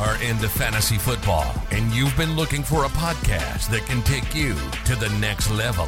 are 0.00 0.22
into 0.22 0.48
fantasy 0.48 0.96
football 0.96 1.54
and 1.70 1.92
you've 1.92 2.16
been 2.16 2.34
looking 2.34 2.62
for 2.62 2.84
a 2.84 2.88
podcast 2.88 3.68
that 3.70 3.84
can 3.86 4.02
take 4.02 4.34
you 4.34 4.54
to 4.86 4.96
the 4.96 5.10
next 5.20 5.50
level. 5.50 5.86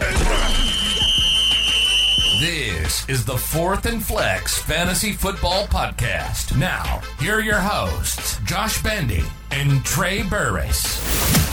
This 2.40 3.08
is 3.08 3.24
the 3.24 3.36
Fourth 3.36 3.86
and 3.86 4.02
Flex 4.02 4.60
Fantasy 4.60 5.12
Football 5.12 5.66
Podcast. 5.66 6.58
Now, 6.58 7.00
here 7.20 7.36
are 7.36 7.40
your 7.40 7.58
hosts, 7.58 8.38
Josh 8.44 8.82
Bandy 8.82 9.22
and 9.50 9.82
Trey 9.84 10.22
Burris. 10.22 11.00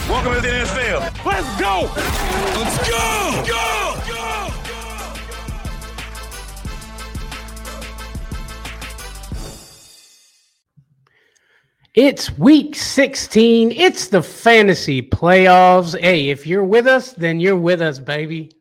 Welcome 0.09 0.33
to 0.33 0.41
the 0.41 0.47
NFL. 0.47 1.25
Let's 1.25 1.59
go! 1.61 1.89
Let's 2.59 2.89
go! 2.89 3.43
Go! 3.47 3.95
Go! 3.95 3.98
It's 11.95 12.37
week 12.37 12.75
16. 12.75 13.71
It's 13.71 14.09
the 14.09 14.21
fantasy 14.21 15.01
playoffs. 15.01 15.99
Hey, 15.99 16.29
if 16.29 16.45
you're 16.45 16.63
with 16.63 16.85
us, 16.85 17.13
then 17.13 17.39
you're 17.39 17.57
with 17.57 17.81
us, 17.81 17.97
baby. 17.97 18.51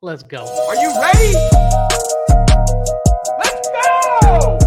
Let's 0.00 0.22
go. 0.22 0.38
Are 0.38 0.74
you 0.74 0.98
ready? 0.98 1.34
Let's 3.38 3.68
go! 3.68 4.58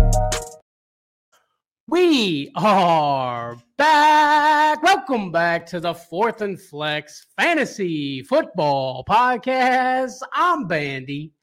We 1.87 2.51
are 2.55 3.57
back. 3.77 4.83
Welcome 4.83 5.31
back 5.31 5.65
to 5.67 5.79
the 5.79 5.95
Fourth 5.95 6.41
and 6.41 6.61
Flex 6.61 7.25
Fantasy 7.39 8.21
Football 8.21 9.03
Podcast. 9.03 10.21
I'm 10.31 10.67
Bandy. 10.67 11.33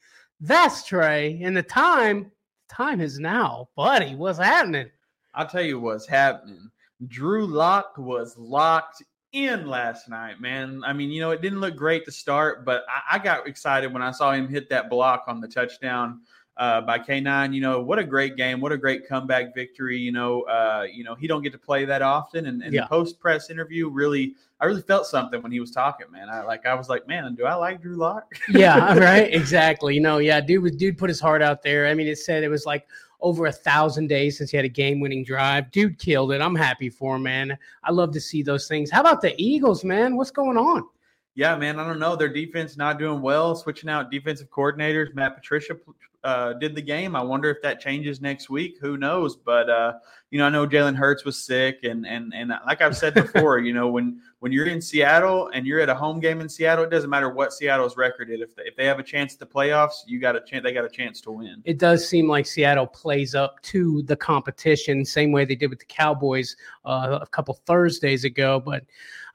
That's 0.41 0.85
Trey. 0.85 1.41
And 1.43 1.57
the 1.57 1.63
time, 1.65 2.31
time 2.69 3.01
is 3.01 3.19
now. 3.19 3.69
Buddy, 3.75 4.15
what's 4.15 4.39
happening? 4.39 4.91
I'll 5.39 5.47
tell 5.47 5.63
you 5.63 5.79
what's 5.79 6.05
happening. 6.07 6.69
Drew 7.07 7.47
Lock 7.47 7.97
was 7.97 8.37
locked 8.37 9.05
in 9.33 9.69
last 9.69 10.09
night, 10.09 10.41
man. 10.41 10.83
I 10.85 10.93
mean, 10.93 11.11
you 11.13 11.21
know, 11.21 11.31
it 11.31 11.41
didn't 11.41 11.61
look 11.61 11.77
great 11.77 12.05
to 12.07 12.11
start, 12.11 12.65
but 12.65 12.85
I, 12.89 13.17
I 13.17 13.19
got 13.21 13.47
excited 13.47 13.93
when 13.93 14.03
I 14.03 14.11
saw 14.11 14.33
him 14.33 14.49
hit 14.49 14.69
that 14.71 14.91
block 14.91 15.25
on 15.29 15.41
the 15.41 15.47
touchdown 15.47 16.23
uh, 16.57 16.81
by 16.81 16.99
K9. 16.99 17.55
You 17.55 17.61
know, 17.61 17.81
what 17.81 18.01
a 18.01 18.05
great 18.05 18.35
game! 18.37 18.61
What 18.61 18.73
a 18.73 18.77
great 18.77 19.07
comeback 19.07 19.55
victory! 19.55 19.97
You 19.97 20.11
know, 20.11 20.43
uh, 20.43 20.87
you 20.93 21.05
know, 21.05 21.15
he 21.15 21.29
don't 21.29 21.43
get 21.43 21.53
to 21.53 21.59
play 21.59 21.85
that 21.85 22.03
often. 22.03 22.47
And, 22.47 22.61
and 22.65 22.75
Yeah. 22.75 22.81
the 22.81 22.87
post 22.89 23.21
press 23.21 23.49
interview 23.49 23.89
really, 23.89 24.35
I 24.59 24.65
really 24.67 24.83
felt 24.83 25.07
something 25.07 25.41
when 25.41 25.53
he 25.53 25.61
was 25.61 25.71
talking, 25.71 26.11
man. 26.11 26.29
I 26.29 26.43
like, 26.43 26.67
I 26.67 26.75
was 26.75 26.89
like, 26.89 27.07
man, 27.07 27.33
do 27.37 27.45
I 27.45 27.55
like 27.55 27.81
Drew 27.81 27.95
Lock? 27.95 28.25
yeah, 28.49 28.93
right. 28.99 29.33
Exactly. 29.33 29.95
You 29.95 30.01
know, 30.01 30.19
yeah, 30.19 30.41
dude 30.41 30.65
was 30.65 30.75
dude 30.75 30.99
put 30.99 31.11
his 31.11 31.21
heart 31.21 31.43
out 31.43 31.63
there. 31.63 31.87
I 31.87 31.95
mean, 31.95 32.09
it 32.09 32.19
said 32.19 32.43
it 32.43 32.49
was 32.49 32.67
like 32.67 32.89
over 33.21 33.47
a 33.47 33.53
thousand 33.53 34.09
days 34.09 34.39
since 34.39 34.51
he 34.51 34.57
had 34.57 34.67
a 34.67 34.69
game-winning 34.69 35.25
drive. 35.25 35.71
Dude 35.71 35.99
killed 35.99 36.33
it. 36.33 36.41
I'm 36.41 36.55
happy 36.55 36.89
for 36.89 37.17
him, 37.17 37.23
man. 37.25 37.59
I 37.83 37.91
love 37.91 38.13
to 38.13 38.21
see 38.21 38.43
those 38.43 38.69
things. 38.69 38.91
How 38.91 39.01
about 39.01 39.21
the 39.21 39.35
Eagles, 39.43 39.85
man? 39.85 40.17
What's 40.17 40.31
going 40.31 40.57
on? 40.57 40.87
Yeah, 41.39 41.55
man, 41.55 41.79
I 41.79 41.87
don't 41.87 42.01
know. 42.01 42.17
Their 42.17 42.29
defense 42.29 42.77
not 42.77 42.99
doing 42.99 43.23
well. 43.23 43.55
Switching 43.55 43.89
out 43.89 44.11
defensive 44.11 44.51
coordinators. 44.51 45.15
Matt 45.15 45.37
Patricia 45.37 45.77
uh, 46.25 46.55
did 46.55 46.75
the 46.75 46.83
game. 46.83 47.15
I 47.15 47.23
wonder 47.23 47.49
if 47.49 47.63
that 47.63 47.79
changes 47.79 48.21
next 48.21 48.51
week. 48.51 48.77
Who 48.81 48.97
knows? 48.97 49.37
But 49.37 49.71
uh, 49.71 49.93
you 50.31 50.41
know, 50.41 50.47
I 50.47 50.51
know 50.51 50.67
Jalen 50.67 50.97
Hurts 50.97 51.25
was 51.25 51.39
sick, 51.39 51.85
and 51.85 52.05
and 52.05 52.35
and 52.35 52.53
like 52.67 52.83
I've 52.83 52.97
said 52.97 53.15
before, 53.33 53.61
you 53.61 53.73
know, 53.73 53.87
when 53.87 54.21
when 54.41 54.51
you're 54.51 54.67
in 54.67 54.83
Seattle 54.83 55.49
and 55.55 55.65
you're 55.65 55.79
at 55.79 55.89
a 55.89 55.95
home 55.95 56.19
game 56.19 56.41
in 56.41 56.49
Seattle, 56.49 56.85
it 56.85 56.91
doesn't 56.91 57.09
matter 57.09 57.31
what 57.31 57.53
Seattle's 57.53 57.97
record 57.97 58.31
is. 58.31 58.41
If 58.41 58.57
they, 58.57 58.63
if 58.65 58.75
they 58.75 58.87
have 58.87 58.99
a 58.99 59.05
chance 59.05 59.35
at 59.35 59.39
the 59.39 59.47
playoffs, 59.47 60.03
you 60.07 60.19
got 60.19 60.35
a 60.35 60.41
chance. 60.41 60.65
They 60.65 60.73
got 60.73 60.85
a 60.85 60.91
chance 60.91 61.21
to 61.21 61.31
win. 61.31 61.63
It 61.65 61.79
does 61.79 62.09
seem 62.09 62.27
like 62.27 62.47
Seattle 62.47 62.89
plays 62.89 63.37
up 63.37 63.63
to 63.63 64.03
the 64.03 64.17
competition, 64.17 65.05
same 65.05 65.31
way 65.31 65.45
they 65.45 65.55
did 65.55 65.71
with 65.71 65.79
the 65.79 65.85
Cowboys 65.85 66.57
uh, 66.85 67.21
a 67.23 67.27
couple 67.29 67.55
Thursdays 67.65 68.25
ago. 68.25 68.59
But 68.59 68.83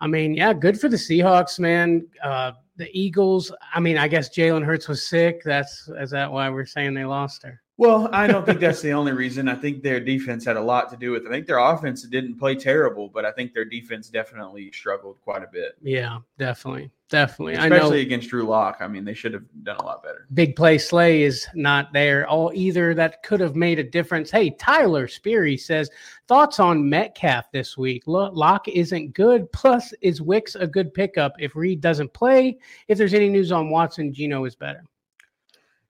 I 0.03 0.07
mean, 0.07 0.33
yeah, 0.33 0.51
good 0.51 0.77
for 0.77 0.89
the 0.89 0.97
Seahawks, 0.97 1.59
man. 1.59 2.05
Uh, 2.21 2.51
the 2.75 2.89
Eagles. 2.91 3.53
I 3.73 3.79
mean, 3.79 3.97
I 3.97 4.09
guess 4.09 4.27
Jalen 4.27 4.65
Hurts 4.65 4.89
was 4.89 5.07
sick. 5.07 5.41
That's 5.45 5.89
is 5.97 6.09
that 6.09 6.29
why 6.29 6.49
we're 6.49 6.65
saying 6.65 6.93
they 6.93 7.05
lost 7.05 7.41
her? 7.43 7.61
Well, 7.77 8.07
I 8.11 8.27
don't 8.27 8.45
think 8.45 8.59
that's 8.59 8.81
the 8.81 8.91
only 8.91 9.13
reason. 9.13 9.47
I 9.49 9.55
think 9.55 9.81
their 9.81 9.99
defense 9.99 10.45
had 10.45 10.57
a 10.57 10.61
lot 10.61 10.91
to 10.91 10.97
do 10.97 11.11
with. 11.11 11.25
it. 11.25 11.29
I 11.29 11.31
think 11.31 11.47
their 11.47 11.57
offense 11.57 12.03
didn't 12.03 12.37
play 12.37 12.53
terrible, 12.53 13.09
but 13.09 13.25
I 13.25 13.31
think 13.31 13.51
their 13.51 13.65
defense 13.65 14.09
definitely 14.09 14.71
struggled 14.71 15.19
quite 15.21 15.41
a 15.41 15.47
bit. 15.51 15.75
Yeah, 15.81 16.19
definitely, 16.37 16.91
definitely. 17.09 17.53
Especially 17.55 18.01
against 18.01 18.29
Drew 18.29 18.43
Lock. 18.43 18.77
I 18.81 18.87
mean, 18.87 19.03
they 19.03 19.15
should 19.15 19.33
have 19.33 19.45
done 19.63 19.77
a 19.77 19.83
lot 19.83 20.03
better. 20.03 20.27
big 20.35 20.55
play 20.55 20.77
Slay 20.77 21.23
is 21.23 21.47
not 21.55 21.91
there. 21.93 22.27
All 22.27 22.51
either 22.53 22.93
that 22.93 23.23
could 23.23 23.39
have 23.39 23.55
made 23.55 23.79
a 23.79 23.83
difference. 23.83 24.29
Hey, 24.29 24.51
Tyler 24.51 25.07
Speary 25.07 25.57
says 25.57 25.89
thoughts 26.27 26.59
on 26.59 26.87
Metcalf 26.87 27.51
this 27.51 27.75
week. 27.75 28.03
Lo- 28.05 28.31
Lock 28.31 28.67
isn't 28.67 29.15
good. 29.15 29.51
Plus, 29.51 29.93
is 30.01 30.21
Wicks 30.21 30.53
a 30.53 30.67
good 30.67 30.93
pickup 30.93 31.33
if 31.39 31.55
Reed 31.55 31.81
doesn't 31.81 32.13
play? 32.13 32.59
If 32.87 32.99
there's 32.99 33.15
any 33.15 33.29
news 33.29 33.51
on 33.51 33.71
Watson, 33.71 34.13
Geno 34.13 34.45
is 34.45 34.55
better. 34.55 34.83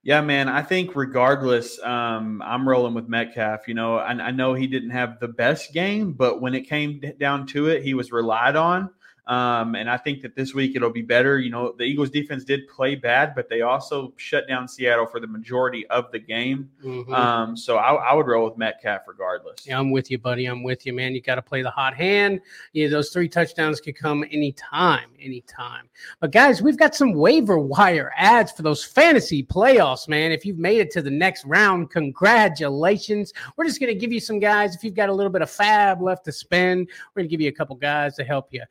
Yeah, 0.04 0.20
man. 0.20 0.50
I 0.50 0.62
think 0.62 0.98
regardless, 0.98 1.82
um, 1.82 2.42
I'm 2.42 2.68
rolling 2.68 2.94
with 2.94 3.08
Metcalf. 3.08 3.70
You 3.70 3.74
know, 3.74 3.96
I, 3.96 4.12
I 4.12 4.32
know 4.32 4.54
he 4.54 4.68
didn't 4.68 4.90
have 4.90 5.20
the 5.22 5.30
best 5.30 5.72
game, 5.72 6.12
but 6.12 6.42
when 6.42 6.54
it 6.54 6.68
came 6.68 7.02
down 7.20 7.48
to 7.48 7.68
it, 7.68 7.84
he 7.84 7.94
was 7.94 8.12
relied 8.12 8.58
on. 8.58 8.90
Um, 9.26 9.76
and 9.76 9.90
I 9.90 9.96
think 9.96 10.22
that 10.22 10.36
this 10.36 10.54
week 10.54 10.76
it'll 10.76 10.90
be 10.90 11.02
better. 11.02 11.40
You 11.40 11.50
know, 11.50 11.74
the 11.78 11.86
Eagles 11.86 12.10
defense 12.10 12.44
did 12.44 12.68
play 12.68 12.96
bad, 12.96 13.34
but 13.36 13.48
they 13.48 13.62
also 13.62 14.14
shut 14.18 14.48
down 14.50 14.68
Seattle 14.68 15.06
for 15.06 15.22
the 15.22 15.28
majority 15.28 15.88
of 15.88 16.12
the 16.12 16.20
game. 16.20 16.70
Mhm. 16.84 17.12
Um, 17.14 17.56
so 17.56 17.78
I, 17.78 17.94
I 17.94 18.14
would 18.14 18.28
roll 18.28 18.46
with 18.46 18.58
Metcalf 18.58 19.04
regardless. 19.08 19.66
Yeah, 19.66 19.80
I'm 19.80 19.92
with 19.92 20.12
you, 20.12 20.18
buddy. 20.18 20.46
I'm 20.46 20.62
with 20.62 20.86
you, 20.86 20.92
man. 20.92 21.16
You 21.16 21.22
got 21.22 21.36
to 21.36 21.42
play 21.42 21.62
the 21.62 21.72
hot 21.72 21.94
hand. 21.94 22.42
Yeah, 22.74 22.90
those 22.90 23.12
three 23.12 23.30
touchdowns 23.30 23.80
could 23.80 23.96
come 23.96 24.26
anytime, 24.30 25.10
anytime. 25.22 25.90
But 26.20 26.32
guys, 26.32 26.62
we've 26.62 26.78
got 26.78 26.94
some 26.94 27.14
waiver 27.14 27.58
wire 27.58 28.12
ads 28.18 28.52
for 28.52 28.62
those 28.64 28.84
fantasy 28.84 29.42
playoffs, 29.44 30.10
man. 30.10 30.34
If 30.34 30.46
you've 30.46 30.60
made 30.60 30.80
it 30.80 30.92
to 30.92 31.02
the 31.02 31.12
next 31.12 31.46
round, 31.46 31.92
congratulations. 31.92 33.34
We're 33.56 33.66
just 33.66 33.80
gonna 33.80 33.94
give 33.94 34.12
you 34.12 34.20
some 34.20 34.40
guys. 34.40 34.76
If 34.76 34.84
you've 34.84 34.96
got 34.96 35.10
a 35.10 35.14
little 35.14 35.32
bit 35.32 35.42
of 35.42 35.50
fab 35.50 36.02
left 36.02 36.26
to 36.26 36.32
spend, 36.32 36.90
we're 37.16 37.22
gonna 37.22 37.30
give 37.30 37.42
you 37.42 37.50
a 37.50 37.54
couple 37.54 37.76
guys 37.78 38.16
to 38.16 38.24
help 38.24 38.48
you 38.52 38.64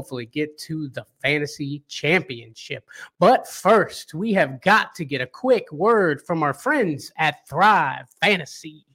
hopefully 0.00 0.24
get 0.24 0.56
to 0.56 0.88
the 0.88 1.04
fantasy 1.20 1.82
championship. 1.86 2.88
But 3.18 3.46
first, 3.46 4.14
we 4.14 4.32
have 4.32 4.62
got 4.62 4.94
to 4.94 5.04
get 5.04 5.20
a 5.20 5.26
quick 5.26 5.70
word 5.70 6.22
from 6.22 6.42
our 6.42 6.54
friends 6.54 7.12
at 7.18 7.46
Thrive 7.46 8.06
Fantasy. 8.22 8.86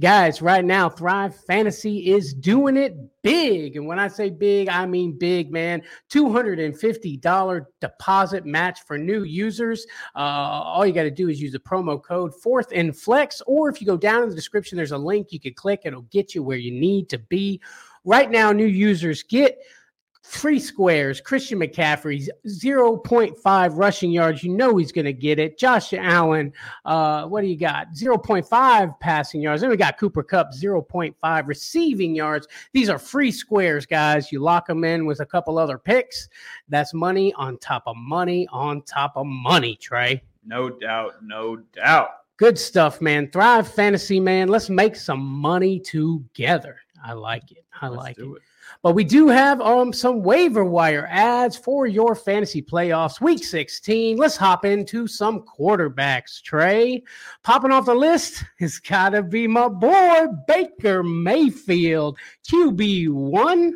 Guys, 0.00 0.42
right 0.42 0.64
now, 0.64 0.88
Thrive 0.88 1.36
Fantasy 1.46 2.10
is 2.10 2.34
doing 2.34 2.76
it 2.76 2.96
big. 3.22 3.76
And 3.76 3.86
when 3.86 4.00
I 4.00 4.08
say 4.08 4.28
big, 4.28 4.68
I 4.68 4.86
mean 4.86 5.16
big, 5.16 5.52
man. 5.52 5.82
$250 6.10 7.66
deposit 7.80 8.44
match 8.44 8.80
for 8.88 8.98
new 8.98 9.22
users. 9.22 9.86
Uh, 10.16 10.18
all 10.18 10.84
you 10.84 10.92
got 10.92 11.04
to 11.04 11.12
do 11.12 11.28
is 11.28 11.40
use 11.40 11.52
the 11.52 11.60
promo 11.60 12.02
code 12.02 12.34
fourth 12.42 12.72
and 12.74 12.96
flex. 12.96 13.40
Or 13.46 13.68
if 13.68 13.80
you 13.80 13.86
go 13.86 13.96
down 13.96 14.24
in 14.24 14.30
the 14.30 14.34
description, 14.34 14.74
there's 14.74 14.90
a 14.90 14.98
link 14.98 15.28
you 15.30 15.38
can 15.38 15.54
click, 15.54 15.82
it'll 15.84 16.02
get 16.02 16.34
you 16.34 16.42
where 16.42 16.58
you 16.58 16.72
need 16.72 17.08
to 17.10 17.18
be. 17.18 17.60
Right 18.04 18.30
now, 18.30 18.52
new 18.52 18.66
users 18.66 19.22
get 19.22 19.58
Three 20.26 20.58
squares, 20.58 21.20
Christian 21.20 21.58
McCaffrey, 21.60 22.26
0.5 22.46 23.76
rushing 23.76 24.10
yards. 24.10 24.42
You 24.42 24.54
know 24.54 24.78
he's 24.78 24.90
going 24.90 25.04
to 25.04 25.12
get 25.12 25.38
it. 25.38 25.58
Josh 25.58 25.92
Allen, 25.92 26.50
uh, 26.86 27.26
what 27.26 27.42
do 27.42 27.46
you 27.46 27.58
got? 27.58 27.88
0.5 27.92 29.00
passing 29.00 29.42
yards. 29.42 29.60
Then 29.60 29.68
we 29.68 29.76
got 29.76 29.98
Cooper 29.98 30.22
Kupp, 30.22 30.52
0.5 30.52 31.46
receiving 31.46 32.14
yards. 32.14 32.48
These 32.72 32.88
are 32.88 32.98
free 32.98 33.30
squares, 33.30 33.84
guys. 33.84 34.32
You 34.32 34.40
lock 34.40 34.66
them 34.66 34.82
in 34.82 35.04
with 35.04 35.20
a 35.20 35.26
couple 35.26 35.58
other 35.58 35.76
picks. 35.76 36.30
That's 36.70 36.94
money 36.94 37.34
on 37.34 37.58
top 37.58 37.82
of 37.86 37.94
money 37.94 38.48
on 38.50 38.80
top 38.82 39.12
of 39.16 39.26
money, 39.26 39.76
Trey. 39.76 40.22
No 40.46 40.70
doubt, 40.70 41.22
no 41.22 41.56
doubt. 41.74 42.08
Good 42.38 42.58
stuff, 42.58 43.02
man. 43.02 43.30
Thrive 43.30 43.68
Fantasy, 43.68 44.20
man. 44.20 44.48
Let's 44.48 44.70
make 44.70 44.96
some 44.96 45.20
money 45.20 45.78
together. 45.78 46.78
I 47.04 47.12
like 47.12 47.52
it. 47.52 47.64
I 47.80 47.88
Let's 47.88 47.98
like 47.98 48.18
it. 48.18 48.22
it. 48.24 48.42
But 48.82 48.94
we 48.94 49.04
do 49.04 49.28
have 49.28 49.60
um 49.60 49.92
some 49.92 50.22
waiver 50.22 50.64
wire 50.64 51.06
ads 51.10 51.56
for 51.56 51.86
your 51.86 52.14
fantasy 52.14 52.62
playoffs, 52.62 53.20
week 53.20 53.44
16. 53.44 54.16
Let's 54.16 54.36
hop 54.36 54.64
into 54.64 55.06
some 55.06 55.42
quarterbacks. 55.42 56.42
Trey, 56.42 57.02
popping 57.42 57.70
off 57.70 57.86
the 57.86 57.94
list 57.94 58.44
has 58.60 58.78
got 58.78 59.10
to 59.10 59.22
be 59.22 59.46
my 59.46 59.68
boy 59.68 60.26
Baker 60.46 61.02
Mayfield, 61.02 62.18
QB1 62.48 63.72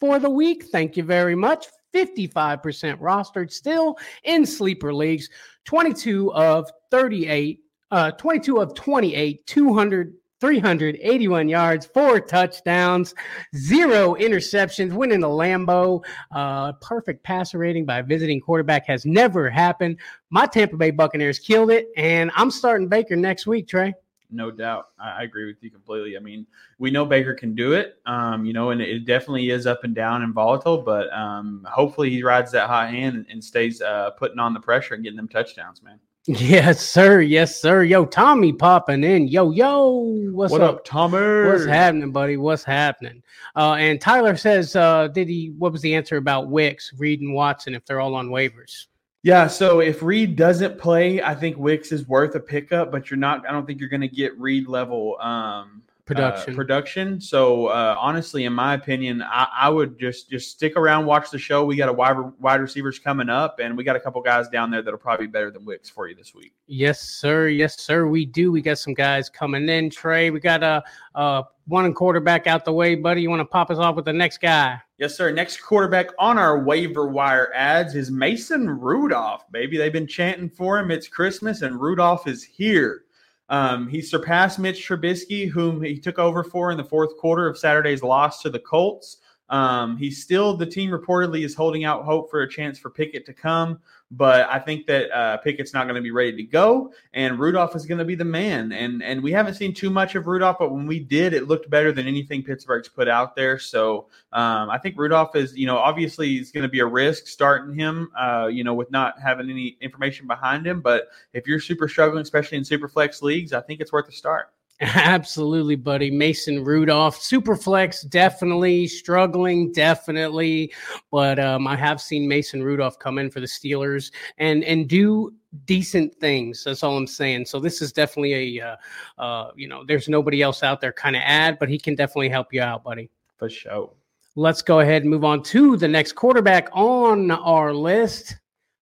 for 0.00 0.18
the 0.18 0.30
week. 0.30 0.64
Thank 0.66 0.96
you 0.96 1.02
very 1.02 1.34
much. 1.34 1.66
55% 1.94 2.98
rostered 3.00 3.50
still 3.50 3.96
in 4.24 4.44
sleeper 4.44 4.92
leagues, 4.92 5.30
22 5.64 6.32
of 6.32 6.70
38, 6.90 7.60
uh, 7.90 8.10
22 8.12 8.58
of 8.58 8.74
28, 8.74 9.46
200. 9.46 10.14
381 10.40 11.48
yards, 11.48 11.86
four 11.86 12.20
touchdowns, 12.20 13.14
zero 13.56 14.14
interceptions, 14.14 14.92
winning 14.92 15.20
the 15.20 15.28
Lambo. 15.28 16.04
Uh, 16.32 16.72
perfect 16.74 17.22
passer 17.22 17.58
rating 17.58 17.84
by 17.84 18.02
visiting 18.02 18.40
quarterback 18.40 18.86
has 18.86 19.04
never 19.04 19.50
happened. 19.50 19.98
My 20.30 20.46
Tampa 20.46 20.76
Bay 20.76 20.90
Buccaneers 20.90 21.38
killed 21.38 21.70
it, 21.70 21.88
and 21.96 22.30
I'm 22.34 22.50
starting 22.50 22.88
Baker 22.88 23.16
next 23.16 23.46
week, 23.46 23.68
Trey. 23.68 23.94
No 24.30 24.50
doubt. 24.50 24.88
I, 24.98 25.22
agree 25.22 25.46
with 25.46 25.56
you 25.62 25.70
completely. 25.70 26.14
I 26.14 26.20
mean, 26.20 26.46
we 26.78 26.90
know 26.90 27.06
Baker 27.06 27.32
can 27.32 27.54
do 27.54 27.72
it, 27.72 27.98
um, 28.04 28.44
you 28.44 28.52
know, 28.52 28.70
and 28.70 28.80
it 28.80 29.06
definitely 29.06 29.48
is 29.48 29.66
up 29.66 29.84
and 29.84 29.94
down 29.94 30.22
and 30.22 30.34
volatile, 30.34 30.82
but 30.82 31.10
um, 31.14 31.66
hopefully 31.70 32.10
he 32.10 32.22
rides 32.22 32.52
that 32.52 32.68
hot 32.68 32.90
hand 32.90 33.16
and, 33.16 33.26
and 33.30 33.42
stays 33.42 33.80
uh, 33.80 34.10
putting 34.10 34.38
on 34.38 34.52
the 34.52 34.60
pressure 34.60 34.94
and 34.94 35.02
getting 35.02 35.16
them 35.16 35.28
touchdowns, 35.28 35.82
man. 35.82 35.98
Yes, 36.28 36.86
sir. 36.86 37.22
Yes, 37.22 37.58
sir. 37.58 37.84
Yo, 37.84 38.04
Tommy 38.04 38.52
popping 38.52 39.02
in. 39.02 39.28
Yo, 39.28 39.50
yo. 39.50 40.30
What's 40.32 40.52
what 40.52 40.60
up? 40.60 40.74
up, 40.76 40.84
Tommy? 40.84 41.46
What's 41.48 41.64
happening, 41.64 42.12
buddy? 42.12 42.36
What's 42.36 42.64
happening? 42.64 43.22
Uh, 43.56 43.76
and 43.78 43.98
Tyler 43.98 44.36
says, 44.36 44.76
uh, 44.76 45.08
did 45.08 45.26
he, 45.26 45.54
what 45.56 45.72
was 45.72 45.80
the 45.80 45.94
answer 45.94 46.18
about 46.18 46.48
Wicks, 46.48 46.92
Reed, 46.98 47.22
and 47.22 47.32
Watson 47.32 47.74
if 47.74 47.86
they're 47.86 48.00
all 48.00 48.14
on 48.14 48.28
waivers? 48.28 48.88
Yeah, 49.22 49.46
so 49.46 49.80
if 49.80 50.02
Reed 50.02 50.36
doesn't 50.36 50.78
play, 50.78 51.22
I 51.22 51.34
think 51.34 51.56
Wicks 51.56 51.92
is 51.92 52.06
worth 52.06 52.34
a 52.34 52.40
pickup, 52.40 52.92
but 52.92 53.10
you're 53.10 53.16
not. 53.16 53.48
I 53.48 53.52
don't 53.52 53.66
think 53.66 53.80
you're 53.80 53.88
going 53.88 54.02
to 54.02 54.08
get 54.08 54.38
Reed 54.38 54.68
level 54.68 55.16
um, 55.20 55.82
Production. 56.08 56.54
Uh, 56.54 56.56
production. 56.56 57.20
So 57.20 57.66
uh, 57.66 57.94
honestly, 57.98 58.46
in 58.46 58.52
my 58.54 58.72
opinion, 58.72 59.20
I, 59.22 59.46
I, 59.60 59.68
would 59.68 59.98
just 59.98 60.30
just 60.30 60.50
stick 60.50 60.74
around, 60.74 61.04
watch 61.04 61.30
the 61.30 61.38
show. 61.38 61.66
We 61.66 61.76
got 61.76 61.90
a 61.90 61.92
wide 61.92 62.16
wide 62.38 62.62
receivers 62.62 62.98
coming 62.98 63.28
up, 63.28 63.58
and 63.60 63.76
we 63.76 63.84
got 63.84 63.94
a 63.94 64.00
couple 64.00 64.22
guys 64.22 64.48
down 64.48 64.70
there 64.70 64.80
that'll 64.80 64.98
probably 64.98 65.26
be 65.26 65.32
better 65.32 65.50
than 65.50 65.66
Wicks 65.66 65.90
for 65.90 66.08
you 66.08 66.14
this 66.14 66.34
week. 66.34 66.54
Yes, 66.66 67.02
sir. 67.02 67.48
Yes, 67.48 67.78
sir. 67.78 68.06
We 68.06 68.24
do. 68.24 68.50
We 68.50 68.62
got 68.62 68.78
some 68.78 68.94
guys 68.94 69.28
coming 69.28 69.68
in. 69.68 69.90
Trey, 69.90 70.30
we 70.30 70.40
got 70.40 70.62
a, 70.62 70.82
a 71.14 71.44
one 71.66 71.92
quarterback 71.92 72.46
out 72.46 72.64
the 72.64 72.72
way, 72.72 72.94
buddy. 72.94 73.20
You 73.20 73.28
want 73.28 73.40
to 73.40 73.44
pop 73.44 73.70
us 73.70 73.76
off 73.76 73.94
with 73.94 74.06
the 74.06 74.12
next 74.14 74.40
guy? 74.40 74.80
Yes, 74.96 75.14
sir. 75.14 75.30
Next 75.30 75.60
quarterback 75.60 76.08
on 76.18 76.38
our 76.38 76.64
waiver 76.64 77.06
wire 77.08 77.52
ads 77.54 77.94
is 77.94 78.10
Mason 78.10 78.66
Rudolph. 78.66 79.44
Baby, 79.52 79.76
they've 79.76 79.92
been 79.92 80.06
chanting 80.06 80.48
for 80.48 80.78
him. 80.78 80.90
It's 80.90 81.06
Christmas, 81.06 81.60
and 81.60 81.78
Rudolph 81.78 82.26
is 82.26 82.42
here. 82.42 83.02
Um, 83.48 83.88
he 83.88 84.02
surpassed 84.02 84.58
Mitch 84.58 84.86
Trubisky, 84.86 85.48
whom 85.48 85.82
he 85.82 85.98
took 85.98 86.18
over 86.18 86.44
for 86.44 86.70
in 86.70 86.76
the 86.76 86.84
fourth 86.84 87.16
quarter 87.16 87.46
of 87.46 87.58
Saturday's 87.58 88.02
loss 88.02 88.42
to 88.42 88.50
the 88.50 88.58
Colts. 88.58 89.18
Um, 89.50 89.96
he's 89.96 90.22
still 90.22 90.56
the 90.56 90.66
team 90.66 90.90
reportedly 90.90 91.44
is 91.44 91.54
holding 91.54 91.84
out 91.84 92.04
hope 92.04 92.30
for 92.30 92.42
a 92.42 92.48
chance 92.48 92.78
for 92.78 92.90
Pickett 92.90 93.24
to 93.26 93.32
come, 93.32 93.78
but 94.10 94.48
I 94.48 94.58
think 94.58 94.86
that 94.86 95.10
uh, 95.10 95.36
Pickett's 95.38 95.74
not 95.74 95.84
going 95.84 95.96
to 95.96 96.02
be 96.02 96.10
ready 96.10 96.36
to 96.36 96.42
go, 96.42 96.92
and 97.14 97.38
Rudolph 97.38 97.76
is 97.76 97.86
going 97.86 97.98
to 97.98 98.04
be 98.04 98.14
the 98.14 98.24
man. 98.24 98.72
And 98.72 99.02
and 99.02 99.22
we 99.22 99.32
haven't 99.32 99.54
seen 99.54 99.74
too 99.74 99.90
much 99.90 100.14
of 100.14 100.26
Rudolph, 100.26 100.56
but 100.58 100.72
when 100.72 100.86
we 100.86 101.00
did, 101.00 101.32
it 101.32 101.48
looked 101.48 101.68
better 101.70 101.92
than 101.92 102.06
anything 102.06 102.42
Pittsburgh's 102.42 102.88
put 102.88 103.08
out 103.08 103.36
there. 103.36 103.58
So 103.58 104.06
um, 104.32 104.70
I 104.70 104.78
think 104.78 104.96
Rudolph 104.98 105.34
is, 105.34 105.56
you 105.56 105.66
know, 105.66 105.78
obviously 105.78 106.28
he's 106.28 106.52
going 106.52 106.62
to 106.62 106.68
be 106.68 106.80
a 106.80 106.86
risk 106.86 107.26
starting 107.26 107.74
him, 107.74 108.10
uh, 108.18 108.48
you 108.50 108.64
know, 108.64 108.74
with 108.74 108.90
not 108.90 109.20
having 109.20 109.50
any 109.50 109.76
information 109.80 110.26
behind 110.26 110.66
him. 110.66 110.80
But 110.80 111.08
if 111.32 111.46
you're 111.46 111.60
super 111.60 111.88
struggling, 111.88 112.22
especially 112.22 112.58
in 112.58 112.64
super 112.64 112.88
flex 112.88 113.22
leagues, 113.22 113.52
I 113.52 113.60
think 113.60 113.80
it's 113.80 113.92
worth 113.92 114.08
a 114.08 114.12
start. 114.12 114.50
Absolutely, 114.80 115.74
buddy. 115.74 116.08
Mason 116.08 116.62
Rudolph, 116.62 117.18
Superflex, 117.18 118.08
definitely 118.08 118.86
struggling, 118.86 119.72
definitely. 119.72 120.72
But 121.10 121.40
um, 121.40 121.66
I 121.66 121.74
have 121.74 122.00
seen 122.00 122.28
Mason 122.28 122.62
Rudolph 122.62 122.98
come 122.98 123.18
in 123.18 123.28
for 123.28 123.40
the 123.40 123.46
Steelers 123.46 124.12
and 124.38 124.62
and 124.62 124.88
do 124.88 125.34
decent 125.64 126.14
things. 126.20 126.62
That's 126.62 126.84
all 126.84 126.96
I'm 126.96 127.08
saying. 127.08 127.46
So 127.46 127.58
this 127.58 127.82
is 127.82 127.92
definitely 127.92 128.58
a, 128.58 128.66
uh, 128.66 128.76
uh, 129.20 129.50
you 129.56 129.66
know, 129.66 129.82
there's 129.84 130.08
nobody 130.08 130.42
else 130.42 130.62
out 130.62 130.80
there 130.80 130.92
kind 130.92 131.16
of 131.16 131.22
ad, 131.24 131.58
but 131.58 131.68
he 131.68 131.78
can 131.78 131.94
definitely 131.94 132.28
help 132.28 132.52
you 132.52 132.62
out, 132.62 132.84
buddy. 132.84 133.10
For 133.38 133.48
sure. 133.48 133.90
Let's 134.36 134.62
go 134.62 134.80
ahead 134.80 135.02
and 135.02 135.10
move 135.10 135.24
on 135.24 135.42
to 135.44 135.76
the 135.76 135.88
next 135.88 136.12
quarterback 136.12 136.68
on 136.72 137.30
our 137.30 137.74
list. 137.74 138.36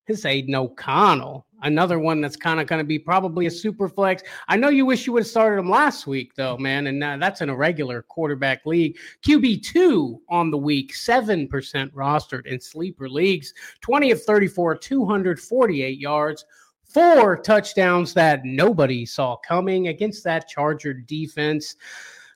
It's 0.09 0.25
Aidan 0.25 0.55
O'Connell 0.55 1.46
another 1.63 1.99
one 1.99 2.21
that's 2.21 2.37
kind 2.37 2.61
of 2.61 2.67
going 2.67 2.81
to 2.81 2.85
be 2.85 2.99
probably 2.99 3.47
a 3.47 3.51
super 3.51 3.89
flex. 3.89 4.23
I 4.49 4.57
know 4.57 4.69
you 4.69 4.85
wish 4.87 5.07
you 5.07 5.13
would 5.15 5.23
have 5.23 5.29
started 5.29 5.59
him 5.59 5.71
last 5.71 6.07
week, 6.07 6.35
though, 6.35 6.57
man, 6.59 6.87
and 6.87 7.03
uh, 7.03 7.17
that's 7.17 7.41
in 7.41 7.49
a 7.49 7.57
regular 7.57 8.03
quarterback 8.03 8.67
league. 8.67 8.97
QB 9.23 9.63
two 9.63 10.21
on 10.29 10.51
the 10.51 10.59
week, 10.59 10.95
seven 10.95 11.49
percent 11.49 11.95
rostered 11.95 12.47
in 12.47 12.61
sleeper 12.61 13.09
leagues, 13.09 13.55
twenty 13.81 14.11
of 14.11 14.23
thirty-four, 14.23 14.77
two 14.77 15.05
hundred 15.05 15.41
forty-eight 15.41 15.99
yards. 15.99 16.45
Four 16.85 17.37
touchdowns 17.37 18.15
that 18.15 18.45
nobody 18.45 19.05
saw 19.05 19.37
coming 19.37 19.89
against 19.89 20.25
that 20.25 20.49
Charger 20.49 20.95
defense. 20.95 21.75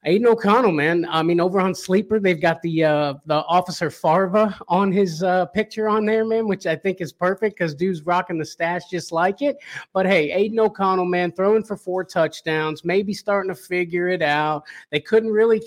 Aidan 0.05 0.29
O'Connell, 0.29 0.73
man. 0.73 1.07
I 1.11 1.23
mean, 1.23 1.41
over 1.41 1.61
on 1.61 1.75
Sleeper, 1.75 2.19
they've 2.19 2.41
got 2.41 2.63
the 2.63 2.85
uh, 2.85 3.15
the 3.27 3.45
Officer 3.45 3.91
Farva 3.91 4.59
on 4.67 4.91
his 4.91 5.23
uh, 5.23 5.45
picture 5.47 5.91
on 5.91 6.07
there, 6.07 6.25
man, 6.25 6.49
which 6.49 6.67
I 6.67 6.75
think 6.75 7.03
is 7.03 7.13
perfect 7.13 7.59
because 7.59 7.75
dude's 7.75 8.07
rocking 8.07 8.39
the 8.39 8.45
stash 8.47 8.89
just 8.91 9.13
like 9.13 9.43
it. 9.43 9.59
But 9.93 10.07
hey, 10.07 10.33
Aidan 10.33 10.59
O'Connell, 10.59 11.05
man, 11.05 11.33
throwing 11.33 11.63
for 11.63 11.77
four 11.77 12.03
touchdowns, 12.03 12.83
maybe 12.83 13.13
starting 13.13 13.51
to 13.51 13.55
figure 13.55 14.09
it 14.09 14.23
out. 14.23 14.65
They 14.91 15.01
couldn't 15.01 15.31
really, 15.31 15.63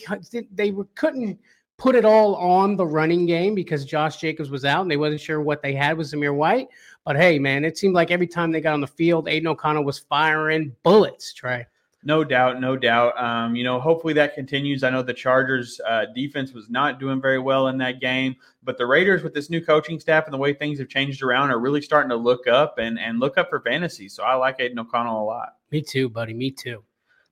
they 0.52 0.74
couldn't 0.96 1.40
put 1.78 1.94
it 1.94 2.06
all 2.06 2.36
on 2.36 2.76
the 2.76 2.86
running 2.86 3.28
game 3.28 3.54
because 3.54 3.86
Josh 3.86 4.18
Jacobs 4.18 4.50
was 4.50 4.66
out 4.66 4.82
and 4.82 4.90
they 4.90 4.98
wasn't 4.98 5.22
sure 5.22 5.42
what 5.42 5.62
they 5.62 5.74
had 5.74 5.96
with 5.96 6.12
Zamir 6.12 6.34
White. 6.36 6.70
But 7.06 7.18
hey, 7.18 7.38
man, 7.38 7.66
it 7.66 7.78
seemed 7.78 7.94
like 7.94 8.10
every 8.10 8.28
time 8.28 8.52
they 8.52 8.62
got 8.62 8.74
on 8.74 8.82
the 8.82 8.88
field, 8.88 9.28
Aidan 9.28 9.48
O'Connell 9.48 9.84
was 9.84 10.00
firing 10.00 10.76
bullets, 10.82 11.34
Trey. 11.34 11.68
No 12.06 12.24
doubt, 12.24 12.60
no 12.60 12.76
doubt. 12.76 13.18
Um, 13.22 13.56
you 13.56 13.64
know, 13.64 13.80
hopefully 13.80 14.14
that 14.14 14.36
continues. 14.36 14.84
I 14.84 14.90
know 14.90 15.02
the 15.02 15.14
Chargers' 15.14 15.80
uh, 15.88 16.06
defense 16.14 16.52
was 16.52 16.70
not 16.70 17.00
doing 17.00 17.22
very 17.22 17.40
well 17.40 17.68
in 17.70 17.78
that 17.78 18.02
game, 18.02 18.36
but 18.62 18.78
the 18.78 18.86
Raiders, 18.86 19.24
with 19.24 19.34
this 19.34 19.50
new 19.50 19.62
coaching 19.62 20.00
staff 20.00 20.26
and 20.26 20.34
the 20.34 20.38
way 20.38 20.54
things 20.54 20.80
have 20.80 20.90
changed 20.90 21.24
around, 21.24 21.50
are 21.52 21.60
really 21.60 21.82
starting 21.82 22.10
to 22.10 22.16
look 22.16 22.46
up 22.48 22.78
and 22.78 23.00
and 23.00 23.20
look 23.20 23.38
up 23.38 23.50
for 23.50 23.62
fantasy. 23.62 24.10
So 24.10 24.24
I 24.24 24.36
like 24.36 24.60
Aidan 24.60 24.80
O'Connell 24.80 25.24
a 25.24 25.26
lot. 25.26 25.56
Me 25.72 25.82
too, 25.82 26.10
buddy. 26.10 26.34
Me 26.34 26.52
too. 26.52 26.84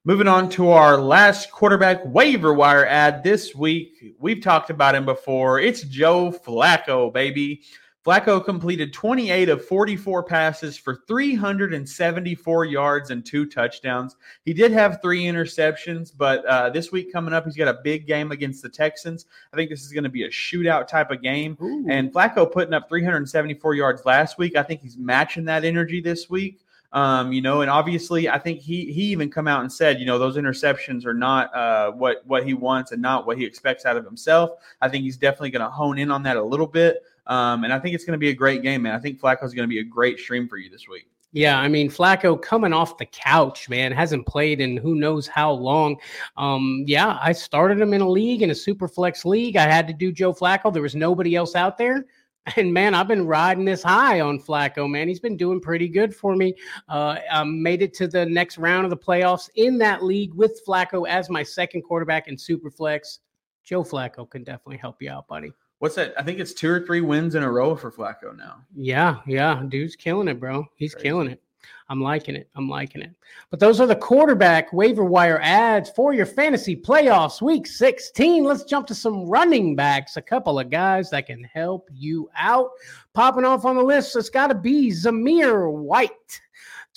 Moving 0.03 0.27
on 0.27 0.49
to 0.51 0.71
our 0.71 0.97
last 0.97 1.51
quarterback 1.51 2.03
waiver 2.05 2.55
wire 2.55 2.87
ad 2.87 3.23
this 3.23 3.53
week. 3.53 4.15
We've 4.19 4.41
talked 4.41 4.71
about 4.71 4.95
him 4.95 5.05
before. 5.05 5.59
It's 5.59 5.83
Joe 5.83 6.31
Flacco, 6.31 7.13
baby. 7.13 7.61
Flacco 8.05 8.43
completed 8.43 8.93
28 8.93 9.49
of 9.49 9.63
44 9.63 10.23
passes 10.23 10.75
for 10.75 11.03
374 11.07 12.65
yards 12.65 13.11
and 13.11 13.23
two 13.23 13.45
touchdowns. 13.45 14.15
He 14.43 14.53
did 14.53 14.71
have 14.71 14.99
three 15.03 15.23
interceptions, 15.25 16.11
but 16.15 16.43
uh, 16.45 16.71
this 16.71 16.91
week 16.91 17.13
coming 17.13 17.33
up, 17.33 17.45
he's 17.45 17.55
got 17.55 17.67
a 17.67 17.79
big 17.83 18.07
game 18.07 18.31
against 18.31 18.63
the 18.63 18.69
Texans. 18.69 19.27
I 19.53 19.55
think 19.55 19.69
this 19.69 19.83
is 19.83 19.91
going 19.91 20.03
to 20.03 20.09
be 20.09 20.23
a 20.23 20.29
shootout 20.29 20.87
type 20.87 21.11
of 21.11 21.21
game. 21.21 21.55
Ooh. 21.61 21.85
And 21.87 22.11
Flacco 22.11 22.51
putting 22.51 22.73
up 22.73 22.89
374 22.89 23.75
yards 23.75 24.03
last 24.03 24.39
week. 24.39 24.55
I 24.55 24.63
think 24.63 24.81
he's 24.81 24.97
matching 24.97 25.45
that 25.45 25.63
energy 25.63 26.01
this 26.01 26.27
week. 26.27 26.61
Um, 26.93 27.31
you 27.31 27.41
know, 27.41 27.61
and 27.61 27.71
obviously, 27.71 28.27
I 28.27 28.37
think 28.37 28.59
he 28.59 28.91
he 28.91 29.03
even 29.03 29.31
come 29.31 29.47
out 29.47 29.61
and 29.61 29.71
said, 29.71 29.99
you 29.99 30.05
know, 30.05 30.19
those 30.19 30.35
interceptions 30.35 31.05
are 31.05 31.13
not 31.13 31.55
uh, 31.55 31.91
what 31.91 32.21
what 32.25 32.45
he 32.45 32.53
wants 32.53 32.91
and 32.91 33.01
not 33.01 33.25
what 33.25 33.37
he 33.37 33.45
expects 33.45 33.85
out 33.85 33.95
of 33.95 34.03
himself. 34.03 34.51
I 34.81 34.89
think 34.89 35.03
he's 35.03 35.15
definitely 35.15 35.51
going 35.51 35.63
to 35.63 35.69
hone 35.69 35.97
in 35.97 36.11
on 36.11 36.23
that 36.23 36.35
a 36.35 36.43
little 36.43 36.67
bit. 36.67 37.03
Um, 37.27 37.63
and 37.63 37.71
I 37.71 37.79
think 37.79 37.95
it's 37.95 38.05
going 38.05 38.13
to 38.13 38.19
be 38.19 38.29
a 38.29 38.35
great 38.35 38.61
game, 38.61 38.83
man. 38.83 38.95
I 38.95 38.99
think 38.99 39.19
Flacco 39.19 39.43
is 39.43 39.53
going 39.53 39.67
to 39.67 39.73
be 39.73 39.79
a 39.79 39.83
great 39.83 40.19
stream 40.19 40.47
for 40.47 40.57
you 40.57 40.69
this 40.69 40.87
week. 40.87 41.07
Yeah, 41.33 41.59
I 41.59 41.69
mean 41.69 41.89
Flacco 41.89 42.41
coming 42.41 42.73
off 42.73 42.97
the 42.97 43.05
couch, 43.05 43.69
man, 43.69 43.93
hasn't 43.93 44.27
played 44.27 44.59
in 44.59 44.75
who 44.75 44.95
knows 44.95 45.27
how 45.27 45.51
long. 45.51 45.95
Um, 46.35 46.83
yeah, 46.87 47.17
I 47.21 47.31
started 47.31 47.79
him 47.79 47.93
in 47.93 48.01
a 48.01 48.09
league 48.09 48.41
in 48.41 48.51
a 48.51 48.55
super 48.55 48.87
flex 48.89 49.23
league. 49.23 49.55
I 49.55 49.63
had 49.63 49.87
to 49.87 49.93
do 49.93 50.11
Joe 50.11 50.33
Flacco. 50.33 50.73
There 50.73 50.81
was 50.81 50.95
nobody 50.95 51.35
else 51.35 51.55
out 51.55 51.77
there. 51.77 52.05
And 52.55 52.73
man, 52.73 52.95
I've 52.95 53.07
been 53.07 53.27
riding 53.27 53.65
this 53.65 53.83
high 53.83 54.21
on 54.21 54.39
Flacco, 54.39 54.89
man. 54.89 55.07
He's 55.07 55.19
been 55.19 55.37
doing 55.37 55.61
pretty 55.61 55.87
good 55.87 56.13
for 56.13 56.35
me. 56.35 56.55
Uh, 56.89 57.19
made 57.45 57.83
it 57.83 57.93
to 57.93 58.07
the 58.07 58.25
next 58.25 58.57
round 58.57 58.83
of 58.83 58.89
the 58.89 58.97
playoffs 58.97 59.47
in 59.57 59.77
that 59.77 60.03
league 60.03 60.33
with 60.33 60.59
Flacco 60.67 61.07
as 61.07 61.29
my 61.29 61.43
second 61.43 61.83
quarterback 61.83 62.27
in 62.27 62.35
Superflex. 62.35 63.19
Joe 63.63 63.83
Flacco 63.83 64.27
can 64.27 64.43
definitely 64.43 64.77
help 64.77 65.03
you 65.03 65.11
out, 65.11 65.27
buddy 65.27 65.53
what's 65.81 65.95
that? 65.95 66.13
I 66.15 66.21
think 66.21 66.39
it's 66.39 66.53
two 66.53 66.69
or 66.69 66.85
three 66.85 67.01
wins 67.01 67.33
in 67.33 67.41
a 67.41 67.51
row 67.51 67.75
for 67.75 67.91
Flacco 67.91 68.37
now. 68.37 68.57
Yeah, 68.75 69.17
yeah, 69.25 69.63
dude's 69.67 69.95
killing 69.95 70.27
it, 70.27 70.39
bro. 70.39 70.63
He's 70.75 70.93
Crazy. 70.93 71.07
killing 71.07 71.27
it. 71.27 71.41
I'm 71.89 71.99
liking 71.99 72.35
it. 72.35 72.47
I'm 72.55 72.69
liking 72.69 73.01
it. 73.01 73.11
But 73.49 73.59
those 73.59 73.81
are 73.81 73.87
the 73.87 73.95
quarterback 73.95 74.71
waiver 74.71 75.03
wire 75.03 75.39
ads 75.41 75.89
for 75.89 76.13
your 76.13 76.27
fantasy 76.27 76.75
playoffs 76.75 77.41
week 77.41 77.65
16. 77.65 78.43
Let's 78.43 78.63
jump 78.63 78.85
to 78.87 78.95
some 78.95 79.25
running 79.27 79.75
backs, 79.75 80.17
a 80.17 80.21
couple 80.21 80.59
of 80.59 80.69
guys 80.69 81.09
that 81.09 81.25
can 81.25 81.43
help 81.43 81.89
you 81.91 82.29
out. 82.37 82.69
Popping 83.13 83.43
off 83.43 83.65
on 83.65 83.75
the 83.75 83.83
list, 83.83 84.15
it's 84.15 84.29
got 84.29 84.47
to 84.47 84.55
be 84.55 84.91
Zamir 84.91 85.69
White. 85.69 86.39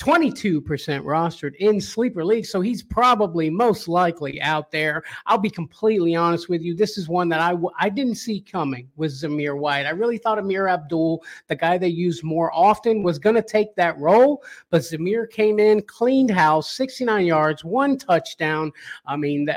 22% 0.01 0.63
rostered 1.05 1.55
in 1.57 1.81
sleeper 1.81 2.25
league. 2.25 2.47
So 2.47 2.61
he's 2.61 2.83
probably 2.83 3.49
most 3.49 3.87
likely 3.87 4.41
out 4.43 4.71
there. 4.71 5.05
I'll 5.27 5.39
be 5.39 5.51
completely 5.51 6.17
honest 6.17 6.49
with 6.49 6.63
you. 6.63 6.75
This 6.75 6.99
is 6.99 7.09
one 7.09 7.29
that 7.29 7.41
I 7.41 7.51
w- 7.51 7.71
I 7.79 7.89
didn't 7.89 8.17
see 8.17 8.41
coming 8.41 8.91
with 8.97 9.13
Zamir 9.13 9.57
White. 9.57 9.87
I 9.87 9.91
really 9.91 10.19
thought 10.19 10.39
Ameer 10.39 10.69
Abdul, 10.69 11.23
the 11.47 11.57
guy 11.57 11.79
they 11.79 11.89
use 11.89 12.25
more 12.25 12.53
often, 12.53 13.03
was 13.03 13.19
going 13.19 13.37
to 13.37 13.43
take 13.43 13.75
that 13.77 13.99
role. 13.99 14.43
But 14.71 14.83
Zamir 14.83 15.31
came 15.31 15.61
in, 15.61 15.83
cleaned 15.83 16.31
house, 16.31 16.73
69 16.73 17.27
yards, 17.27 17.65
one 17.65 17.97
touchdown. 17.97 18.73
I 19.07 19.17
mean, 19.17 19.49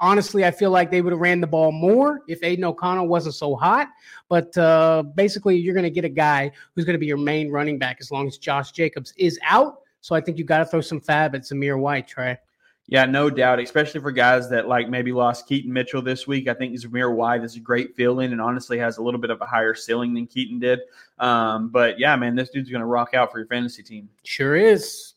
honestly, 0.00 0.44
I 0.44 0.50
feel 0.50 0.70
like 0.70 0.90
they 0.90 1.02
would 1.02 1.12
have 1.12 1.20
ran 1.20 1.40
the 1.40 1.46
ball 1.46 1.70
more 1.70 2.22
if 2.26 2.42
Aidan 2.42 2.64
O'Connell 2.64 3.06
wasn't 3.06 3.34
so 3.34 3.54
hot. 3.54 3.88
But 4.28 4.56
uh, 4.58 5.02
basically, 5.14 5.56
you're 5.56 5.74
going 5.74 5.84
to 5.84 5.90
get 5.90 6.04
a 6.04 6.10
guy 6.10 6.50
who's 6.74 6.84
going 6.84 6.94
to 6.94 6.98
be 6.98 7.06
your 7.06 7.18
main 7.18 7.50
running 7.50 7.78
back 7.78 7.98
as 8.00 8.10
long 8.10 8.26
as 8.26 8.38
Josh 8.38 8.72
Jacobs 8.72 9.12
is 9.16 9.38
out. 9.44 9.80
So 10.00 10.14
I 10.14 10.20
think 10.20 10.38
you 10.38 10.44
got 10.44 10.58
to 10.58 10.64
throw 10.64 10.80
some 10.80 11.00
fab 11.00 11.34
at 11.34 11.42
Zamir 11.42 11.78
White, 11.78 12.08
Trey. 12.08 12.38
Yeah, 12.86 13.04
no 13.04 13.30
doubt, 13.30 13.60
especially 13.60 14.00
for 14.00 14.10
guys 14.10 14.50
that 14.50 14.66
like 14.66 14.88
maybe 14.88 15.12
lost 15.12 15.46
Keaton 15.46 15.72
Mitchell 15.72 16.02
this 16.02 16.26
week. 16.26 16.48
I 16.48 16.54
think 16.54 16.74
Zamir 16.74 17.14
White 17.14 17.44
is 17.44 17.54
a 17.54 17.60
great 17.60 17.94
fill-in 17.94 18.32
and 18.32 18.40
honestly 18.40 18.78
has 18.78 18.98
a 18.98 19.02
little 19.02 19.20
bit 19.20 19.30
of 19.30 19.40
a 19.40 19.46
higher 19.46 19.74
ceiling 19.76 20.12
than 20.12 20.26
Keaton 20.26 20.58
did. 20.58 20.80
Um, 21.20 21.68
but 21.68 22.00
yeah, 22.00 22.16
man, 22.16 22.34
this 22.34 22.50
dude's 22.50 22.68
going 22.68 22.80
to 22.80 22.86
rock 22.86 23.14
out 23.14 23.30
for 23.30 23.38
your 23.38 23.46
fantasy 23.46 23.84
team. 23.84 24.08
Sure 24.24 24.56
is. 24.56 25.14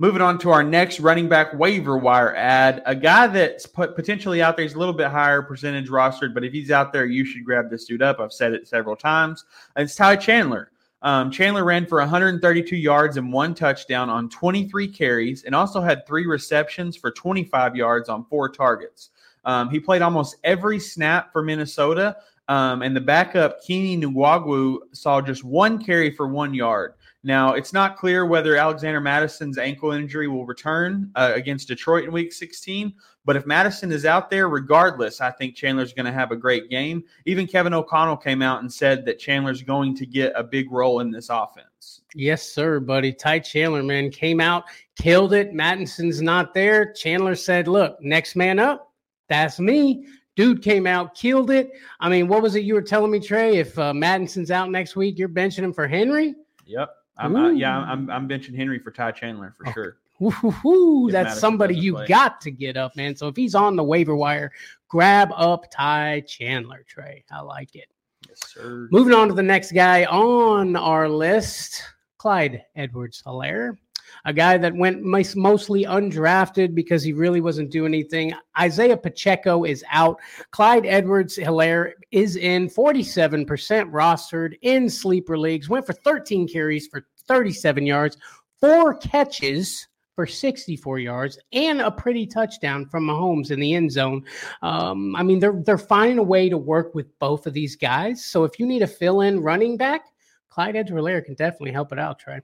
Moving 0.00 0.22
on 0.22 0.38
to 0.38 0.50
our 0.50 0.62
next 0.62 0.98
running 0.98 1.28
back 1.28 1.52
waiver 1.52 1.98
wire 1.98 2.34
ad, 2.34 2.82
a 2.86 2.94
guy 2.94 3.26
that's 3.26 3.66
put 3.66 3.94
potentially 3.94 4.40
out 4.40 4.56
there. 4.56 4.62
He's 4.62 4.72
a 4.72 4.78
little 4.78 4.94
bit 4.94 5.08
higher 5.08 5.42
percentage 5.42 5.90
rostered, 5.90 6.32
but 6.32 6.42
if 6.42 6.54
he's 6.54 6.70
out 6.70 6.90
there, 6.90 7.04
you 7.04 7.22
should 7.26 7.44
grab 7.44 7.68
this 7.68 7.84
dude 7.84 8.00
up. 8.00 8.18
I've 8.18 8.32
said 8.32 8.54
it 8.54 8.66
several 8.66 8.96
times. 8.96 9.44
It's 9.76 9.94
Ty 9.94 10.16
Chandler. 10.16 10.72
Um, 11.02 11.30
Chandler 11.30 11.64
ran 11.64 11.84
for 11.84 11.98
132 11.98 12.76
yards 12.76 13.18
and 13.18 13.30
one 13.30 13.54
touchdown 13.54 14.08
on 14.08 14.30
23 14.30 14.88
carries 14.88 15.44
and 15.44 15.54
also 15.54 15.82
had 15.82 16.06
three 16.06 16.24
receptions 16.24 16.96
for 16.96 17.10
25 17.10 17.76
yards 17.76 18.08
on 18.08 18.24
four 18.24 18.48
targets. 18.48 19.10
Um, 19.44 19.68
he 19.68 19.78
played 19.78 20.00
almost 20.00 20.36
every 20.44 20.78
snap 20.78 21.30
for 21.30 21.42
Minnesota, 21.42 22.16
um, 22.48 22.80
and 22.80 22.96
the 22.96 23.02
backup, 23.02 23.62
Kene 23.62 24.00
Nwangwu, 24.00 24.78
saw 24.92 25.20
just 25.20 25.44
one 25.44 25.82
carry 25.84 26.10
for 26.10 26.26
one 26.26 26.54
yard. 26.54 26.94
Now, 27.22 27.52
it's 27.52 27.74
not 27.74 27.98
clear 27.98 28.24
whether 28.24 28.56
Alexander 28.56 29.00
Mattison's 29.00 29.58
ankle 29.58 29.92
injury 29.92 30.26
will 30.26 30.46
return 30.46 31.10
uh, 31.14 31.32
against 31.34 31.68
Detroit 31.68 32.04
in 32.04 32.12
week 32.12 32.32
16, 32.32 32.94
but 33.26 33.36
if 33.36 33.44
Mattison 33.44 33.92
is 33.92 34.06
out 34.06 34.30
there, 34.30 34.48
regardless, 34.48 35.20
I 35.20 35.30
think 35.30 35.54
Chandler's 35.54 35.92
going 35.92 36.06
to 36.06 36.12
have 36.12 36.30
a 36.30 36.36
great 36.36 36.70
game. 36.70 37.04
Even 37.26 37.46
Kevin 37.46 37.74
O'Connell 37.74 38.16
came 38.16 38.40
out 38.40 38.60
and 38.62 38.72
said 38.72 39.04
that 39.04 39.18
Chandler's 39.18 39.62
going 39.62 39.94
to 39.96 40.06
get 40.06 40.32
a 40.34 40.42
big 40.42 40.72
role 40.72 41.00
in 41.00 41.10
this 41.10 41.28
offense. 41.28 42.00
Yes, 42.14 42.42
sir, 42.42 42.80
buddy. 42.80 43.12
Ty 43.12 43.40
Chandler, 43.40 43.82
man, 43.82 44.10
came 44.10 44.40
out, 44.40 44.64
killed 44.96 45.34
it. 45.34 45.52
Mattison's 45.52 46.22
not 46.22 46.54
there. 46.54 46.92
Chandler 46.94 47.34
said, 47.34 47.68
Look, 47.68 48.00
next 48.00 48.34
man 48.34 48.58
up, 48.58 48.92
that's 49.28 49.60
me. 49.60 50.06
Dude 50.36 50.62
came 50.62 50.86
out, 50.86 51.14
killed 51.14 51.50
it. 51.50 51.70
I 52.00 52.08
mean, 52.08 52.26
what 52.26 52.40
was 52.40 52.54
it 52.54 52.64
you 52.64 52.74
were 52.74 52.82
telling 52.82 53.10
me, 53.10 53.20
Trey? 53.20 53.58
If 53.58 53.78
uh, 53.78 53.92
Mattison's 53.92 54.50
out 54.50 54.70
next 54.70 54.96
week, 54.96 55.18
you're 55.18 55.28
benching 55.28 55.62
him 55.62 55.72
for 55.72 55.86
Henry? 55.86 56.34
Yep. 56.64 56.90
I'm, 57.20 57.36
uh, 57.36 57.50
yeah, 57.50 57.78
I'm, 57.78 58.10
I'm 58.10 58.28
benching 58.28 58.56
Henry 58.56 58.78
for 58.78 58.90
Ty 58.90 59.12
Chandler 59.12 59.54
for 59.56 59.64
Okay. 59.68 59.72
sure. 59.74 59.96
Woo-hoo-hoo. 60.20 61.10
That's 61.10 61.24
Madison 61.28 61.40
somebody 61.40 61.74
you 61.76 61.94
play. 61.94 62.06
got 62.06 62.40
to 62.42 62.50
get 62.50 62.76
up, 62.76 62.94
man. 62.94 63.16
So 63.16 63.28
if 63.28 63.36
he's 63.36 63.54
on 63.54 63.74
the 63.76 63.82
waiver 63.84 64.14
wire, 64.14 64.52
grab 64.88 65.30
up 65.34 65.64
Ty 65.70 66.24
Chandler, 66.26 66.84
Trey. 66.86 67.24
I 67.30 67.40
like 67.40 67.74
it. 67.74 67.88
Yes, 68.28 68.38
sir. 68.46 68.86
Moving 68.90 69.14
on 69.14 69.28
to 69.28 69.34
the 69.34 69.42
next 69.42 69.72
guy 69.72 70.04
on 70.04 70.76
our 70.76 71.08
list, 71.08 71.82
Clyde 72.18 72.62
Edwards 72.76 73.22
Hilaire. 73.24 73.78
A 74.24 74.32
guy 74.32 74.58
that 74.58 74.74
went 74.74 75.02
mostly 75.02 75.84
undrafted 75.84 76.74
because 76.74 77.02
he 77.02 77.12
really 77.12 77.40
wasn't 77.40 77.70
doing 77.70 77.94
anything. 77.94 78.32
Isaiah 78.58 78.96
Pacheco 78.96 79.64
is 79.64 79.84
out. 79.90 80.18
Clyde 80.50 80.84
Edwards 80.84 81.36
Hilaire 81.36 81.94
is 82.10 82.34
in 82.34 82.68
47% 82.68 83.46
rostered 83.92 84.54
in 84.62 84.90
sleeper 84.90 85.38
leagues. 85.38 85.68
Went 85.68 85.86
for 85.86 85.92
13 85.92 86.48
carries 86.48 86.88
for 86.88 87.06
37 87.26 87.86
yards, 87.86 88.16
four 88.60 88.94
catches 88.94 89.86
for 90.14 90.26
64 90.26 90.98
yards, 90.98 91.38
and 91.52 91.80
a 91.80 91.90
pretty 91.90 92.26
touchdown 92.26 92.86
from 92.86 93.06
Mahomes 93.06 93.50
in 93.50 93.60
the 93.60 93.74
end 93.74 93.90
zone. 93.90 94.24
Um, 94.62 95.16
I 95.16 95.22
mean, 95.22 95.38
they're 95.38 95.62
they're 95.64 95.78
finding 95.78 96.18
a 96.18 96.22
way 96.22 96.48
to 96.48 96.58
work 96.58 96.94
with 96.94 97.18
both 97.18 97.46
of 97.46 97.54
these 97.54 97.76
guys. 97.76 98.24
So 98.24 98.44
if 98.44 98.58
you 98.58 98.66
need 98.66 98.82
a 98.82 98.86
fill-in 98.86 99.40
running 99.40 99.76
back, 99.76 100.02
Clyde 100.50 100.76
Edwards-Hilaire 100.76 101.22
can 101.22 101.34
definitely 101.34 101.72
help 101.72 101.92
it 101.92 101.98
out. 101.98 102.18
Trey. 102.18 102.40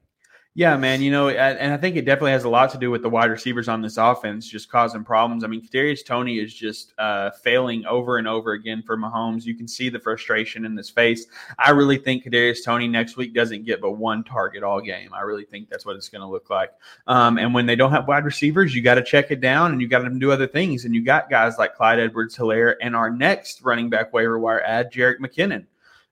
Yeah, 0.56 0.78
man. 0.78 1.02
You 1.02 1.10
know, 1.10 1.28
and 1.28 1.70
I 1.70 1.76
think 1.76 1.96
it 1.96 2.06
definitely 2.06 2.30
has 2.30 2.44
a 2.44 2.48
lot 2.48 2.70
to 2.70 2.78
do 2.78 2.90
with 2.90 3.02
the 3.02 3.10
wide 3.10 3.30
receivers 3.30 3.68
on 3.68 3.82
this 3.82 3.98
offense 3.98 4.48
just 4.48 4.70
causing 4.70 5.04
problems. 5.04 5.44
I 5.44 5.48
mean, 5.48 5.60
Kadarius 5.60 6.02
Toney 6.02 6.38
is 6.38 6.54
just 6.54 6.94
uh, 6.96 7.30
failing 7.30 7.84
over 7.84 8.16
and 8.16 8.26
over 8.26 8.52
again 8.52 8.82
for 8.82 8.96
Mahomes. 8.96 9.44
You 9.44 9.54
can 9.54 9.68
see 9.68 9.90
the 9.90 10.00
frustration 10.00 10.64
in 10.64 10.74
his 10.74 10.88
face. 10.88 11.26
I 11.58 11.72
really 11.72 11.98
think 11.98 12.24
Kadarius 12.24 12.64
Toney 12.64 12.88
next 12.88 13.18
week 13.18 13.34
doesn't 13.34 13.66
get 13.66 13.82
but 13.82 13.92
one 13.92 14.24
target 14.24 14.62
all 14.62 14.80
game. 14.80 15.12
I 15.12 15.20
really 15.20 15.44
think 15.44 15.68
that's 15.68 15.84
what 15.84 15.94
it's 15.94 16.08
going 16.08 16.22
to 16.22 16.26
look 16.26 16.48
like. 16.48 16.72
Um, 17.06 17.36
and 17.36 17.52
when 17.52 17.66
they 17.66 17.76
don't 17.76 17.92
have 17.92 18.08
wide 18.08 18.24
receivers, 18.24 18.74
you 18.74 18.80
got 18.80 18.94
to 18.94 19.04
check 19.04 19.30
it 19.30 19.42
down 19.42 19.72
and 19.72 19.82
you 19.82 19.88
got 19.88 20.04
to 20.04 20.18
do 20.18 20.32
other 20.32 20.46
things. 20.46 20.86
And 20.86 20.94
you 20.94 21.04
got 21.04 21.28
guys 21.28 21.58
like 21.58 21.74
Clyde 21.74 22.00
Edwards-Hilaire 22.00 22.82
and 22.82 22.96
our 22.96 23.10
next 23.10 23.60
running 23.60 23.90
back 23.90 24.14
waiver 24.14 24.38
wire 24.38 24.62
ad, 24.62 24.90
Jerick 24.90 25.18
McKinnon. 25.18 25.66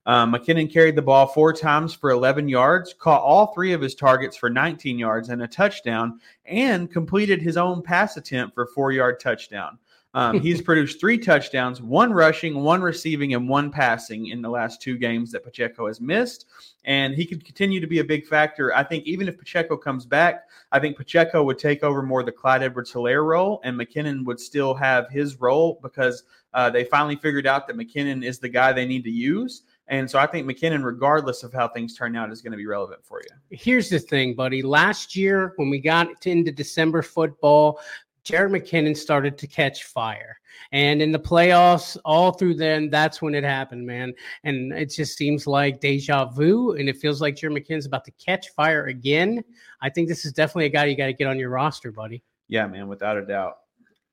Um, 0.06 0.32
McKinnon 0.32 0.70
carried 0.70 0.96
the 0.96 1.02
ball 1.02 1.26
four 1.26 1.52
times 1.52 1.94
for 1.94 2.10
11 2.10 2.48
yards, 2.48 2.94
caught 2.98 3.22
all 3.22 3.54
three 3.54 3.72
of 3.72 3.80
his 3.80 3.94
targets 3.94 4.36
for 4.36 4.50
19 4.50 4.98
yards 4.98 5.30
and 5.30 5.42
a 5.42 5.48
touchdown, 5.48 6.20
and 6.44 6.90
completed 6.90 7.40
his 7.40 7.56
own 7.56 7.82
pass 7.82 8.16
attempt 8.16 8.54
for 8.54 8.66
four 8.66 8.92
yard 8.92 9.18
touchdown. 9.18 9.78
Um, 10.12 10.40
he's 10.40 10.62
produced 10.62 11.00
three 11.00 11.18
touchdowns, 11.18 11.80
one 11.82 12.12
rushing, 12.12 12.62
one 12.62 12.82
receiving, 12.82 13.34
and 13.34 13.48
one 13.48 13.70
passing 13.70 14.28
in 14.28 14.42
the 14.42 14.48
last 14.48 14.80
two 14.80 14.96
games 14.96 15.32
that 15.32 15.42
Pacheco 15.42 15.86
has 15.86 16.00
missed. 16.00 16.46
And 16.84 17.14
he 17.14 17.24
could 17.24 17.44
continue 17.44 17.80
to 17.80 17.86
be 17.86 17.98
a 17.98 18.04
big 18.04 18.26
factor. 18.26 18.74
I 18.74 18.84
think 18.84 19.04
even 19.06 19.26
if 19.26 19.38
Pacheco 19.38 19.76
comes 19.76 20.04
back, 20.04 20.48
I 20.70 20.78
think 20.78 20.96
Pacheco 20.96 21.42
would 21.42 21.58
take 21.58 21.82
over 21.82 22.02
more 22.02 22.22
the 22.22 22.30
Clyde 22.30 22.62
Edwards 22.62 22.92
Hilaire 22.92 23.24
role, 23.24 23.60
and 23.64 23.78
McKinnon 23.78 24.24
would 24.26 24.38
still 24.38 24.74
have 24.74 25.08
his 25.08 25.40
role 25.40 25.80
because 25.82 26.24
uh, 26.52 26.70
they 26.70 26.84
finally 26.84 27.16
figured 27.16 27.46
out 27.46 27.66
that 27.66 27.76
McKinnon 27.76 28.24
is 28.24 28.38
the 28.38 28.48
guy 28.48 28.72
they 28.72 28.86
need 28.86 29.04
to 29.04 29.10
use. 29.10 29.62
And 29.88 30.10
so 30.10 30.18
I 30.18 30.26
think 30.26 30.46
McKinnon, 30.46 30.82
regardless 30.82 31.42
of 31.42 31.52
how 31.52 31.68
things 31.68 31.94
turn 31.94 32.16
out, 32.16 32.32
is 32.32 32.40
going 32.40 32.52
to 32.52 32.56
be 32.56 32.66
relevant 32.66 33.04
for 33.04 33.20
you. 33.20 33.56
Here's 33.56 33.90
the 33.90 33.98
thing, 33.98 34.34
buddy. 34.34 34.62
Last 34.62 35.14
year, 35.14 35.52
when 35.56 35.68
we 35.68 35.78
got 35.78 36.08
into 36.26 36.50
December 36.50 37.02
football, 37.02 37.80
Jerick 38.24 38.62
McKinnon 38.62 38.96
started 38.96 39.36
to 39.36 39.46
catch 39.46 39.84
fire. 39.84 40.38
And 40.72 41.02
in 41.02 41.12
the 41.12 41.18
playoffs, 41.18 41.98
all 42.06 42.32
through 42.32 42.54
then, 42.54 42.88
that's 42.88 43.20
when 43.20 43.34
it 43.34 43.44
happened, 43.44 43.86
man. 43.86 44.14
And 44.44 44.72
it 44.72 44.86
just 44.86 45.18
seems 45.18 45.46
like 45.46 45.80
deja 45.80 46.26
vu. 46.30 46.72
And 46.72 46.88
it 46.88 46.96
feels 46.96 47.20
like 47.20 47.36
Jerick 47.36 47.58
McKinnon's 47.58 47.86
about 47.86 48.06
to 48.06 48.12
catch 48.12 48.48
fire 48.50 48.86
again. 48.86 49.44
I 49.82 49.90
think 49.90 50.08
this 50.08 50.24
is 50.24 50.32
definitely 50.32 50.66
a 50.66 50.70
guy 50.70 50.86
you 50.86 50.96
got 50.96 51.06
to 51.06 51.12
get 51.12 51.26
on 51.26 51.38
your 51.38 51.50
roster, 51.50 51.92
buddy. 51.92 52.22
Yeah, 52.48 52.66
man, 52.66 52.88
without 52.88 53.18
a 53.18 53.26
doubt. 53.26 53.58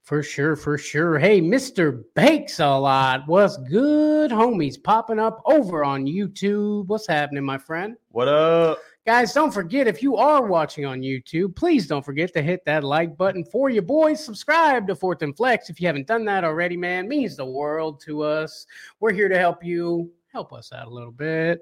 For 0.04 0.24
sure, 0.24 0.56
for 0.56 0.78
sure. 0.78 1.20
Hey, 1.20 1.40
Mr. 1.40 2.04
Bakes 2.16 2.60
a 2.60 2.68
lot. 2.68 3.24
What's 3.28 3.58
good, 3.58 4.32
homies? 4.32 4.82
Popping 4.82 5.20
up 5.20 5.42
over 5.46 5.84
on 5.84 6.06
YouTube. 6.06 6.88
What's 6.88 7.08
happening, 7.08 7.44
my 7.44 7.60
friend? 7.60 7.96
What 8.10 8.28
up? 8.28 8.80
Guys, 9.06 9.34
don't 9.34 9.54
forget 9.54 9.88
if 9.88 10.04
you 10.04 10.16
are 10.16 10.46
watching 10.46 10.86
on 10.86 11.02
YouTube, 11.02 11.56
please 11.56 11.88
don't 11.88 12.06
forget 12.06 12.34
to 12.34 12.42
hit 12.42 12.64
that 12.66 12.84
like 12.84 13.18
button 13.18 13.44
for 13.44 13.70
you 13.70 13.82
boys. 13.82 14.24
Subscribe 14.24 14.88
to 14.88 14.96
Fourth 14.96 15.22
and 15.24 15.36
Flex 15.36 15.70
if 15.70 15.82
you 15.82 15.88
haven't 15.88 16.08
done 16.08 16.26
that 16.26 16.44
already, 16.44 16.78
man. 16.78 17.08
Means 17.08 17.36
the 17.36 17.46
world 17.46 18.00
to 18.02 18.22
us. 18.22 18.68
We're 19.00 19.14
here 19.14 19.30
to 19.30 19.38
help 19.38 19.64
you. 19.64 20.12
Help 20.32 20.54
us 20.54 20.72
out 20.72 20.88
a 20.88 20.92
little 20.92 21.12
bit. 21.12 21.62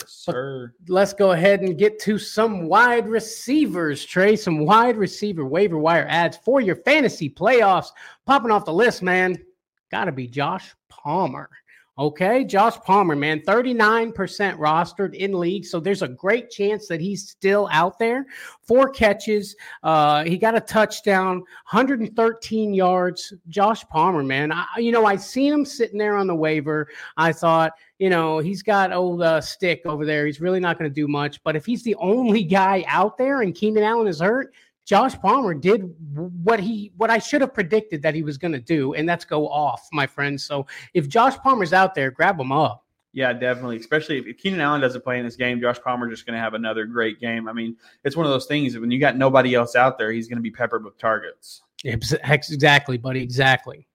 Yes, 0.00 0.12
sir. 0.12 0.72
Let's 0.88 1.12
go 1.12 1.32
ahead 1.32 1.60
and 1.60 1.78
get 1.78 1.98
to 2.00 2.18
some 2.18 2.66
wide 2.66 3.08
receivers, 3.08 4.04
Trey. 4.04 4.36
Some 4.36 4.64
wide 4.64 4.96
receiver 4.96 5.44
waiver 5.44 5.78
wire 5.78 6.06
ads 6.08 6.36
for 6.36 6.60
your 6.60 6.76
fantasy 6.76 7.28
playoffs. 7.28 7.88
Popping 8.26 8.50
off 8.50 8.64
the 8.64 8.72
list, 8.72 9.02
man. 9.02 9.38
Gotta 9.90 10.12
be 10.12 10.26
Josh 10.26 10.74
Palmer. 10.88 11.48
Okay, 11.98 12.44
Josh 12.44 12.76
Palmer, 12.84 13.16
man, 13.16 13.40
39% 13.40 14.12
rostered 14.14 15.14
in 15.14 15.32
league. 15.32 15.64
So 15.64 15.80
there's 15.80 16.02
a 16.02 16.08
great 16.08 16.48
chance 16.48 16.86
that 16.86 17.00
he's 17.00 17.28
still 17.28 17.68
out 17.72 17.98
there. 17.98 18.24
Four 18.62 18.90
catches. 18.90 19.56
Uh, 19.82 20.22
he 20.22 20.38
got 20.38 20.54
a 20.54 20.60
touchdown, 20.60 21.38
113 21.38 22.72
yards. 22.72 23.32
Josh 23.48 23.84
Palmer, 23.86 24.22
man. 24.22 24.52
I, 24.52 24.64
you 24.76 24.92
know, 24.92 25.06
I 25.06 25.16
seen 25.16 25.52
him 25.52 25.64
sitting 25.64 25.98
there 25.98 26.16
on 26.16 26.28
the 26.28 26.36
waiver. 26.36 26.86
I 27.16 27.32
thought, 27.32 27.72
you 27.98 28.10
know, 28.10 28.38
he's 28.38 28.62
got 28.62 28.92
old 28.92 29.22
uh, 29.22 29.40
stick 29.40 29.82
over 29.84 30.06
there. 30.06 30.24
He's 30.24 30.40
really 30.40 30.60
not 30.60 30.78
going 30.78 30.88
to 30.88 30.94
do 30.94 31.08
much. 31.08 31.42
But 31.42 31.56
if 31.56 31.66
he's 31.66 31.82
the 31.82 31.96
only 31.96 32.44
guy 32.44 32.84
out 32.86 33.18
there 33.18 33.42
and 33.42 33.52
Keenan 33.52 33.82
Allen 33.82 34.06
is 34.06 34.20
hurt, 34.20 34.52
Josh 34.88 35.20
Palmer 35.20 35.52
did 35.52 35.94
what 36.14 36.60
he 36.60 36.92
what 36.96 37.10
I 37.10 37.18
should 37.18 37.42
have 37.42 37.52
predicted 37.52 38.00
that 38.00 38.14
he 38.14 38.22
was 38.22 38.38
going 38.38 38.52
to 38.52 38.58
do, 38.58 38.94
and 38.94 39.06
that's 39.06 39.22
go 39.22 39.46
off, 39.46 39.86
my 39.92 40.06
friend. 40.06 40.40
So 40.40 40.66
if 40.94 41.10
Josh 41.10 41.36
Palmer's 41.36 41.74
out 41.74 41.94
there, 41.94 42.10
grab 42.10 42.40
him 42.40 42.52
up. 42.52 42.86
Yeah, 43.12 43.34
definitely. 43.34 43.76
Especially 43.76 44.16
if 44.18 44.38
Keenan 44.38 44.62
Allen 44.62 44.80
doesn't 44.80 45.04
play 45.04 45.18
in 45.18 45.26
this 45.26 45.36
game, 45.36 45.60
Josh 45.60 45.78
Palmer's 45.78 46.10
just 46.10 46.24
going 46.24 46.36
to 46.36 46.40
have 46.40 46.54
another 46.54 46.86
great 46.86 47.20
game. 47.20 47.48
I 47.48 47.52
mean, 47.52 47.76
it's 48.02 48.16
one 48.16 48.24
of 48.24 48.32
those 48.32 48.46
things 48.46 48.72
that 48.72 48.80
when 48.80 48.90
you 48.90 48.98
got 48.98 49.14
nobody 49.14 49.54
else 49.54 49.76
out 49.76 49.98
there, 49.98 50.10
he's 50.10 50.26
going 50.26 50.38
to 50.38 50.42
be 50.42 50.50
peppered 50.50 50.86
with 50.86 50.96
targets. 50.96 51.60
Ex- 51.84 52.14
Exactly, 52.24 52.96
buddy. 52.96 53.22
Exactly. 53.22 53.86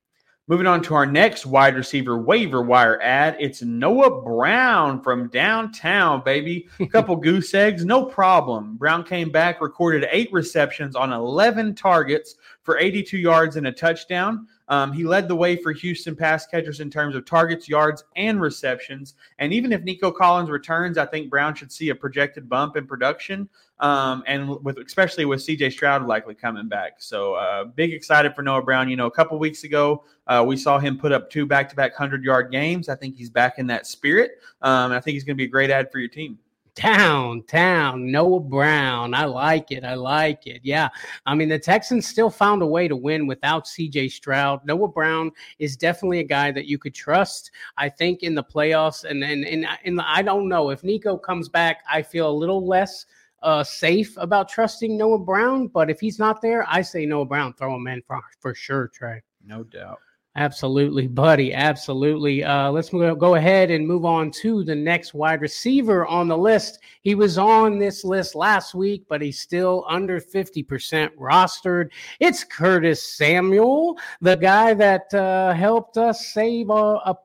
Moving 0.45 0.67
on 0.67 0.81
to 0.83 0.95
our 0.95 1.05
next 1.05 1.45
wide 1.45 1.73
receiver 1.73 2.17
waiver 2.17 2.61
wire 2.61 3.01
ad. 3.01 3.37
It's 3.39 3.61
Noah 3.61 4.23
Brown 4.23 5.01
from 5.01 5.29
downtown, 5.29 6.21
baby. 6.21 6.67
A 6.81 6.87
couple 6.91 7.15
goose 7.15 7.53
eggs, 7.53 7.85
no 7.85 8.03
problem. 8.03 8.75
Brown 8.75 9.05
came 9.05 9.31
back, 9.31 9.61
recorded 9.61 10.05
eight 10.11 10.27
receptions 10.33 10.97
on 10.97 11.13
11 11.13 11.75
targets 11.75 12.35
for 12.61 12.77
82 12.77 13.17
yards 13.17 13.55
and 13.55 13.67
a 13.67 13.71
touchdown. 13.71 14.45
Um, 14.69 14.93
he 14.93 15.03
led 15.03 15.27
the 15.27 15.35
way 15.35 15.55
for 15.55 15.71
Houston 15.71 16.15
pass 16.15 16.45
catchers 16.45 16.79
in 16.79 16.89
terms 16.89 17.15
of 17.15 17.25
targets, 17.25 17.67
yards, 17.67 18.03
and 18.15 18.39
receptions. 18.39 19.15
And 19.39 19.53
even 19.53 19.71
if 19.73 19.83
Nico 19.83 20.11
Collins 20.11 20.49
returns, 20.49 20.97
I 20.97 21.05
think 21.05 21.29
Brown 21.29 21.53
should 21.55 21.71
see 21.71 21.89
a 21.89 21.95
projected 21.95 22.47
bump 22.47 22.77
in 22.77 22.87
production. 22.87 23.49
Um, 23.79 24.23
and 24.27 24.63
with 24.63 24.77
especially 24.77 25.25
with 25.25 25.41
CJ 25.41 25.73
Stroud 25.73 26.05
likely 26.05 26.35
coming 26.35 26.69
back. 26.69 26.93
So 26.99 27.33
uh, 27.33 27.65
big 27.65 27.91
excited 27.91 28.33
for 28.33 28.41
Noah 28.41 28.61
Brown. 28.61 28.89
You 28.89 28.95
know, 28.95 29.07
a 29.07 29.11
couple 29.11 29.37
weeks 29.39 29.65
ago, 29.65 30.05
uh, 30.27 30.43
we 30.47 30.55
saw 30.55 30.79
him 30.79 30.97
put 30.97 31.11
up 31.11 31.29
two 31.29 31.45
back 31.45 31.67
to 31.69 31.75
back 31.75 31.91
100 31.91 32.23
yard 32.23 32.51
games. 32.51 32.87
I 32.87 32.95
think 32.95 33.15
he's 33.15 33.29
back 33.29 33.59
in 33.59 33.67
that 33.67 33.85
spirit. 33.85 34.39
Um, 34.61 34.91
I 34.91 35.01
think 35.01 35.15
he's 35.15 35.25
going 35.25 35.35
to 35.35 35.41
be 35.41 35.45
a 35.45 35.51
great 35.51 35.69
ad 35.69 35.91
for 35.91 35.99
your 35.99 36.07
team. 36.07 36.37
Downtown, 36.75 38.11
Noah 38.11 38.39
Brown. 38.39 39.13
I 39.13 39.25
like 39.25 39.71
it. 39.71 39.83
I 39.83 39.93
like 39.93 40.47
it. 40.47 40.61
Yeah. 40.63 40.89
I 41.25 41.35
mean, 41.35 41.49
the 41.49 41.59
Texans 41.59 42.07
still 42.07 42.29
found 42.29 42.61
a 42.61 42.67
way 42.67 42.87
to 42.87 42.95
win 42.95 43.27
without 43.27 43.65
CJ 43.65 44.11
Stroud. 44.11 44.65
Noah 44.65 44.87
Brown 44.87 45.31
is 45.59 45.77
definitely 45.77 46.19
a 46.19 46.23
guy 46.23 46.51
that 46.51 46.65
you 46.65 46.77
could 46.77 46.95
trust. 46.95 47.51
I 47.77 47.89
think 47.89 48.23
in 48.23 48.33
the 48.33 48.43
playoffs, 48.43 49.03
and 49.03 49.23
and 49.23 49.45
and, 49.45 49.67
and 49.85 50.01
I 50.01 50.21
don't 50.21 50.49
know 50.49 50.71
if 50.71 50.83
Nico 50.83 51.17
comes 51.17 51.47
back, 51.47 51.83
I 51.91 52.01
feel 52.01 52.29
a 52.29 52.31
little 52.31 52.65
less 52.65 53.05
uh, 53.43 53.63
safe 53.63 54.15
about 54.17 54.49
trusting 54.49 54.97
Noah 54.97 55.19
Brown. 55.19 55.67
But 55.67 55.89
if 55.89 55.99
he's 55.99 56.17
not 56.17 56.41
there, 56.41 56.65
I 56.67 56.81
say 56.81 57.05
Noah 57.05 57.25
Brown, 57.25 57.53
throw 57.53 57.75
him 57.75 57.87
in 57.87 58.01
for, 58.01 58.19
for 58.39 58.55
sure, 58.55 58.87
Trey. 58.87 59.21
No 59.45 59.63
doubt. 59.63 59.99
Absolutely, 60.35 61.05
buddy. 61.05 61.53
Absolutely. 61.53 62.43
Uh, 62.43 62.71
let's 62.71 62.89
go 62.89 63.35
ahead 63.35 63.69
and 63.69 63.87
move 63.87 64.03
on 64.03 64.31
to 64.31 64.63
the 64.63 64.73
next 64.73 65.13
wide 65.13 65.41
receiver 65.41 66.07
on 66.07 66.27
the 66.27 66.37
list. 66.37 66.79
He 67.01 67.13
was 67.13 67.37
on 67.37 67.77
this 67.77 68.03
list 68.03 68.33
last 68.33 68.73
week, 68.73 69.05
but 69.07 69.21
he's 69.21 69.39
still 69.39 69.85
under 69.87 70.19
50% 70.19 71.09
rostered. 71.19 71.89
It's 72.19 72.43
Curtis 72.43 73.07
Samuel, 73.15 73.99
the 74.21 74.35
guy 74.35 74.73
that 74.73 75.13
uh, 75.13 75.53
helped 75.53 75.97
us 75.97 76.25
save 76.33 76.71
a, 76.71 76.73
a, 76.73 77.15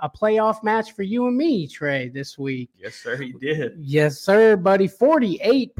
a, 0.00 0.08
playoff 0.08 0.62
match 0.62 0.92
for 0.92 1.02
you 1.02 1.26
and 1.26 1.36
me, 1.36 1.66
Trey, 1.66 2.10
this 2.10 2.38
week. 2.38 2.70
Yes, 2.78 2.94
sir. 2.94 3.16
He 3.16 3.32
did. 3.32 3.72
Yes, 3.80 4.20
sir, 4.20 4.56
buddy. 4.56 4.86
48% 4.86 5.72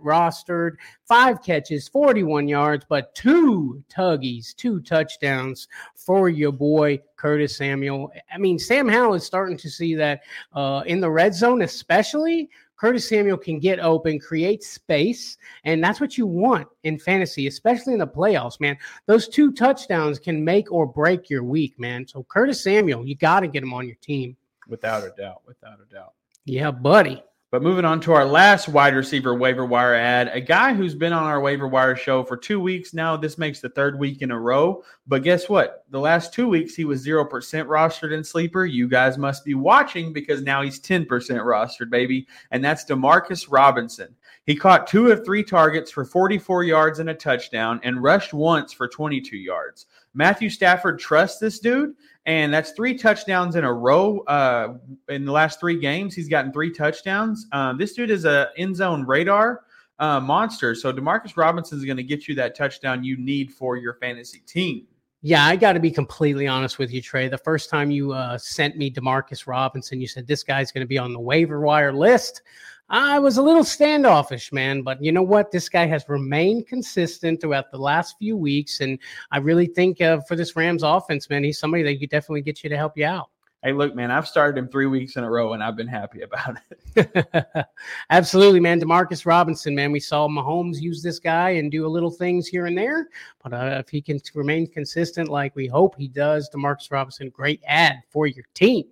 rostered, 0.00 0.76
five 1.04 1.42
catches, 1.42 1.88
41 1.88 2.48
yards, 2.48 2.86
but 2.88 3.14
two 3.14 3.84
tuggies, 3.94 4.56
two 4.56 4.80
touchdowns 4.80 5.68
for 5.94 6.21
your 6.28 6.52
boy 6.52 7.00
Curtis 7.16 7.56
Samuel. 7.56 8.12
I 8.32 8.38
mean, 8.38 8.58
Sam 8.58 8.88
Howell 8.88 9.14
is 9.14 9.24
starting 9.24 9.56
to 9.58 9.70
see 9.70 9.94
that 9.94 10.22
uh, 10.52 10.82
in 10.86 11.00
the 11.00 11.10
red 11.10 11.34
zone, 11.34 11.62
especially. 11.62 12.50
Curtis 12.76 13.08
Samuel 13.08 13.36
can 13.36 13.60
get 13.60 13.78
open, 13.78 14.18
create 14.18 14.64
space, 14.64 15.38
and 15.62 15.82
that's 15.82 16.00
what 16.00 16.18
you 16.18 16.26
want 16.26 16.66
in 16.82 16.98
fantasy, 16.98 17.46
especially 17.46 17.92
in 17.92 18.00
the 18.00 18.06
playoffs, 18.08 18.58
man. 18.58 18.76
Those 19.06 19.28
two 19.28 19.52
touchdowns 19.52 20.18
can 20.18 20.44
make 20.44 20.72
or 20.72 20.84
break 20.84 21.30
your 21.30 21.44
week, 21.44 21.78
man. 21.78 22.08
So 22.08 22.24
Curtis 22.24 22.60
Samuel, 22.60 23.06
you 23.06 23.14
got 23.14 23.40
to 23.40 23.46
get 23.46 23.62
him 23.62 23.72
on 23.72 23.86
your 23.86 23.94
team. 24.00 24.36
Without 24.66 25.04
a 25.04 25.12
doubt. 25.16 25.42
Without 25.46 25.78
a 25.80 25.94
doubt. 25.94 26.14
Yeah, 26.44 26.72
buddy. 26.72 27.22
But 27.52 27.62
moving 27.62 27.84
on 27.84 28.00
to 28.00 28.14
our 28.14 28.24
last 28.24 28.66
wide 28.66 28.94
receiver 28.94 29.34
waiver 29.34 29.66
wire 29.66 29.94
ad, 29.94 30.28
a 30.28 30.40
guy 30.40 30.72
who's 30.72 30.94
been 30.94 31.12
on 31.12 31.24
our 31.24 31.38
waiver 31.38 31.68
wire 31.68 31.94
show 31.94 32.24
for 32.24 32.34
two 32.34 32.58
weeks 32.58 32.94
now. 32.94 33.14
This 33.14 33.36
makes 33.36 33.60
the 33.60 33.68
third 33.68 33.98
week 33.98 34.22
in 34.22 34.30
a 34.30 34.40
row. 34.40 34.82
But 35.06 35.22
guess 35.22 35.50
what? 35.50 35.84
The 35.90 36.00
last 36.00 36.32
two 36.32 36.48
weeks, 36.48 36.74
he 36.74 36.86
was 36.86 37.06
0% 37.06 37.28
rostered 37.28 38.16
in 38.16 38.24
sleeper. 38.24 38.64
You 38.64 38.88
guys 38.88 39.18
must 39.18 39.44
be 39.44 39.52
watching 39.52 40.14
because 40.14 40.40
now 40.40 40.62
he's 40.62 40.80
10% 40.80 41.06
rostered, 41.06 41.90
baby. 41.90 42.26
And 42.52 42.64
that's 42.64 42.86
Demarcus 42.86 43.46
Robinson. 43.50 44.16
He 44.44 44.56
caught 44.56 44.88
two 44.88 45.12
of 45.12 45.24
three 45.24 45.44
targets 45.44 45.90
for 45.90 46.04
44 46.04 46.64
yards 46.64 46.98
and 46.98 47.10
a 47.10 47.14
touchdown 47.14 47.80
and 47.84 48.02
rushed 48.02 48.34
once 48.34 48.72
for 48.72 48.88
22 48.88 49.36
yards. 49.36 49.86
Matthew 50.14 50.50
Stafford 50.50 50.98
trusts 50.98 51.38
this 51.38 51.60
dude, 51.60 51.94
and 52.26 52.52
that's 52.52 52.72
three 52.72 52.96
touchdowns 52.96 53.54
in 53.54 53.64
a 53.64 53.72
row 53.72 54.20
uh, 54.20 54.74
in 55.08 55.24
the 55.24 55.32
last 55.32 55.60
three 55.60 55.78
games. 55.78 56.14
He's 56.14 56.28
gotten 56.28 56.52
three 56.52 56.72
touchdowns. 56.72 57.46
Um, 57.52 57.78
this 57.78 57.92
dude 57.92 58.10
is 58.10 58.24
a 58.24 58.48
end 58.56 58.74
zone 58.76 59.06
radar 59.06 59.62
uh, 60.00 60.18
monster. 60.18 60.74
So 60.74 60.92
Demarcus 60.92 61.36
Robinson 61.36 61.78
is 61.78 61.84
going 61.84 61.96
to 61.96 62.02
get 62.02 62.26
you 62.26 62.34
that 62.34 62.56
touchdown 62.56 63.04
you 63.04 63.16
need 63.16 63.52
for 63.52 63.76
your 63.76 63.94
fantasy 63.94 64.40
team. 64.40 64.86
Yeah, 65.24 65.46
I 65.46 65.54
got 65.54 65.74
to 65.74 65.80
be 65.80 65.92
completely 65.92 66.48
honest 66.48 66.80
with 66.80 66.90
you, 66.92 67.00
Trey. 67.00 67.28
The 67.28 67.38
first 67.38 67.70
time 67.70 67.92
you 67.92 68.12
uh, 68.12 68.36
sent 68.36 68.76
me 68.76 68.90
Demarcus 68.90 69.46
Robinson, 69.46 70.00
you 70.00 70.08
said 70.08 70.26
this 70.26 70.42
guy's 70.42 70.72
going 70.72 70.82
to 70.82 70.88
be 70.88 70.98
on 70.98 71.12
the 71.12 71.20
waiver 71.20 71.60
wire 71.60 71.92
list. 71.92 72.42
I 72.88 73.18
was 73.18 73.38
a 73.38 73.42
little 73.42 73.64
standoffish, 73.64 74.52
man, 74.52 74.82
but 74.82 75.02
you 75.02 75.12
know 75.12 75.22
what? 75.22 75.50
This 75.50 75.68
guy 75.68 75.86
has 75.86 76.04
remained 76.08 76.66
consistent 76.66 77.40
throughout 77.40 77.70
the 77.70 77.78
last 77.78 78.16
few 78.18 78.36
weeks, 78.36 78.80
and 78.80 78.98
I 79.30 79.38
really 79.38 79.66
think 79.66 80.00
uh, 80.00 80.20
for 80.28 80.36
this 80.36 80.56
Rams 80.56 80.82
offense, 80.82 81.30
man, 81.30 81.42
he's 81.42 81.58
somebody 81.58 81.82
that 81.84 81.98
could 81.98 82.10
definitely 82.10 82.42
get 82.42 82.62
you 82.62 82.70
to 82.70 82.76
help 82.76 82.98
you 82.98 83.06
out. 83.06 83.30
Hey, 83.64 83.72
look, 83.72 83.94
man, 83.94 84.10
I've 84.10 84.26
started 84.26 84.58
him 84.58 84.68
three 84.68 84.86
weeks 84.86 85.14
in 85.14 85.22
a 85.22 85.30
row, 85.30 85.52
and 85.52 85.62
I've 85.62 85.76
been 85.76 85.86
happy 85.86 86.22
about 86.22 86.58
it. 86.96 87.66
Absolutely, 88.10 88.58
man. 88.58 88.80
Demarcus 88.80 89.24
Robinson, 89.24 89.72
man, 89.72 89.92
we 89.92 90.00
saw 90.00 90.26
Mahomes 90.26 90.80
use 90.80 91.00
this 91.00 91.20
guy 91.20 91.50
and 91.50 91.70
do 91.70 91.86
a 91.86 91.88
little 91.88 92.10
things 92.10 92.48
here 92.48 92.66
and 92.66 92.76
there, 92.76 93.08
but 93.40 93.54
uh, 93.54 93.76
if 93.78 93.88
he 93.88 94.02
can 94.02 94.20
remain 94.34 94.66
consistent 94.66 95.28
like 95.28 95.54
we 95.54 95.68
hope 95.68 95.94
he 95.96 96.08
does, 96.08 96.50
Demarcus 96.52 96.90
Robinson, 96.90 97.30
great 97.30 97.62
ad 97.64 98.02
for 98.10 98.26
your 98.26 98.44
team. 98.52 98.84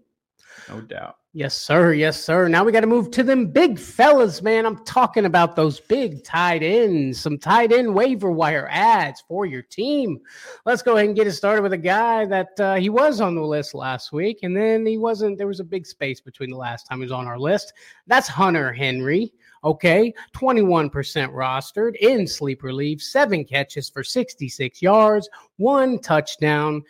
No 0.68 0.80
doubt. 0.80 1.16
Yes, 1.32 1.56
sir. 1.56 1.92
Yes, 1.92 2.20
sir. 2.22 2.48
Now 2.48 2.64
we 2.64 2.72
got 2.72 2.80
to 2.80 2.88
move 2.88 3.12
to 3.12 3.22
them 3.22 3.46
big 3.46 3.78
fellas, 3.78 4.42
man. 4.42 4.66
I'm 4.66 4.84
talking 4.84 5.26
about 5.26 5.54
those 5.54 5.78
big 5.78 6.24
tight 6.24 6.64
ends, 6.64 7.20
some 7.20 7.38
tight 7.38 7.70
end 7.70 7.94
waiver 7.94 8.32
wire 8.32 8.66
ads 8.68 9.22
for 9.28 9.46
your 9.46 9.62
team. 9.62 10.18
Let's 10.66 10.82
go 10.82 10.96
ahead 10.96 11.06
and 11.06 11.14
get 11.14 11.28
it 11.28 11.32
started 11.32 11.62
with 11.62 11.72
a 11.72 11.78
guy 11.78 12.24
that 12.26 12.58
uh, 12.58 12.74
he 12.74 12.90
was 12.90 13.20
on 13.20 13.36
the 13.36 13.44
list 13.44 13.74
last 13.74 14.12
week, 14.12 14.40
and 14.42 14.56
then 14.56 14.84
he 14.84 14.98
wasn't. 14.98 15.38
There 15.38 15.46
was 15.46 15.60
a 15.60 15.64
big 15.64 15.86
space 15.86 16.20
between 16.20 16.50
the 16.50 16.56
last 16.56 16.88
time 16.88 16.98
he 16.98 17.04
was 17.04 17.12
on 17.12 17.28
our 17.28 17.38
list. 17.38 17.74
That's 18.08 18.26
Hunter 18.26 18.72
Henry. 18.72 19.32
Okay, 19.62 20.12
21% 20.34 20.90
rostered 20.90 21.94
in 21.96 22.26
sleeper 22.26 22.72
league, 22.72 23.00
seven 23.00 23.44
catches 23.44 23.90
for 23.90 24.02
66 24.02 24.80
yards, 24.80 25.28
one 25.58 25.98
touchdown. 25.98 26.82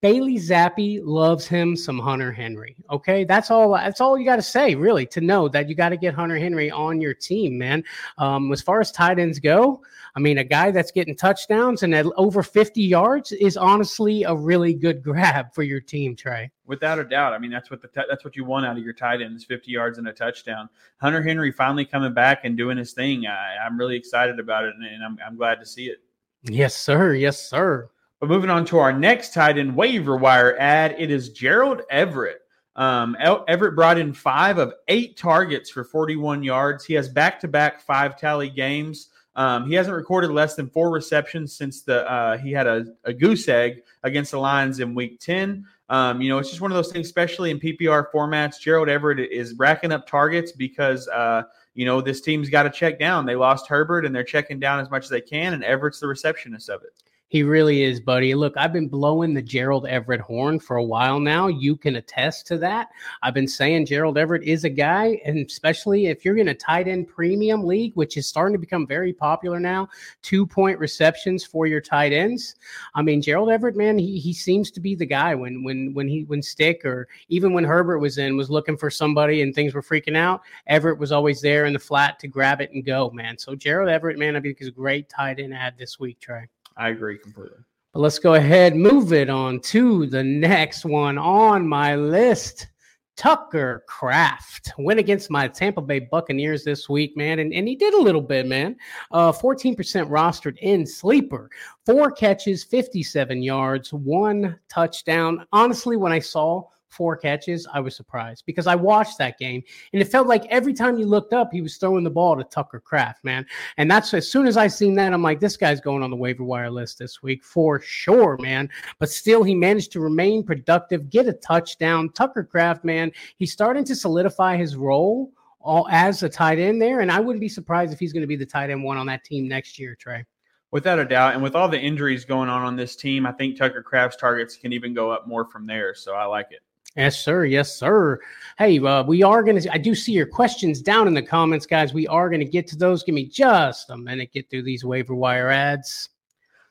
Bailey 0.00 0.36
Zappe 0.36 1.00
loves 1.02 1.48
him 1.48 1.74
some 1.74 1.98
Hunter 1.98 2.30
Henry. 2.30 2.76
Okay, 2.88 3.24
that's 3.24 3.50
all. 3.50 3.72
That's 3.72 4.00
all 4.00 4.16
you 4.16 4.24
got 4.24 4.36
to 4.36 4.42
say, 4.42 4.76
really, 4.76 5.04
to 5.06 5.20
know 5.20 5.48
that 5.48 5.68
you 5.68 5.74
got 5.74 5.88
to 5.88 5.96
get 5.96 6.14
Hunter 6.14 6.38
Henry 6.38 6.70
on 6.70 7.00
your 7.00 7.14
team, 7.14 7.58
man. 7.58 7.82
Um, 8.16 8.52
as 8.52 8.62
far 8.62 8.80
as 8.80 8.92
tight 8.92 9.18
ends 9.18 9.40
go, 9.40 9.82
I 10.14 10.20
mean, 10.20 10.38
a 10.38 10.44
guy 10.44 10.70
that's 10.70 10.92
getting 10.92 11.16
touchdowns 11.16 11.82
and 11.82 11.92
at 11.94 12.06
over 12.16 12.44
50 12.44 12.80
yards 12.80 13.32
is 13.32 13.56
honestly 13.56 14.22
a 14.22 14.34
really 14.34 14.72
good 14.72 15.02
grab 15.08 15.52
for 15.52 15.64
your 15.64 15.80
team, 15.80 16.14
Trey. 16.14 16.52
Without 16.66 17.00
a 17.00 17.04
doubt. 17.04 17.32
I 17.32 17.38
mean, 17.38 17.50
that's 17.50 17.70
what 17.70 17.82
the 17.82 17.88
that's 18.08 18.24
what 18.24 18.36
you 18.36 18.44
want 18.44 18.66
out 18.66 18.76
of 18.76 18.84
your 18.84 18.92
tight 18.92 19.20
ends: 19.20 19.44
50 19.44 19.72
yards 19.72 19.98
and 19.98 20.06
a 20.06 20.12
touchdown. 20.12 20.68
Hunter 20.98 21.22
Henry 21.22 21.50
finally 21.50 21.84
coming 21.84 22.14
back 22.14 22.44
and 22.44 22.56
doing 22.56 22.78
his 22.78 22.92
thing. 22.92 23.26
I, 23.26 23.66
am 23.66 23.76
really 23.76 23.96
excited 23.96 24.38
about 24.38 24.64
it, 24.64 24.74
and, 24.76 24.84
and 24.84 25.04
I'm, 25.04 25.18
I'm 25.26 25.36
glad 25.36 25.56
to 25.56 25.66
see 25.66 25.86
it. 25.86 25.98
Yes, 26.44 26.76
sir. 26.76 27.14
Yes, 27.14 27.48
sir. 27.48 27.90
But 28.20 28.28
moving 28.28 28.50
on 28.50 28.64
to 28.66 28.78
our 28.78 28.92
next 28.92 29.32
tight 29.32 29.58
end 29.58 29.76
waiver 29.76 30.16
wire 30.16 30.56
ad, 30.58 30.96
it 30.98 31.10
is 31.10 31.30
Gerald 31.30 31.82
Everett. 31.90 32.40
Um, 32.74 33.16
Everett 33.20 33.74
brought 33.74 33.98
in 33.98 34.12
five 34.12 34.58
of 34.58 34.72
eight 34.86 35.16
targets 35.16 35.68
for 35.68 35.82
41 35.82 36.42
yards. 36.42 36.84
He 36.84 36.94
has 36.94 37.08
back 37.08 37.40
to 37.40 37.48
back 37.48 37.80
five 37.80 38.16
tally 38.16 38.50
games. 38.50 39.08
Um, 39.34 39.68
he 39.68 39.74
hasn't 39.74 39.94
recorded 39.94 40.32
less 40.32 40.56
than 40.56 40.68
four 40.68 40.90
receptions 40.90 41.52
since 41.52 41.82
the 41.82 42.08
uh, 42.10 42.38
he 42.38 42.50
had 42.50 42.66
a, 42.66 42.86
a, 43.04 43.12
goose 43.12 43.48
egg 43.48 43.82
against 44.02 44.32
the 44.32 44.38
Lions 44.38 44.80
in 44.80 44.96
Week 44.96 45.20
10. 45.20 45.64
Um, 45.88 46.20
you 46.20 46.28
know, 46.28 46.38
it's 46.38 46.48
just 46.48 46.60
one 46.60 46.72
of 46.72 46.76
those 46.76 46.90
things, 46.90 47.06
especially 47.06 47.52
in 47.52 47.60
PPR 47.60 48.10
formats. 48.12 48.60
Gerald 48.60 48.88
Everett 48.88 49.20
is 49.20 49.54
racking 49.56 49.92
up 49.92 50.08
targets 50.08 50.50
because 50.50 51.06
uh, 51.08 51.44
you 51.74 51.84
know 51.84 52.00
this 52.00 52.20
team's 52.20 52.50
got 52.50 52.64
to 52.64 52.70
check 52.70 52.98
down. 52.98 53.26
They 53.26 53.36
lost 53.36 53.68
Herbert 53.68 54.04
and 54.04 54.14
they're 54.14 54.24
checking 54.24 54.58
down 54.58 54.80
as 54.80 54.90
much 54.90 55.04
as 55.04 55.10
they 55.10 55.20
can, 55.20 55.54
and 55.54 55.62
Everett's 55.62 56.00
the 56.00 56.08
receptionist 56.08 56.68
of 56.68 56.82
it. 56.82 56.90
He 57.30 57.42
really 57.42 57.82
is, 57.82 58.00
buddy. 58.00 58.34
Look, 58.34 58.56
I've 58.56 58.72
been 58.72 58.88
blowing 58.88 59.34
the 59.34 59.42
Gerald 59.42 59.86
Everett 59.86 60.22
horn 60.22 60.58
for 60.58 60.78
a 60.78 60.84
while 60.84 61.20
now. 61.20 61.48
You 61.48 61.76
can 61.76 61.96
attest 61.96 62.46
to 62.46 62.56
that. 62.58 62.88
I've 63.22 63.34
been 63.34 63.46
saying 63.46 63.84
Gerald 63.84 64.16
Everett 64.16 64.44
is 64.44 64.64
a 64.64 64.70
guy, 64.70 65.20
and 65.26 65.44
especially 65.46 66.06
if 66.06 66.24
you're 66.24 66.38
in 66.38 66.48
a 66.48 66.54
tight 66.54 66.88
end 66.88 67.06
premium 67.06 67.64
league, 67.64 67.92
which 67.96 68.16
is 68.16 68.26
starting 68.26 68.54
to 68.54 68.58
become 68.58 68.86
very 68.86 69.12
popular 69.12 69.60
now, 69.60 69.88
two 70.22 70.46
point 70.46 70.78
receptions 70.78 71.44
for 71.44 71.66
your 71.66 71.82
tight 71.82 72.14
ends. 72.14 72.54
I 72.94 73.02
mean, 73.02 73.20
Gerald 73.20 73.50
Everett, 73.50 73.76
man, 73.76 73.98
he, 73.98 74.18
he 74.18 74.32
seems 74.32 74.70
to 74.70 74.80
be 74.80 74.94
the 74.94 75.04
guy 75.04 75.34
when 75.34 75.62
when 75.62 75.92
when 75.92 76.08
he 76.08 76.24
when 76.24 76.40
Stick 76.40 76.82
or 76.86 77.08
even 77.28 77.52
when 77.52 77.64
Herbert 77.64 77.98
was 77.98 78.16
in 78.16 78.38
was 78.38 78.48
looking 78.48 78.78
for 78.78 78.88
somebody 78.88 79.42
and 79.42 79.54
things 79.54 79.74
were 79.74 79.82
freaking 79.82 80.16
out. 80.16 80.40
Everett 80.66 80.98
was 80.98 81.12
always 81.12 81.42
there 81.42 81.66
in 81.66 81.74
the 81.74 81.78
flat 81.78 82.18
to 82.20 82.26
grab 82.26 82.62
it 82.62 82.72
and 82.72 82.86
go, 82.86 83.10
man. 83.10 83.36
So 83.36 83.54
Gerald 83.54 83.90
Everett, 83.90 84.18
man, 84.18 84.34
I 84.34 84.40
think 84.40 84.62
is 84.62 84.68
a 84.68 84.70
great 84.70 85.10
tight 85.10 85.38
end 85.38 85.52
ad 85.52 85.74
this 85.76 86.00
week, 86.00 86.20
Trey. 86.20 86.48
I 86.78 86.90
agree 86.90 87.18
completely. 87.18 87.58
But 87.92 88.00
let's 88.00 88.18
go 88.18 88.34
ahead, 88.34 88.76
move 88.76 89.12
it 89.12 89.28
on 89.28 89.60
to 89.60 90.06
the 90.06 90.22
next 90.22 90.84
one 90.84 91.18
on 91.18 91.66
my 91.66 91.96
list. 91.96 92.68
Tucker 93.16 93.82
Kraft 93.88 94.70
went 94.78 95.00
against 95.00 95.28
my 95.28 95.48
Tampa 95.48 95.82
Bay 95.82 95.98
Buccaneers 95.98 96.62
this 96.62 96.88
week, 96.88 97.16
man, 97.16 97.40
and, 97.40 97.52
and 97.52 97.66
he 97.66 97.74
did 97.74 97.94
a 97.94 98.00
little 98.00 98.20
bit, 98.20 98.46
man. 98.46 98.76
Uh, 99.10 99.32
14% 99.32 99.74
rostered 100.08 100.56
in 100.58 100.86
sleeper, 100.86 101.50
four 101.84 102.12
catches, 102.12 102.62
57 102.62 103.42
yards, 103.42 103.92
one 103.92 104.56
touchdown. 104.68 105.44
Honestly, 105.52 105.96
when 105.96 106.12
I 106.12 106.20
saw 106.20 106.68
four 106.88 107.16
catches, 107.16 107.66
I 107.72 107.80
was 107.80 107.94
surprised 107.96 108.44
because 108.46 108.66
I 108.66 108.74
watched 108.74 109.18
that 109.18 109.38
game 109.38 109.62
and 109.92 110.02
it 110.02 110.06
felt 110.06 110.26
like 110.26 110.44
every 110.46 110.72
time 110.72 110.98
you 110.98 111.06
looked 111.06 111.32
up, 111.32 111.50
he 111.52 111.60
was 111.60 111.76
throwing 111.76 112.04
the 112.04 112.10
ball 112.10 112.36
to 112.36 112.44
Tucker 112.44 112.80
Kraft, 112.80 113.24
man. 113.24 113.46
And 113.76 113.90
that's 113.90 114.12
as 114.14 114.30
soon 114.30 114.46
as 114.46 114.56
I 114.56 114.66
seen 114.66 114.94
that, 114.94 115.12
I'm 115.12 115.22
like, 115.22 115.40
this 115.40 115.56
guy's 115.56 115.80
going 115.80 116.02
on 116.02 116.10
the 116.10 116.16
waiver 116.16 116.44
wire 116.44 116.70
list 116.70 116.98
this 116.98 117.22
week 117.22 117.44
for 117.44 117.80
sure, 117.80 118.36
man. 118.40 118.68
But 118.98 119.10
still, 119.10 119.42
he 119.42 119.54
managed 119.54 119.92
to 119.92 120.00
remain 120.00 120.44
productive, 120.44 121.10
get 121.10 121.26
a 121.26 121.32
touchdown. 121.32 122.10
Tucker 122.10 122.44
Kraft, 122.44 122.84
man, 122.84 123.12
he's 123.36 123.52
starting 123.52 123.84
to 123.84 123.94
solidify 123.94 124.56
his 124.56 124.76
role 124.76 125.32
all 125.60 125.86
as 125.90 126.22
a 126.22 126.28
tight 126.28 126.58
end 126.58 126.80
there. 126.80 127.00
And 127.00 127.10
I 127.10 127.20
wouldn't 127.20 127.40
be 127.40 127.48
surprised 127.48 127.92
if 127.92 127.98
he's 127.98 128.12
going 128.12 128.22
to 128.22 128.26
be 128.26 128.36
the 128.36 128.46
tight 128.46 128.70
end 128.70 128.82
one 128.82 128.96
on 128.96 129.06
that 129.06 129.24
team 129.24 129.48
next 129.48 129.78
year, 129.78 129.94
Trey. 129.94 130.24
Without 130.70 130.98
a 130.98 131.04
doubt. 131.04 131.34
And 131.34 131.42
with 131.42 131.54
all 131.54 131.68
the 131.68 131.80
injuries 131.80 132.24
going 132.24 132.48
on 132.48 132.62
on 132.62 132.76
this 132.76 132.94
team, 132.94 133.26
I 133.26 133.32
think 133.32 133.56
Tucker 133.56 133.82
Kraft's 133.82 134.18
targets 134.18 134.56
can 134.56 134.72
even 134.72 134.92
go 134.92 135.10
up 135.10 135.26
more 135.26 135.46
from 135.46 135.66
there. 135.66 135.94
So 135.94 136.14
I 136.14 136.24
like 136.24 136.48
it. 136.50 136.60
Yes, 136.96 137.20
sir. 137.20 137.44
Yes, 137.44 137.76
sir. 137.76 138.18
Hey, 138.58 138.78
uh, 138.80 139.04
we 139.04 139.22
are 139.22 139.42
going 139.42 139.60
to, 139.60 139.72
I 139.72 139.78
do 139.78 139.94
see 139.94 140.12
your 140.12 140.26
questions 140.26 140.82
down 140.82 141.06
in 141.06 141.14
the 141.14 141.22
comments, 141.22 141.64
guys. 141.64 141.94
We 141.94 142.08
are 142.08 142.28
going 142.28 142.40
to 142.40 142.46
get 142.46 142.66
to 142.68 142.76
those. 142.76 143.04
Give 143.04 143.14
me 143.14 143.26
just 143.26 143.90
a 143.90 143.96
minute, 143.96 144.32
get 144.32 144.50
through 144.50 144.64
these 144.64 144.84
waiver 144.84 145.14
wire 145.14 145.48
ads. 145.48 146.08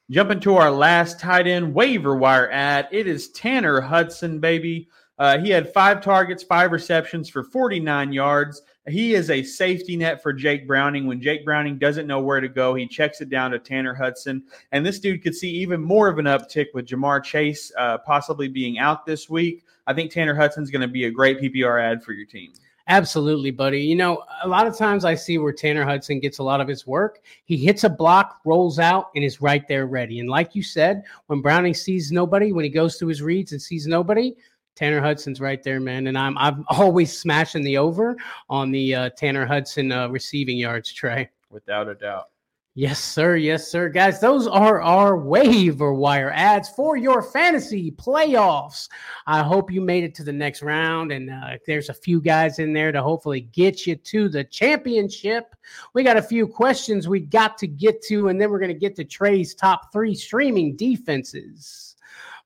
Jumping 0.10 0.40
to 0.42 0.56
our 0.56 0.72
last 0.72 1.20
tight 1.20 1.48
end 1.48 1.74
waiver 1.74 2.16
wire 2.16 2.50
ad. 2.52 2.88
It 2.92 3.08
is 3.08 3.30
Tanner 3.30 3.82
Hudson, 3.82 4.40
baby. 4.40 4.88
Uh, 5.20 5.40
he 5.40 5.50
had 5.50 5.74
five 5.74 6.02
targets, 6.02 6.44
five 6.44 6.72
receptions 6.72 7.28
for 7.28 7.44
49 7.44 8.14
yards. 8.14 8.62
He 8.88 9.16
is 9.16 9.30
a 9.30 9.44
safety 9.44 9.98
net 9.98 10.22
for 10.22 10.32
Jake 10.32 10.68
Browning. 10.68 11.08
When 11.08 11.20
Jake 11.20 11.44
Browning 11.44 11.78
doesn't 11.78 12.08
know 12.08 12.22
where 12.22 12.40
to 12.40 12.48
go, 12.48 12.76
he 12.76 12.88
checks 12.88 13.20
it 13.20 13.30
down 13.30 13.52
to 13.52 13.60
Tanner 13.60 13.94
Hudson. 13.94 14.44
And 14.72 14.86
this 14.86 15.00
dude 15.00 15.24
could 15.24 15.36
see 15.36 15.50
even 15.50 15.82
more 15.82 16.08
of 16.08 16.20
an 16.20 16.26
uptick 16.26 16.68
with 16.74 16.86
Ja'Marr 16.86 17.24
Chase 17.24 17.72
uh, 17.78 17.98
possibly 18.00 18.48
being 18.48 18.78
out 18.78 19.06
this 19.06 19.30
week. 19.30 19.66
I 19.88 19.94
think 19.94 20.12
Tanner 20.12 20.36
Hudson's 20.36 20.70
going 20.70 20.82
to 20.82 20.88
be 20.88 21.06
a 21.06 21.12
great 21.12 21.40
PPR 21.40 21.82
ad 21.82 22.04
for 22.04 22.12
your 22.12 22.26
team. 22.26 22.52
Absolutely, 22.90 23.52
buddy. 23.52 23.82
You 23.82 23.96
know, 23.96 24.24
a 24.44 24.48
lot 24.48 24.66
of 24.66 24.78
times 24.78 25.04
I 25.04 25.16
see 25.16 25.38
where 25.38 25.52
Tanner 25.52 25.84
Hudson 25.84 26.20
gets 26.20 26.38
a 26.38 26.44
lot 26.44 26.62
of 26.62 26.68
his 26.70 26.88
work. 26.88 27.20
He 27.44 27.58
hits 27.58 27.84
a 27.84 27.90
block, 27.90 28.40
rolls 28.46 28.80
out, 28.80 29.10
and 29.16 29.26
is 29.26 29.42
right 29.42 29.68
there 29.68 29.88
ready. 29.88 30.20
And 30.22 30.30
like 30.30 30.56
you 30.56 30.64
said, 30.64 31.04
when 31.26 31.42
Browning 31.42 31.74
sees 31.74 32.12
nobody, 32.12 32.54
when 32.54 32.64
he 32.64 32.70
goes 32.70 32.96
through 32.96 33.10
his 33.10 33.22
reads 33.22 33.52
and 33.52 33.62
sees 33.62 33.88
nobody, 33.88 34.36
Tanner 34.76 35.02
Hudson's 35.02 35.42
right 35.42 35.62
there, 35.64 35.82
man. 35.82 36.08
And 36.08 36.18
I'm 36.18 36.38
I'm 36.38 36.64
always 36.70 37.18
smashing 37.18 37.64
the 37.64 37.78
over 37.78 38.16
on 38.50 38.72
the 38.72 38.96
uh, 38.96 39.10
Tanner 39.18 39.46
Hudson 39.46 39.92
uh, 39.92 40.08
receiving 40.08 40.58
yards, 40.58 40.94
Trey. 40.94 41.30
Without 41.50 41.90
a 41.90 41.96
doubt. 41.96 42.30
Yes, 42.78 43.04
sir. 43.04 43.38
Yes, 43.38 43.68
sir. 43.68 43.90
Guys, 43.90 44.20
those 44.20 44.46
are 44.46 44.80
our 44.84 45.18
waiver 45.18 45.96
wire 45.96 46.30
ads 46.30 46.70
for 46.70 46.96
your 46.96 47.24
fantasy 47.24 47.90
playoffs. 47.90 48.88
I 49.26 49.42
hope 49.42 49.72
you 49.72 49.82
made 49.82 50.04
it 50.04 50.14
to 50.14 50.24
the 50.24 50.32
next 50.32 50.62
round, 50.62 51.12
and 51.12 51.32
uh, 51.32 51.58
there's 51.66 51.90
a 51.90 51.94
few 51.96 52.22
guys 52.22 52.60
in 52.60 52.74
there 52.74 52.92
to 52.92 53.02
hopefully 53.02 53.42
get 53.52 53.88
you 53.88 53.96
to 53.96 54.30
the 54.30 54.44
championship. 54.44 55.56
We 55.96 56.04
got 56.04 56.18
a 56.18 56.22
few 56.22 56.46
questions 56.46 57.08
we 57.08 57.20
got 57.20 57.58
to 57.58 57.66
get 57.66 58.04
to, 58.04 58.28
and 58.28 58.40
then 58.40 58.52
we're 58.52 58.60
going 58.60 58.70
to 58.70 58.80
get 58.80 58.96
to 58.98 59.04
Trey's 59.04 59.56
top 59.56 59.92
three 59.92 60.14
streaming 60.14 60.76
defenses. 60.76 61.96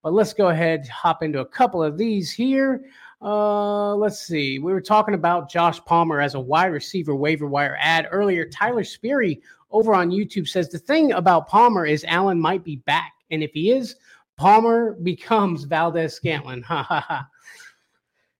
But 0.02 0.14
let's 0.14 0.34
go 0.34 0.48
ahead, 0.48 0.88
hop 0.88 1.24
into 1.24 1.42
a 1.42 1.46
couple 1.46 1.84
of 1.84 1.98
these 1.98 2.32
here. 2.32 2.86
Uh, 3.22 3.94
let's 3.96 4.20
see. 4.20 4.60
We 4.60 4.72
were 4.72 4.82
talking 4.82 5.14
about 5.14 5.52
Josh 5.52 5.80
Palmer 5.86 6.22
as 6.22 6.36
a 6.36 6.40
wide 6.40 6.68
receiver 6.68 7.16
waiver 7.16 7.46
wire 7.48 7.78
ad 7.80 8.08
earlier. 8.12 8.48
Tyler 8.48 8.84
Sperry 8.84 9.42
over 9.72 9.94
on 9.94 10.12
YouTube 10.12 10.48
says 10.48 10.70
the 10.70 10.80
thing 10.80 11.14
about 11.14 11.48
Palmer 11.48 11.86
is 11.86 12.06
Allen 12.08 12.40
might 12.40 12.64
be 12.64 12.78
back, 12.78 13.14
and 13.30 13.44
if 13.44 13.52
he 13.52 13.72
is, 13.72 13.96
Palmer 14.38 14.94
becomes 15.04 15.66
Valdes-Scantling. 15.66 16.64
Ha 16.68 16.84
ha 16.84 17.00
ha. 17.08 17.28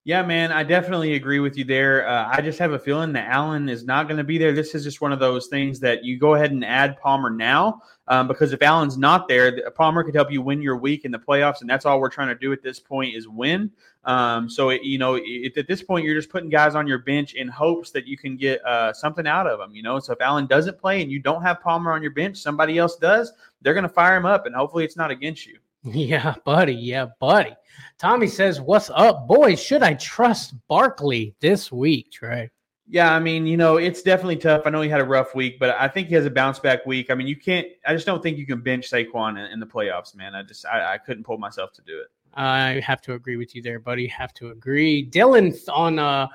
Yeah, 0.04 0.24
man, 0.24 0.52
I 0.52 0.64
definitely 0.64 1.14
agree 1.14 1.38
with 1.38 1.56
you 1.56 1.64
there. 1.64 2.08
Uh, 2.08 2.28
I 2.28 2.42
just 2.42 2.58
have 2.58 2.72
a 2.72 2.80
feeling 2.80 3.14
that 3.14 3.28
Allen 3.30 3.70
is 3.70 3.86
not 3.86 4.08
going 4.08 4.18
to 4.18 4.24
be 4.24 4.40
there. 4.40 4.52
This 4.52 4.74
is 4.74 4.84
just 4.84 5.00
one 5.00 5.12
of 5.12 5.20
those 5.20 5.46
things 5.46 5.80
that 5.82 6.04
you 6.04 6.18
go 6.18 6.34
ahead 6.34 6.50
and 6.50 6.66
add 6.66 7.00
Palmer 7.00 7.30
now 7.30 7.84
um, 8.08 8.28
because 8.28 8.52
if 8.52 8.64
Allen's 8.64 8.98
not 8.98 9.28
there, 9.28 9.70
Palmer 9.76 10.04
could 10.04 10.16
help 10.16 10.32
you 10.32 10.42
win 10.42 10.60
your 10.60 10.76
week 10.76 11.06
in 11.06 11.12
the 11.12 11.20
playoffs, 11.20 11.62
and 11.62 11.70
that's 11.70 11.86
all 11.86 12.00
we're 12.00 12.10
trying 12.10 12.30
to 12.30 12.36
do 12.36 12.52
at 12.52 12.64
this 12.64 12.80
point 12.80 13.16
is 13.16 13.28
win. 13.28 13.70
Um, 14.04 14.50
so 14.50 14.70
it, 14.70 14.82
you 14.82 14.98
know, 14.98 15.20
it, 15.22 15.56
at 15.56 15.68
this 15.68 15.84
point, 15.84 16.04
you're 16.04 16.16
just 16.16 16.32
putting 16.32 16.50
guys 16.50 16.74
on 16.74 16.88
your 16.88 16.98
bench 16.98 17.36
in 17.36 17.48
hopes 17.48 17.92
that 17.92 18.08
you 18.08 18.18
can 18.18 18.38
get 18.38 18.66
uh, 18.66 18.92
something 18.94 19.28
out 19.28 19.46
of 19.46 19.60
them. 19.60 19.76
You 19.76 19.84
know, 19.84 20.00
so 20.00 20.14
if 20.14 20.22
Allen 20.22 20.48
doesn't 20.48 20.80
play 20.80 21.04
and 21.04 21.12
you 21.12 21.20
don't 21.20 21.44
have 21.44 21.62
Palmer 21.62 21.92
on 21.92 22.02
your 22.02 22.12
bench, 22.12 22.38
somebody 22.40 22.80
else 22.80 22.96
does, 22.96 23.34
they're 23.62 23.76
going 23.76 23.84
to 23.84 23.90
fire 23.90 24.18
him 24.18 24.26
up, 24.26 24.48
and 24.48 24.56
hopefully, 24.56 24.84
it's 24.84 24.98
not 24.98 25.12
against 25.12 25.46
you. 25.46 25.60
Yeah, 25.94 26.36
buddy. 26.46 26.76
Yeah, 26.76 27.08
buddy. 27.20 27.56
Tommy 27.98 28.28
says, 28.28 28.62
"What's 28.62 28.92
up, 28.92 29.28
boys? 29.28 29.60
Should 29.60 29.82
I 29.82 29.96
trust 29.96 30.54
Barkley 30.68 31.34
this 31.40 31.72
week, 31.72 32.12
Trey?" 32.12 32.52
Yeah, 32.88 33.16
I 33.16 33.20
mean, 33.20 33.48
you 33.48 33.56
know, 33.56 33.78
it's 33.78 34.02
definitely 34.02 34.36
tough. 34.36 34.64
I 34.66 34.70
know 34.70 34.82
he 34.82 34.90
had 34.90 35.00
a 35.00 35.06
rough 35.06 35.34
week, 35.34 35.60
but 35.60 35.70
I 35.80 35.88
think 35.88 36.10
he 36.10 36.16
has 36.16 36.26
a 36.26 36.30
bounce 36.30 36.60
back 36.60 36.86
week. 36.86 37.10
I 37.10 37.16
mean, 37.16 37.26
you 37.26 37.38
can't. 37.38 37.68
I 37.88 37.94
just 37.94 38.06
don't 38.06 38.22
think 38.22 38.38
you 38.38 38.46
can 38.46 38.60
bench 38.60 38.92
Saquon 38.92 39.40
in, 39.40 39.52
in 39.54 39.60
the 39.60 39.66
playoffs, 39.66 40.14
man. 40.16 40.36
I 40.36 40.44
just, 40.44 40.66
I, 40.66 40.96
I 40.96 40.98
couldn't 40.98 41.24
pull 41.24 41.38
myself 41.38 41.72
to 41.74 41.82
do 41.84 41.98
it. 41.98 42.08
I 42.34 42.82
have 42.86 43.02
to 43.04 43.14
agree 43.14 43.38
with 43.38 43.56
you 43.56 43.62
there, 43.62 43.80
buddy. 43.80 44.08
Have 44.08 44.34
to 44.36 44.50
agree. 44.50 45.10
Dylan 45.10 45.58
on 45.70 46.00
uh, 46.00 46.28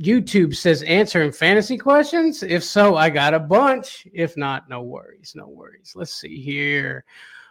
YouTube 0.00 0.56
says 0.56 0.82
answering 0.84 1.32
fantasy 1.32 1.76
questions. 1.76 2.42
If 2.42 2.64
so, 2.64 2.96
I 2.96 3.10
got 3.10 3.34
a 3.34 3.40
bunch. 3.40 4.06
If 4.12 4.36
not, 4.38 4.70
no 4.70 4.82
worries, 4.82 5.34
no 5.36 5.48
worries. 5.48 5.92
Let's 5.94 6.14
see 6.14 6.40
here. 6.40 7.04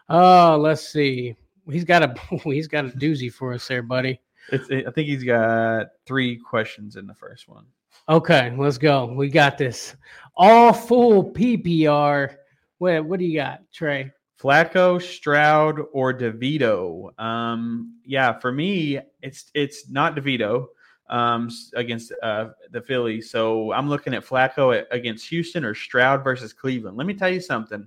Oh, 0.10 0.58
let's 0.60 0.88
see. 0.88 1.36
He's 1.70 1.84
got 1.84 2.04
a 2.04 2.38
he's 2.44 2.68
got 2.68 2.86
a 2.86 2.90
doozy 2.90 3.32
for 3.32 3.54
us 3.54 3.68
there, 3.68 3.84
buddy. 3.84 4.20
It's, 4.52 4.70
I 4.72 4.92
think 4.92 5.08
he's 5.08 5.24
got 5.24 5.88
three 6.06 6.38
questions 6.38 6.96
in 6.96 7.06
the 7.06 7.14
first 7.14 7.48
one. 7.48 7.66
Okay, 8.08 8.54
let's 8.58 8.80
go. 8.80 9.06
We 9.06 9.30
got 9.30 9.58
this. 9.58 9.96
All 10.36 10.74
full 10.74 11.32
PPR. 11.32 12.36
What 12.80 13.06
what 13.06 13.20
do 13.20 13.26
you 13.26 13.38
got, 13.38 13.62
Trey? 13.72 14.12
Flacco, 14.42 15.02
Stroud, 15.02 15.82
or 15.92 16.14
DeVito? 16.14 17.20
Um, 17.20 18.00
yeah, 18.06 18.40
for 18.40 18.52
me, 18.52 19.00
it's 19.22 19.52
it's 19.54 19.90
not 19.90 20.16
DeVito 20.16 20.68
um, 21.10 21.50
against 21.76 22.14
uh, 22.24 22.50
the 22.72 22.82
Phillies. 22.82 23.30
So 23.30 23.74
I'm 23.74 23.90
looking 23.90 24.14
at 24.14 24.26
Flacco 24.26 24.78
at, 24.78 24.88
against 24.92 25.28
Houston 25.30 25.66
or 25.66 25.76
Stroud 25.76 26.24
versus 26.24 26.54
Cleveland. 26.54 26.98
Let 26.98 27.06
me 27.06 27.14
tell 27.14 27.30
you 27.30 27.42
something. 27.42 27.86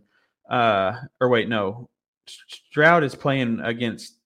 Uh, 0.49 0.95
or 1.21 1.29
wait, 1.29 1.49
no, 1.49 1.89
Stroud 2.49 3.05
is 3.05 3.15
playing 3.15 3.61
against. 3.61 4.19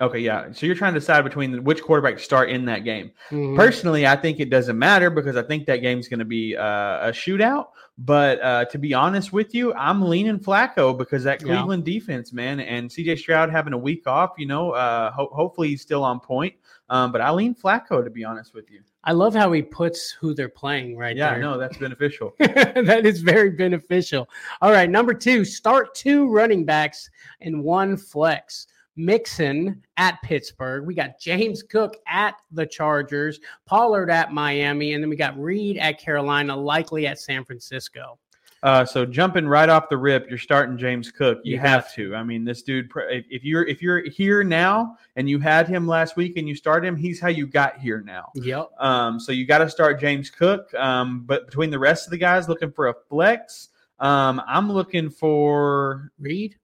Okay, 0.00 0.18
yeah. 0.18 0.50
So 0.52 0.66
you're 0.66 0.74
trying 0.74 0.94
to 0.94 1.00
decide 1.00 1.22
between 1.22 1.62
which 1.62 1.82
quarterback 1.82 2.16
to 2.16 2.22
start 2.22 2.50
in 2.50 2.64
that 2.64 2.84
game. 2.84 3.12
Mm-hmm. 3.30 3.56
Personally, 3.56 4.06
I 4.06 4.16
think 4.16 4.40
it 4.40 4.50
doesn't 4.50 4.78
matter 4.78 5.08
because 5.08 5.36
I 5.36 5.42
think 5.42 5.66
that 5.66 5.76
game's 5.78 6.08
going 6.08 6.18
to 6.18 6.24
be 6.24 6.56
uh, 6.56 7.08
a 7.08 7.12
shootout. 7.12 7.68
But 7.96 8.42
uh, 8.42 8.64
to 8.66 8.78
be 8.78 8.92
honest 8.92 9.32
with 9.32 9.54
you, 9.54 9.72
I'm 9.74 10.02
leaning 10.02 10.40
Flacco 10.40 10.98
because 10.98 11.22
that 11.24 11.40
Cleveland 11.40 11.86
yeah. 11.86 11.94
defense, 11.94 12.32
man, 12.32 12.58
and 12.58 12.90
CJ 12.90 13.18
Stroud 13.18 13.50
having 13.50 13.72
a 13.72 13.78
week 13.78 14.06
off. 14.06 14.32
You 14.36 14.46
know, 14.46 14.72
uh, 14.72 15.12
ho- 15.12 15.30
hopefully 15.32 15.68
he's 15.68 15.82
still 15.82 16.02
on 16.02 16.18
point. 16.18 16.54
Um, 16.90 17.12
but 17.12 17.20
I 17.20 17.30
lean 17.30 17.54
Flacco 17.54 18.02
to 18.02 18.10
be 18.10 18.24
honest 18.24 18.52
with 18.52 18.70
you. 18.70 18.82
I 19.04 19.12
love 19.12 19.34
how 19.34 19.52
he 19.52 19.62
puts 19.62 20.10
who 20.10 20.34
they're 20.34 20.48
playing 20.48 20.96
right 20.96 21.16
yeah, 21.16 21.30
there. 21.30 21.38
Yeah, 21.38 21.44
no, 21.44 21.58
that's 21.58 21.76
beneficial. 21.76 22.34
that 22.38 23.04
is 23.04 23.20
very 23.20 23.50
beneficial. 23.50 24.28
All 24.62 24.72
right, 24.72 24.88
number 24.88 25.14
two, 25.14 25.44
start 25.44 25.94
two 25.94 26.28
running 26.28 26.64
backs 26.64 27.10
and 27.40 27.62
one 27.62 27.96
flex. 27.96 28.66
Mixon 28.96 29.82
at 29.96 30.22
Pittsburgh. 30.22 30.86
We 30.86 30.94
got 30.94 31.18
James 31.18 31.62
Cook 31.62 31.96
at 32.06 32.34
the 32.52 32.64
Chargers, 32.64 33.40
Pollard 33.66 34.08
at 34.08 34.32
Miami, 34.32 34.92
and 34.92 35.02
then 35.02 35.10
we 35.10 35.16
got 35.16 35.38
Reed 35.38 35.78
at 35.78 36.00
Carolina, 36.00 36.56
likely 36.56 37.06
at 37.06 37.18
San 37.18 37.44
Francisco. 37.44 38.18
Uh, 38.64 38.82
so 38.82 39.04
jumping 39.04 39.46
right 39.46 39.68
off 39.68 39.90
the 39.90 39.96
rip, 39.96 40.26
you're 40.30 40.38
starting 40.38 40.78
James 40.78 41.12
Cook. 41.12 41.40
You, 41.44 41.52
you 41.52 41.58
have, 41.58 41.84
have 41.84 41.94
to. 41.96 42.14
I 42.14 42.22
mean, 42.22 42.46
this 42.46 42.62
dude. 42.62 42.90
If 43.10 43.44
you're 43.44 43.66
if 43.66 43.82
you're 43.82 44.08
here 44.08 44.42
now 44.42 44.96
and 45.16 45.28
you 45.28 45.38
had 45.38 45.68
him 45.68 45.86
last 45.86 46.16
week 46.16 46.38
and 46.38 46.48
you 46.48 46.54
started 46.54 46.88
him, 46.88 46.96
he's 46.96 47.20
how 47.20 47.28
you 47.28 47.46
got 47.46 47.78
here 47.78 48.00
now. 48.00 48.32
Yep. 48.36 48.70
Um, 48.80 49.20
so 49.20 49.32
you 49.32 49.46
got 49.46 49.58
to 49.58 49.68
start 49.68 50.00
James 50.00 50.30
Cook. 50.30 50.72
Um, 50.74 51.24
but 51.26 51.44
between 51.44 51.68
the 51.68 51.78
rest 51.78 52.06
of 52.06 52.10
the 52.10 52.16
guys 52.16 52.48
looking 52.48 52.72
for 52.72 52.88
a 52.88 52.94
flex, 53.10 53.68
um, 53.98 54.40
I'm 54.48 54.72
looking 54.72 55.10
for 55.10 56.10
Reed 56.18 56.56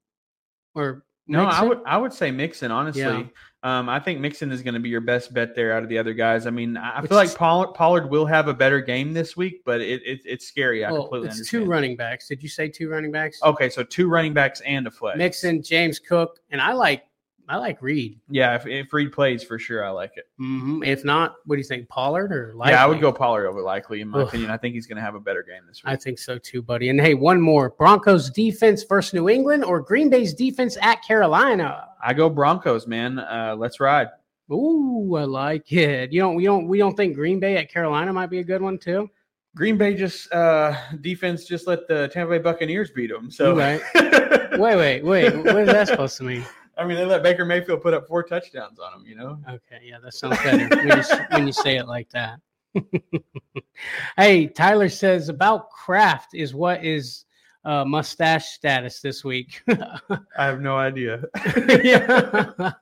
or 0.75 1.05
no, 1.27 1.45
Mixon? 1.45 1.65
I 1.65 1.69
would 1.69 1.81
I 1.85 1.99
would 1.99 2.15
say 2.15 2.31
Mixon 2.31 2.71
honestly. 2.71 3.03
Yeah. 3.03 3.25
Um, 3.63 3.91
I 3.91 4.01
think 4.01 4.21
Mixon 4.21 4.51
is 4.53 4.63
going 4.63 4.75
to 4.75 4.81
be 4.81 4.89
your 4.89 5.03
best 5.03 5.35
bet 5.35 5.55
there 5.55 5.75
out 5.75 5.83
of 5.83 5.91
the 5.91 5.99
other 5.99 6.15
guys. 6.15 6.47
I 6.47 6.51
mean, 6.51 6.79
I 6.79 7.01
Which 7.01 7.11
feel 7.11 7.19
like 7.19 7.35
Pollard, 7.35 7.75
Pollard 7.75 8.09
will 8.09 8.25
have 8.25 8.49
a 8.49 8.55
better 8.55 8.81
game 8.81 9.13
this 9.13 9.37
week, 9.37 9.63
but 9.67 9.83
it, 9.83 10.01
it 10.07 10.21
it's 10.25 10.47
scary. 10.47 10.83
I 10.83 10.91
well, 10.91 11.03
completely 11.03 11.29
it's 11.29 11.37
understand. 11.37 11.65
two 11.65 11.71
running 11.71 11.97
backs. 11.97 12.27
Did 12.27 12.43
you 12.43 12.49
say 12.49 12.69
two 12.69 12.89
running 12.89 13.13
backs? 13.13 13.39
Okay, 13.43 13.69
so 13.69 13.83
two 13.83 14.09
running 14.09 14.33
backs 14.33 14.63
and 14.63 14.87
a 14.87 14.91
flex. 14.91 15.19
Mixon, 15.19 15.63
James 15.63 15.99
Cook, 15.99 16.41
and 16.51 16.59
I 16.59 16.73
like 16.73 17.05
I 17.51 17.57
like 17.57 17.83
Reed. 17.83 18.21
Yeah, 18.31 18.55
if, 18.55 18.65
if 18.67 18.93
Reed 18.93 19.11
plays 19.11 19.43
for 19.43 19.59
sure, 19.59 19.85
I 19.85 19.91
like 19.91 20.13
it. 20.17 20.29
hmm 20.39 20.85
If 20.85 21.05
not, 21.05 21.35
what 21.47 21.57
do 21.57 21.59
you 21.61 21.67
think, 21.67 21.89
Pollard 21.89 22.31
or 22.33 22.53
Likely? 22.55 22.75
Yeah, 22.75 22.85
I 22.85 22.87
would 22.87 23.01
go 23.01 23.13
Pollard 23.13 23.49
over 23.49 23.61
likely 23.61 24.01
in 24.03 24.09
my 24.09 24.21
Ugh. 24.21 24.29
opinion. 24.29 24.51
I 24.53 24.57
think 24.57 24.75
he's 24.77 24.87
going 24.87 24.97
to 24.99 25.03
have 25.03 25.17
a 25.17 25.21
better 25.21 25.43
game 25.43 25.63
this 25.67 25.83
week. 25.83 25.93
I 25.93 25.97
think 25.97 26.21
so 26.21 26.39
too, 26.39 26.63
buddy. 26.63 26.91
And 26.91 27.01
hey, 27.01 27.15
one 27.15 27.41
more: 27.41 27.71
Broncos 27.71 28.31
defense 28.31 28.85
versus 28.85 29.15
New 29.15 29.29
England 29.29 29.65
or 29.65 29.81
Green 29.81 30.09
Bay's 30.09 30.33
defense 30.33 30.79
at 30.81 31.03
Carolina. 31.05 31.89
I 32.01 32.15
go 32.15 32.31
Broncos, 32.31 32.87
man. 32.87 33.19
Uh, 33.19 33.57
let's 33.59 33.81
ride. 33.81 34.09
Ooh, 34.53 35.17
I 35.17 35.25
like 35.25 35.73
it. 35.73 36.13
You 36.13 36.21
don't, 36.21 36.35
we 36.37 36.45
don't, 36.45 36.67
we 36.69 36.79
don't 36.79 36.97
think 36.97 37.15
Green 37.17 37.41
Bay 37.41 37.57
at 37.57 37.69
Carolina 37.71 38.13
might 38.13 38.31
be 38.31 38.39
a 38.39 38.45
good 38.45 38.63
one 38.63 38.79
too. 38.79 39.11
Green 39.57 39.77
Bay 39.77 39.95
just 39.95 40.33
uh, 40.33 40.77
defense 41.01 41.45
just 41.45 41.67
let 41.67 41.89
the 41.89 42.07
Tampa 42.09 42.31
Bay 42.33 42.39
Buccaneers 42.39 42.91
beat 42.93 43.11
them. 43.11 43.31
So 43.31 43.57
Right. 43.57 43.81
Wait, 44.59 44.77
wait, 44.77 45.05
wait. 45.05 45.37
what 45.37 45.59
is 45.63 45.69
that 45.69 45.87
supposed 45.89 46.17
to 46.17 46.25
mean? 46.25 46.45
I 46.81 46.87
mean, 46.87 46.97
they 46.97 47.05
let 47.05 47.23
Baker 47.23 47.45
Mayfield 47.45 47.83
put 47.83 47.93
up 47.93 48.09
four 48.09 48.23
touchdowns 48.23 48.79
on 48.79 48.93
them. 48.93 49.05
You 49.07 49.15
know, 49.15 49.39
Okay, 49.47 49.83
yeah, 49.85 49.99
that 50.03 50.15
sounds 50.15 50.39
better 50.39 50.67
when 50.75 50.97
you, 50.97 51.05
when 51.31 51.47
you 51.47 51.53
say 51.53 51.77
it 51.77 51.87
like 51.87 52.09
that. 52.11 52.41
hey, 54.17 54.47
Tyler 54.47 54.89
says 54.89 55.29
about 55.29 55.69
Kraft 55.69 56.33
is 56.33 56.55
what 56.55 56.83
is 56.83 57.27
uh, 57.67 57.85
mustache 57.85 58.47
status 58.53 59.03
this 59.03 59.23
week. 59.23 59.63
I 59.69 60.19
have 60.47 60.63
no 60.63 60.79
idea. 60.79 61.23
yeah. 61.85 62.73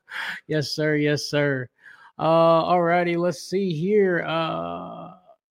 yes, 0.47 0.71
sir. 0.71 0.95
Yes, 0.95 1.25
sir. 1.25 1.69
Uh, 2.21 2.65
alrighty, 2.73 3.17
let's 3.17 3.43
see 3.43 3.73
here. 3.73 4.25
Uh, 4.25 5.11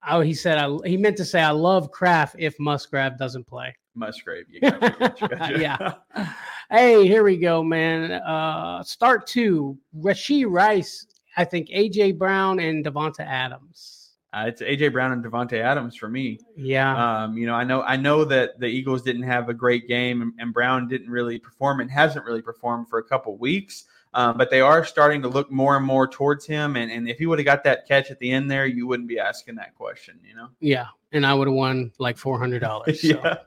oh, 0.09 0.21
he 0.21 0.33
said 0.33 0.57
I, 0.57 0.73
he 0.85 0.95
meant 0.95 1.17
to 1.17 1.25
say 1.25 1.41
I 1.41 1.51
love 1.51 1.91
Kraft 1.91 2.37
if 2.39 2.57
Musgrave 2.61 3.17
doesn't 3.17 3.45
play. 3.45 3.75
Musgrave, 3.97 4.45
you 4.49 4.61
got 4.61 4.81
me. 4.81 4.89
Gotcha, 4.99 5.27
gotcha. 5.27 5.59
Yeah. 5.59 5.93
Hey, 6.69 7.07
here 7.07 7.23
we 7.23 7.37
go, 7.37 7.63
man. 7.63 8.11
Uh, 8.11 8.83
start 8.83 9.25
two. 9.25 9.77
Rashee 9.97 10.45
Rice, 10.45 11.07
I 11.37 11.45
think 11.45 11.69
AJ 11.69 12.17
Brown 12.17 12.59
and 12.59 12.83
Davante 12.83 13.21
Adams. 13.21 14.09
Uh, 14.33 14.45
it's 14.47 14.61
AJ 14.61 14.91
Brown 14.91 15.13
and 15.13 15.23
Davante 15.23 15.61
Adams 15.61 15.95
for 15.95 16.09
me. 16.09 16.39
Yeah. 16.57 17.23
Um, 17.23 17.37
you 17.37 17.47
know, 17.47 17.55
I 17.55 17.63
know 17.63 17.83
I 17.83 17.95
know 17.95 18.25
that 18.25 18.59
the 18.59 18.65
Eagles 18.65 19.01
didn't 19.01 19.23
have 19.23 19.47
a 19.47 19.53
great 19.53 19.87
game 19.87 20.21
and, 20.21 20.33
and 20.39 20.53
Brown 20.53 20.89
didn't 20.89 21.09
really 21.09 21.39
perform 21.39 21.79
and 21.79 21.89
hasn't 21.89 22.25
really 22.25 22.41
performed 22.41 22.89
for 22.89 22.99
a 22.99 23.03
couple 23.03 23.37
weeks. 23.37 23.85
Um, 24.13 24.37
but 24.37 24.49
they 24.49 24.61
are 24.61 24.83
starting 24.83 25.21
to 25.21 25.27
look 25.27 25.51
more 25.51 25.77
and 25.77 25.85
more 25.85 26.07
towards 26.07 26.45
him. 26.45 26.75
And, 26.75 26.91
and 26.91 27.07
if 27.07 27.17
he 27.17 27.27
would 27.27 27.39
have 27.39 27.45
got 27.45 27.63
that 27.65 27.87
catch 27.87 28.09
at 28.09 28.19
the 28.19 28.31
end 28.31 28.49
there, 28.49 28.65
you 28.65 28.87
wouldn't 28.87 29.07
be 29.07 29.19
asking 29.19 29.55
that 29.55 29.75
question, 29.75 30.19
you 30.27 30.35
know? 30.35 30.47
yeah. 30.59 30.87
And 31.11 31.25
I 31.25 31.33
would 31.33 31.47
have 31.47 31.55
won 31.55 31.91
like 31.99 32.17
four 32.17 32.37
hundred 32.37 32.59
dollars. 32.59 33.01
So 33.01 33.07
yeah. 33.07 33.37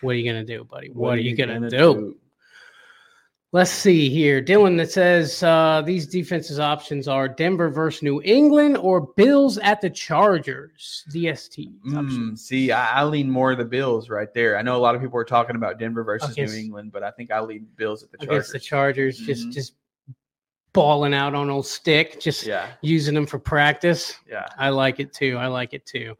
What 0.00 0.12
are 0.12 0.14
you 0.18 0.24
gonna 0.30 0.44
do, 0.44 0.64
buddy? 0.64 0.88
What, 0.90 1.18
are 1.18 1.20
you 1.20 1.36
gonna, 1.36 1.68
do? 1.70 2.16
Let's 3.52 3.70
see 3.72 4.08
here. 4.08 4.40
Dylan 4.40 4.76
that 4.76 4.92
says 4.92 5.42
uh, 5.42 5.82
these 5.84 6.06
defenses 6.06 6.60
options 6.60 7.08
are 7.08 7.28
Denver 7.28 7.68
versus 7.68 8.00
New 8.02 8.22
England 8.22 8.76
or 8.76 9.00
Bills 9.16 9.58
at 9.58 9.80
the 9.80 9.90
Chargers. 9.90 11.04
DST. 11.12 11.72
Mm, 11.84 12.38
see, 12.38 12.70
I, 12.70 13.00
I 13.00 13.04
lean 13.04 13.28
more 13.28 13.50
of 13.50 13.58
the 13.58 13.64
Bills 13.64 14.08
right 14.08 14.32
there. 14.32 14.56
I 14.56 14.62
know 14.62 14.76
a 14.76 14.78
lot 14.78 14.94
of 14.94 15.00
people 15.00 15.18
are 15.18 15.24
talking 15.24 15.56
about 15.56 15.80
Denver 15.80 16.04
versus 16.04 16.30
Against- 16.30 16.54
New 16.54 16.60
England, 16.60 16.92
but 16.92 17.02
I 17.02 17.10
think 17.10 17.32
I 17.32 17.40
lean 17.40 17.66
Bills 17.74 18.04
at 18.04 18.12
the 18.12 18.18
Chargers. 18.18 18.32
against 18.36 18.52
the 18.52 18.58
Chargers, 18.60 19.18
just 19.18 19.48
Mhm. 19.48 19.52
just 19.52 19.72
balling 20.72 21.14
out 21.14 21.34
on 21.34 21.50
old 21.50 21.66
stick, 21.66 22.20
just 22.20 22.46
Yeah, 22.46 22.68
using 22.80 23.14
them 23.14 23.26
for 23.26 23.38
practice. 23.38 24.14
yeah. 24.28 24.46
I 24.58 24.68
like 24.68 25.00
it 25.00 25.12
too. 25.12 25.36
I 25.36 25.46
like 25.48 25.74
it 25.74 25.84
too. 25.84 26.16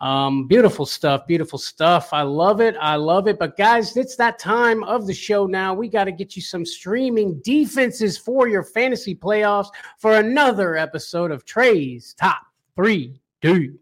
Um, 0.00 0.46
beautiful 0.48 0.84
stuff. 0.86 1.26
Beautiful 1.26 1.58
stuff. 1.58 2.12
I 2.12 2.22
love 2.22 2.60
it. 2.60 2.74
I 2.80 2.96
love 2.96 3.28
it. 3.28 3.38
But 3.38 3.56
guys, 3.56 3.96
it's 3.96 4.16
that 4.16 4.38
time 4.38 4.82
of 4.84 5.06
the 5.06 5.14
show 5.14 5.46
now. 5.46 5.72
We 5.74 5.88
got 5.88 6.04
to 6.04 6.12
get 6.12 6.34
you 6.34 6.42
some 6.42 6.66
streaming 6.66 7.40
defenses 7.44 8.18
for 8.18 8.48
your 8.48 8.64
fantasy 8.64 9.14
playoffs 9.14 9.68
for 9.98 10.16
another 10.16 10.76
episode 10.76 11.30
of 11.30 11.44
Trey's 11.44 12.14
Top 12.14 12.42
Three 12.74 13.20
Dude. 13.40 13.78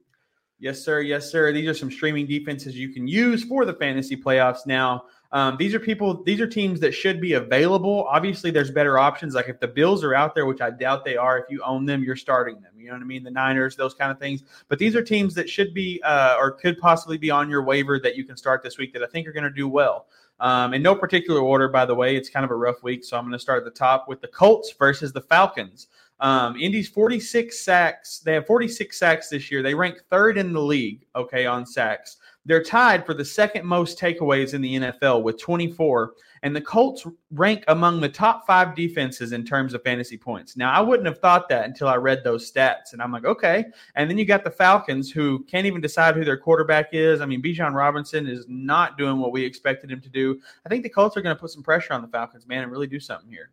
Yes, 0.59 0.85
sir. 0.85 1.00
Yes, 1.00 1.30
sir. 1.30 1.52
These 1.52 1.68
are 1.68 1.74
some 1.74 1.90
streaming 1.90 2.26
defenses 2.26 2.76
you 2.76 2.90
can 2.90 3.09
use 3.09 3.44
for 3.44 3.64
the 3.64 3.72
fantasy 3.72 4.14
playoffs 4.14 4.66
now. 4.66 5.04
Um, 5.32 5.56
these 5.58 5.74
are 5.74 5.80
people, 5.80 6.22
these 6.24 6.40
are 6.40 6.46
teams 6.46 6.80
that 6.80 6.92
should 6.92 7.20
be 7.20 7.34
available. 7.34 8.06
Obviously, 8.10 8.50
there's 8.50 8.70
better 8.70 8.98
options. 8.98 9.34
Like 9.34 9.48
if 9.48 9.60
the 9.60 9.68
Bills 9.68 10.02
are 10.02 10.14
out 10.14 10.34
there, 10.34 10.46
which 10.46 10.60
I 10.60 10.70
doubt 10.70 11.04
they 11.04 11.16
are, 11.16 11.38
if 11.38 11.44
you 11.48 11.62
own 11.62 11.84
them, 11.84 12.02
you're 12.02 12.16
starting 12.16 12.60
them. 12.60 12.72
You 12.76 12.88
know 12.88 12.94
what 12.94 13.02
I 13.02 13.06
mean? 13.06 13.22
The 13.22 13.30
Niners, 13.30 13.76
those 13.76 13.94
kind 13.94 14.10
of 14.10 14.18
things. 14.18 14.42
But 14.68 14.78
these 14.78 14.96
are 14.96 15.02
teams 15.02 15.34
that 15.34 15.48
should 15.48 15.72
be 15.72 16.02
uh, 16.02 16.36
or 16.38 16.50
could 16.52 16.78
possibly 16.78 17.16
be 17.16 17.30
on 17.30 17.48
your 17.48 17.62
waiver 17.62 18.00
that 18.00 18.16
you 18.16 18.24
can 18.24 18.36
start 18.36 18.62
this 18.62 18.76
week 18.76 18.92
that 18.92 19.02
I 19.02 19.06
think 19.06 19.28
are 19.28 19.32
going 19.32 19.44
to 19.44 19.50
do 19.50 19.68
well. 19.68 20.06
Um, 20.40 20.72
in 20.74 20.82
no 20.82 20.94
particular 20.94 21.40
order, 21.40 21.68
by 21.68 21.84
the 21.84 21.94
way, 21.94 22.16
it's 22.16 22.30
kind 22.30 22.44
of 22.44 22.50
a 22.50 22.56
rough 22.56 22.82
week. 22.82 23.04
So 23.04 23.16
I'm 23.16 23.24
going 23.24 23.32
to 23.32 23.38
start 23.38 23.58
at 23.58 23.64
the 23.64 23.78
top 23.78 24.08
with 24.08 24.20
the 24.20 24.28
Colts 24.28 24.72
versus 24.72 25.12
the 25.12 25.20
Falcons. 25.20 25.88
Um, 26.18 26.56
Indy's 26.56 26.88
46 26.88 27.60
sacks. 27.60 28.18
They 28.18 28.34
have 28.34 28.46
46 28.46 28.98
sacks 28.98 29.28
this 29.28 29.50
year. 29.50 29.62
They 29.62 29.74
rank 29.74 30.02
third 30.10 30.38
in 30.38 30.52
the 30.52 30.60
league, 30.60 31.06
okay, 31.14 31.46
on 31.46 31.64
sacks. 31.64 32.16
They're 32.50 32.60
tied 32.60 33.06
for 33.06 33.14
the 33.14 33.24
second 33.24 33.64
most 33.64 33.96
takeaways 33.96 34.54
in 34.54 34.60
the 34.60 34.74
NFL 34.74 35.22
with 35.22 35.40
24. 35.40 36.14
And 36.42 36.56
the 36.56 36.60
Colts 36.60 37.06
rank 37.30 37.62
among 37.68 38.00
the 38.00 38.08
top 38.08 38.44
five 38.44 38.74
defenses 38.74 39.30
in 39.30 39.44
terms 39.44 39.72
of 39.72 39.84
fantasy 39.84 40.16
points. 40.16 40.56
Now, 40.56 40.72
I 40.72 40.80
wouldn't 40.80 41.06
have 41.06 41.20
thought 41.20 41.48
that 41.48 41.66
until 41.66 41.86
I 41.86 41.94
read 41.94 42.24
those 42.24 42.50
stats. 42.50 42.92
And 42.92 43.00
I'm 43.00 43.12
like, 43.12 43.24
okay. 43.24 43.66
And 43.94 44.10
then 44.10 44.18
you 44.18 44.24
got 44.24 44.42
the 44.42 44.50
Falcons 44.50 45.12
who 45.12 45.44
can't 45.44 45.64
even 45.64 45.80
decide 45.80 46.16
who 46.16 46.24
their 46.24 46.36
quarterback 46.36 46.88
is. 46.90 47.20
I 47.20 47.26
mean, 47.26 47.40
Bijan 47.40 47.72
Robinson 47.72 48.26
is 48.26 48.46
not 48.48 48.98
doing 48.98 49.18
what 49.18 49.30
we 49.30 49.44
expected 49.44 49.88
him 49.88 50.00
to 50.00 50.08
do. 50.08 50.40
I 50.66 50.68
think 50.68 50.82
the 50.82 50.88
Colts 50.88 51.16
are 51.16 51.22
going 51.22 51.36
to 51.36 51.40
put 51.40 51.50
some 51.50 51.62
pressure 51.62 51.92
on 51.92 52.02
the 52.02 52.08
Falcons, 52.08 52.48
man, 52.48 52.64
and 52.64 52.72
really 52.72 52.88
do 52.88 52.98
something 52.98 53.30
here. 53.30 53.52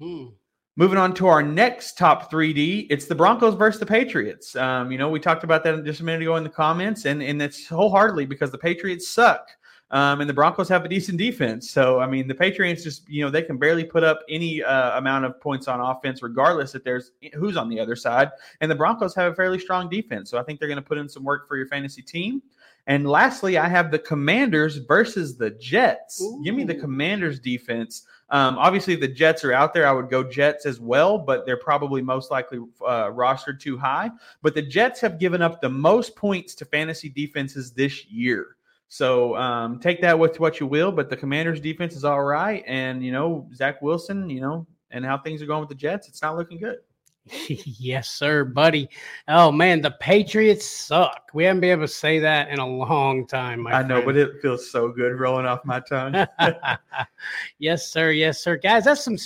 Hmm. 0.00 0.30
Moving 0.76 0.96
on 0.96 1.12
to 1.16 1.26
our 1.26 1.42
next 1.42 1.98
top 1.98 2.32
3D, 2.32 2.86
it's 2.88 3.04
the 3.04 3.14
Broncos 3.14 3.54
versus 3.54 3.78
the 3.78 3.84
Patriots. 3.84 4.56
Um, 4.56 4.90
you 4.90 4.96
know, 4.96 5.10
we 5.10 5.20
talked 5.20 5.44
about 5.44 5.62
that 5.64 5.84
just 5.84 6.00
a 6.00 6.04
minute 6.04 6.22
ago 6.22 6.36
in 6.36 6.44
the 6.44 6.48
comments, 6.48 7.04
and 7.04 7.22
and 7.22 7.42
it's 7.42 7.68
wholeheartedly 7.68 8.24
because 8.24 8.50
the 8.50 8.56
Patriots 8.56 9.06
suck, 9.06 9.50
um, 9.90 10.22
and 10.22 10.30
the 10.30 10.32
Broncos 10.32 10.70
have 10.70 10.82
a 10.86 10.88
decent 10.88 11.18
defense. 11.18 11.70
So, 11.70 12.00
I 12.00 12.06
mean, 12.06 12.26
the 12.26 12.34
Patriots 12.34 12.82
just 12.82 13.06
you 13.06 13.22
know 13.22 13.30
they 13.30 13.42
can 13.42 13.58
barely 13.58 13.84
put 13.84 14.02
up 14.02 14.20
any 14.30 14.62
uh, 14.62 14.96
amount 14.96 15.26
of 15.26 15.38
points 15.42 15.68
on 15.68 15.78
offense, 15.78 16.22
regardless 16.22 16.74
if 16.74 16.82
there's 16.82 17.12
who's 17.34 17.58
on 17.58 17.68
the 17.68 17.78
other 17.78 17.94
side. 17.94 18.30
And 18.62 18.70
the 18.70 18.74
Broncos 18.74 19.14
have 19.14 19.30
a 19.30 19.34
fairly 19.34 19.58
strong 19.58 19.90
defense, 19.90 20.30
so 20.30 20.38
I 20.38 20.42
think 20.42 20.58
they're 20.58 20.68
going 20.68 20.76
to 20.76 20.82
put 20.82 20.96
in 20.96 21.06
some 21.06 21.22
work 21.22 21.46
for 21.46 21.58
your 21.58 21.66
fantasy 21.66 22.00
team. 22.00 22.40
And 22.86 23.08
lastly, 23.08 23.58
I 23.58 23.68
have 23.68 23.90
the 23.90 23.98
Commanders 23.98 24.76
versus 24.76 25.36
the 25.36 25.50
Jets. 25.50 26.20
Give 26.42 26.54
me 26.54 26.64
the 26.64 26.74
Commanders 26.74 27.38
defense. 27.38 28.04
Um, 28.30 28.58
obviously, 28.58 28.96
the 28.96 29.06
Jets 29.06 29.44
are 29.44 29.52
out 29.52 29.72
there, 29.72 29.86
I 29.86 29.92
would 29.92 30.10
go 30.10 30.24
Jets 30.24 30.66
as 30.66 30.80
well, 30.80 31.18
but 31.18 31.46
they're 31.46 31.56
probably 31.56 32.02
most 32.02 32.30
likely 32.30 32.58
uh, 32.84 33.10
rostered 33.10 33.60
too 33.60 33.78
high. 33.78 34.10
But 34.40 34.54
the 34.54 34.62
Jets 34.62 35.00
have 35.00 35.18
given 35.18 35.42
up 35.42 35.60
the 35.60 35.68
most 35.68 36.16
points 36.16 36.54
to 36.56 36.64
fantasy 36.64 37.08
defenses 37.08 37.72
this 37.72 38.06
year. 38.06 38.56
So 38.88 39.36
um, 39.36 39.78
take 39.78 40.00
that 40.02 40.18
with 40.18 40.40
what 40.40 40.60
you 40.60 40.66
will, 40.66 40.92
but 40.92 41.08
the 41.08 41.16
Commanders 41.16 41.60
defense 41.60 41.94
is 41.94 42.04
all 42.04 42.22
right. 42.22 42.64
And, 42.66 43.04
you 43.04 43.12
know, 43.12 43.48
Zach 43.54 43.80
Wilson, 43.80 44.28
you 44.28 44.40
know, 44.40 44.66
and 44.90 45.04
how 45.04 45.18
things 45.18 45.40
are 45.40 45.46
going 45.46 45.60
with 45.60 45.68
the 45.68 45.74
Jets, 45.74 46.08
it's 46.08 46.20
not 46.20 46.36
looking 46.36 46.58
good. 46.58 46.78
yes, 47.48 48.10
sir, 48.10 48.44
buddy. 48.44 48.88
Oh 49.28 49.52
man, 49.52 49.80
the 49.80 49.92
Patriots 49.92 50.66
suck. 50.66 51.30
We 51.32 51.44
haven't 51.44 51.60
been 51.60 51.70
able 51.70 51.82
to 51.82 51.88
say 51.88 52.18
that 52.18 52.48
in 52.48 52.58
a 52.58 52.66
long 52.66 53.26
time. 53.26 53.60
My 53.60 53.72
I 53.72 53.82
know, 53.82 54.02
but 54.02 54.16
it 54.16 54.40
feels 54.42 54.70
so 54.70 54.88
good 54.88 55.18
rolling 55.20 55.46
off 55.46 55.64
my 55.64 55.80
tongue. 55.80 56.26
yes, 57.58 57.92
sir. 57.92 58.10
Yes, 58.10 58.42
sir. 58.42 58.56
Guys, 58.56 58.84
that's 58.84 59.04
some 59.04 59.16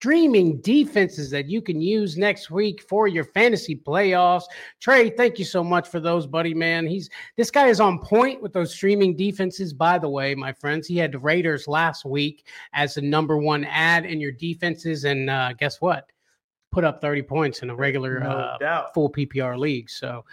streaming 0.00 0.60
defenses 0.60 1.30
that 1.30 1.48
you 1.48 1.62
can 1.62 1.80
use 1.80 2.16
next 2.18 2.50
week 2.50 2.82
for 2.82 3.06
your 3.06 3.24
fantasy 3.24 3.76
playoffs. 3.76 4.44
Trey, 4.80 5.08
thank 5.10 5.38
you 5.38 5.44
so 5.44 5.62
much 5.62 5.88
for 5.88 6.00
those, 6.00 6.26
buddy, 6.26 6.52
man. 6.52 6.84
He's 6.84 7.08
this 7.36 7.52
guy 7.52 7.68
is 7.68 7.80
on 7.80 8.00
point 8.00 8.42
with 8.42 8.52
those 8.52 8.74
streaming 8.74 9.16
defenses. 9.16 9.72
By 9.72 9.98
the 9.98 10.08
way, 10.08 10.34
my 10.34 10.52
friends, 10.52 10.88
he 10.88 10.96
had 10.96 11.12
the 11.12 11.20
Raiders 11.20 11.68
last 11.68 12.04
week 12.04 12.46
as 12.72 12.94
the 12.94 13.02
number 13.02 13.38
one 13.38 13.64
ad 13.64 14.04
in 14.04 14.20
your 14.20 14.32
defenses, 14.32 15.04
and 15.04 15.30
uh, 15.30 15.52
guess 15.52 15.80
what? 15.80 16.10
Put 16.76 16.84
up 16.84 17.00
30 17.00 17.22
points 17.22 17.62
in 17.62 17.70
a 17.70 17.74
regular 17.74 18.20
no 18.20 18.28
uh, 18.28 18.88
full 18.92 19.10
PPR 19.10 19.58
league. 19.58 19.88
So 19.88 20.26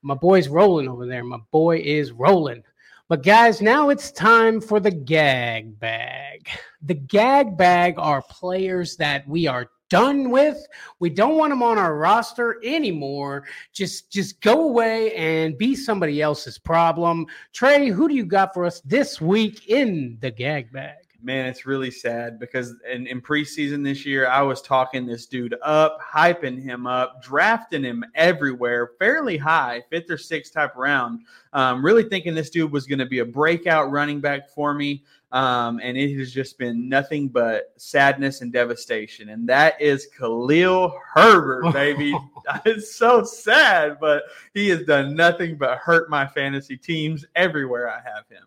my 0.00 0.14
boy's 0.14 0.48
rolling 0.48 0.88
over 0.88 1.04
there. 1.04 1.22
My 1.22 1.36
boy 1.50 1.82
is 1.84 2.12
rolling. 2.12 2.62
But 3.08 3.22
guys, 3.22 3.60
now 3.60 3.90
it's 3.90 4.10
time 4.10 4.58
for 4.58 4.80
the 4.80 4.90
gag 4.90 5.78
bag. 5.78 6.48
The 6.80 6.94
gag 6.94 7.58
bag 7.58 7.96
are 7.98 8.22
players 8.22 8.96
that 8.96 9.28
we 9.28 9.46
are 9.46 9.68
done 9.90 10.30
with. 10.30 10.66
We 10.98 11.10
don't 11.10 11.36
want 11.36 11.50
them 11.50 11.62
on 11.62 11.76
our 11.76 11.94
roster 11.94 12.58
anymore. 12.64 13.44
Just 13.74 14.10
just 14.10 14.40
go 14.40 14.64
away 14.64 15.14
and 15.14 15.58
be 15.58 15.76
somebody 15.76 16.22
else's 16.22 16.56
problem. 16.56 17.26
Trey, 17.52 17.90
who 17.90 18.08
do 18.08 18.14
you 18.14 18.24
got 18.24 18.54
for 18.54 18.64
us 18.64 18.80
this 18.80 19.20
week 19.20 19.68
in 19.68 20.16
the 20.22 20.30
gag 20.30 20.72
bag? 20.72 21.01
Man, 21.22 21.46
it's 21.46 21.66
really 21.66 21.90
sad 21.90 22.38
because 22.38 22.74
in, 22.90 23.06
in 23.06 23.20
preseason 23.20 23.84
this 23.84 24.04
year, 24.04 24.28
I 24.28 24.42
was 24.42 24.60
talking 24.60 25.06
this 25.06 25.26
dude 25.26 25.54
up, 25.62 25.98
hyping 26.00 26.60
him 26.60 26.86
up, 26.86 27.22
drafting 27.22 27.84
him 27.84 28.04
everywhere, 28.14 28.92
fairly 28.98 29.36
high, 29.36 29.82
fifth 29.90 30.10
or 30.10 30.18
sixth 30.18 30.52
type 30.52 30.74
round. 30.76 31.20
Um, 31.52 31.84
really 31.84 32.04
thinking 32.04 32.34
this 32.34 32.50
dude 32.50 32.72
was 32.72 32.86
going 32.86 32.98
to 32.98 33.06
be 33.06 33.20
a 33.20 33.24
breakout 33.24 33.90
running 33.90 34.20
back 34.20 34.48
for 34.50 34.74
me. 34.74 35.04
Um, 35.32 35.80
and 35.82 35.96
it 35.96 36.16
has 36.18 36.30
just 36.30 36.58
been 36.58 36.90
nothing 36.90 37.28
but 37.28 37.72
sadness 37.78 38.42
and 38.42 38.52
devastation. 38.52 39.30
And 39.30 39.48
that 39.48 39.80
is 39.80 40.08
Khalil 40.18 40.94
Herbert, 41.14 41.72
baby. 41.72 42.14
it's 42.64 42.94
so 42.94 43.22
sad, 43.22 43.98
but 44.00 44.24
he 44.54 44.68
has 44.68 44.82
done 44.82 45.14
nothing 45.14 45.56
but 45.56 45.78
hurt 45.78 46.10
my 46.10 46.26
fantasy 46.26 46.76
teams 46.76 47.24
everywhere 47.34 47.88
I 47.88 48.00
have 48.04 48.28
him. 48.28 48.44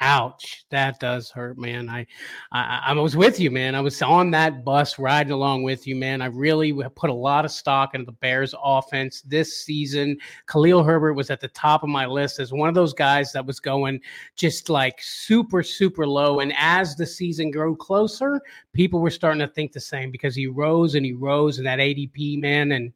Ouch, 0.00 0.64
that 0.70 0.98
does 0.98 1.30
hurt, 1.30 1.58
man. 1.58 1.88
I, 1.88 2.06
I, 2.50 2.82
I 2.86 2.92
was 2.94 3.16
with 3.16 3.38
you, 3.38 3.50
man. 3.50 3.74
I 3.74 3.80
was 3.80 4.00
on 4.02 4.30
that 4.32 4.64
bus 4.64 4.98
riding 4.98 5.32
along 5.32 5.62
with 5.62 5.86
you, 5.86 5.94
man. 5.94 6.22
I 6.22 6.26
really 6.26 6.72
put 6.96 7.10
a 7.10 7.14
lot 7.14 7.44
of 7.44 7.52
stock 7.52 7.94
into 7.94 8.06
the 8.06 8.12
Bears' 8.12 8.54
offense 8.64 9.22
this 9.22 9.64
season. 9.64 10.16
Khalil 10.46 10.82
Herbert 10.82 11.14
was 11.14 11.30
at 11.30 11.40
the 11.40 11.48
top 11.48 11.82
of 11.82 11.88
my 11.88 12.06
list 12.06 12.40
as 12.40 12.52
one 12.52 12.68
of 12.68 12.74
those 12.74 12.94
guys 12.94 13.32
that 13.32 13.46
was 13.46 13.60
going 13.60 14.00
just 14.34 14.68
like 14.68 14.98
super, 15.00 15.62
super 15.62 16.06
low. 16.06 16.40
And 16.40 16.52
as 16.58 16.96
the 16.96 17.06
season 17.06 17.50
grew 17.50 17.76
closer, 17.76 18.40
people 18.72 19.00
were 19.00 19.10
starting 19.10 19.40
to 19.40 19.48
think 19.48 19.72
the 19.72 19.80
same 19.80 20.10
because 20.10 20.34
he 20.34 20.46
rose 20.46 20.94
and 20.94 21.04
he 21.04 21.12
rose 21.12 21.58
in 21.58 21.64
that 21.64 21.78
ADP, 21.78 22.40
man, 22.40 22.72
and 22.72 22.92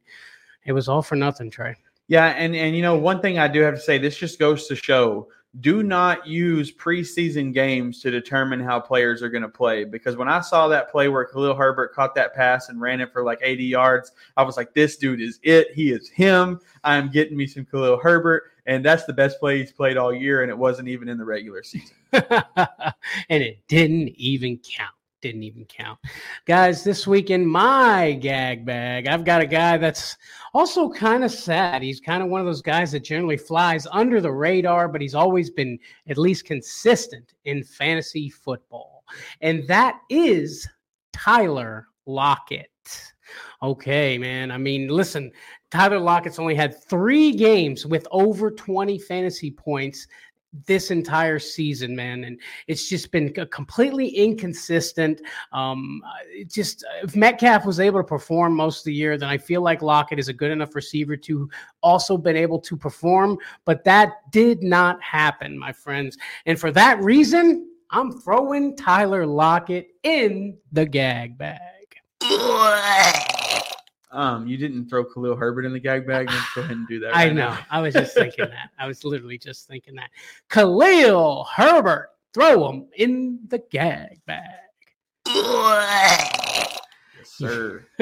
it 0.65 0.73
was 0.73 0.89
all 0.89 1.01
for 1.01 1.15
nothing, 1.15 1.49
Trey. 1.49 1.75
Yeah, 2.07 2.27
and 2.27 2.55
and 2.55 2.75
you 2.75 2.81
know 2.81 2.97
one 2.97 3.21
thing 3.21 3.37
I 3.37 3.47
do 3.47 3.61
have 3.61 3.75
to 3.75 3.81
say, 3.81 3.97
this 3.97 4.17
just 4.17 4.39
goes 4.39 4.67
to 4.67 4.75
show 4.75 5.27
do 5.61 5.81
not 5.81 6.27
use 6.27 6.71
preseason 6.71 7.53
games 7.53 8.01
to 8.01 8.11
determine 8.11 8.59
how 8.59 8.79
players 8.79 9.21
are 9.21 9.29
going 9.29 9.43
to 9.43 9.49
play. 9.49 9.83
Because 9.83 10.15
when 10.15 10.27
I 10.27 10.41
saw 10.41 10.67
that 10.67 10.91
play 10.91 11.07
where 11.07 11.25
Khalil 11.25 11.55
Herbert 11.55 11.93
caught 11.93 12.15
that 12.15 12.33
pass 12.35 12.69
and 12.69 12.79
ran 12.79 13.01
it 13.01 13.11
for 13.11 13.23
like 13.23 13.39
80 13.41 13.63
yards, 13.63 14.11
I 14.35 14.43
was 14.43 14.57
like, 14.57 14.73
this 14.73 14.97
dude 14.97 15.21
is 15.21 15.39
it. 15.43 15.67
He 15.73 15.91
is 15.91 16.09
him. 16.09 16.59
I'm 16.83 17.09
getting 17.09 17.37
me 17.37 17.47
some 17.47 17.65
Khalil 17.65 17.97
Herbert. 17.97 18.51
And 18.65 18.83
that's 18.83 19.05
the 19.05 19.13
best 19.13 19.39
play 19.39 19.59
he's 19.59 19.71
played 19.71 19.97
all 19.97 20.13
year. 20.13 20.41
And 20.41 20.51
it 20.51 20.57
wasn't 20.57 20.89
even 20.89 21.07
in 21.07 21.17
the 21.17 21.25
regular 21.25 21.63
season. 21.63 21.95
and 22.11 22.93
it 23.29 23.59
didn't 23.67 24.09
even 24.09 24.57
count 24.57 24.91
didn't 25.21 25.43
even 25.43 25.65
count. 25.65 25.99
Guys, 26.45 26.83
this 26.83 27.07
week 27.07 27.29
in 27.31 27.45
my 27.45 28.13
gag 28.13 28.65
bag, 28.65 29.07
I've 29.07 29.25
got 29.25 29.41
a 29.41 29.47
guy 29.47 29.77
that's 29.77 30.15
also 30.57 30.89
kind 30.89 31.23
of 31.23 31.31
sad. 31.31 31.83
He's 31.83 31.99
kind 31.99 32.23
of 32.23 32.29
one 32.29 32.41
of 32.41 32.47
those 32.47 32.63
guys 32.63 32.91
that 32.91 33.03
generally 33.03 33.37
flies 33.37 33.85
under 33.91 34.19
the 34.19 34.31
radar, 34.31 34.87
but 34.87 35.01
he's 35.01 35.13
always 35.13 35.51
been 35.51 35.77
at 36.09 36.17
least 36.17 36.45
consistent 36.45 37.35
in 37.45 37.63
fantasy 37.63 38.29
football. 38.29 39.03
And 39.41 39.67
that 39.67 39.99
is 40.09 40.67
Tyler 41.13 41.85
Lockett. 42.07 42.71
Okay, 43.61 44.17
man. 44.17 44.49
I 44.49 44.57
mean, 44.57 44.87
listen, 44.87 45.31
Tyler 45.69 45.99
Lockett's 45.99 46.39
only 46.39 46.55
had 46.55 46.83
three 46.85 47.33
games 47.33 47.85
with 47.85 48.07
over 48.09 48.49
20 48.49 48.97
fantasy 48.97 49.51
points 49.51 50.07
this 50.65 50.91
entire 50.91 51.39
season, 51.39 51.95
man, 51.95 52.23
and 52.23 52.39
it's 52.67 52.89
just 52.89 53.11
been 53.11 53.33
completely 53.51 54.07
inconsistent. 54.07 55.21
Um, 55.51 56.01
just 56.47 56.85
if 57.03 57.15
Metcalf 57.15 57.65
was 57.65 57.79
able 57.79 57.99
to 57.99 58.07
perform 58.07 58.55
most 58.55 58.79
of 58.79 58.85
the 58.85 58.93
year, 58.93 59.17
then 59.17 59.29
I 59.29 59.37
feel 59.37 59.61
like 59.61 59.81
Lockett 59.81 60.19
is 60.19 60.29
a 60.29 60.33
good 60.33 60.51
enough 60.51 60.75
receiver 60.75 61.15
to 61.17 61.49
also 61.83 62.17
been 62.17 62.35
able 62.35 62.59
to 62.59 62.75
perform, 62.75 63.37
but 63.65 63.83
that 63.83 64.31
did 64.31 64.63
not 64.63 65.01
happen, 65.01 65.57
my 65.57 65.71
friends, 65.71 66.17
and 66.45 66.59
for 66.59 66.71
that 66.71 67.01
reason, 67.01 67.69
I'm 67.89 68.11
throwing 68.19 68.75
Tyler 68.75 69.25
Lockett 69.25 69.89
in 70.03 70.57
the 70.71 70.85
gag 70.85 71.37
bag. 71.37 71.61
Um, 74.11 74.47
you 74.47 74.57
didn't 74.57 74.89
throw 74.89 75.03
Khalil 75.03 75.35
Herbert 75.35 75.65
in 75.65 75.73
the 75.73 75.79
gag 75.79 76.07
bag. 76.07 76.29
Let's 76.29 76.53
go 76.53 76.61
ahead 76.61 76.77
and 76.77 76.87
do 76.87 76.99
that. 77.01 77.11
Right 77.11 77.29
I 77.29 77.33
know. 77.33 77.49
Now. 77.49 77.59
I 77.69 77.81
was 77.81 77.93
just 77.93 78.13
thinking 78.13 78.45
that. 78.49 78.69
I 78.79 78.87
was 78.87 79.03
literally 79.03 79.37
just 79.37 79.67
thinking 79.67 79.95
that. 79.95 80.09
Khalil 80.49 81.45
Herbert, 81.53 82.09
throw 82.33 82.69
him 82.69 82.87
in 82.95 83.39
the 83.47 83.59
gag 83.69 84.21
bag. 84.25 84.43
yes, 85.27 86.79
sir. 87.25 87.85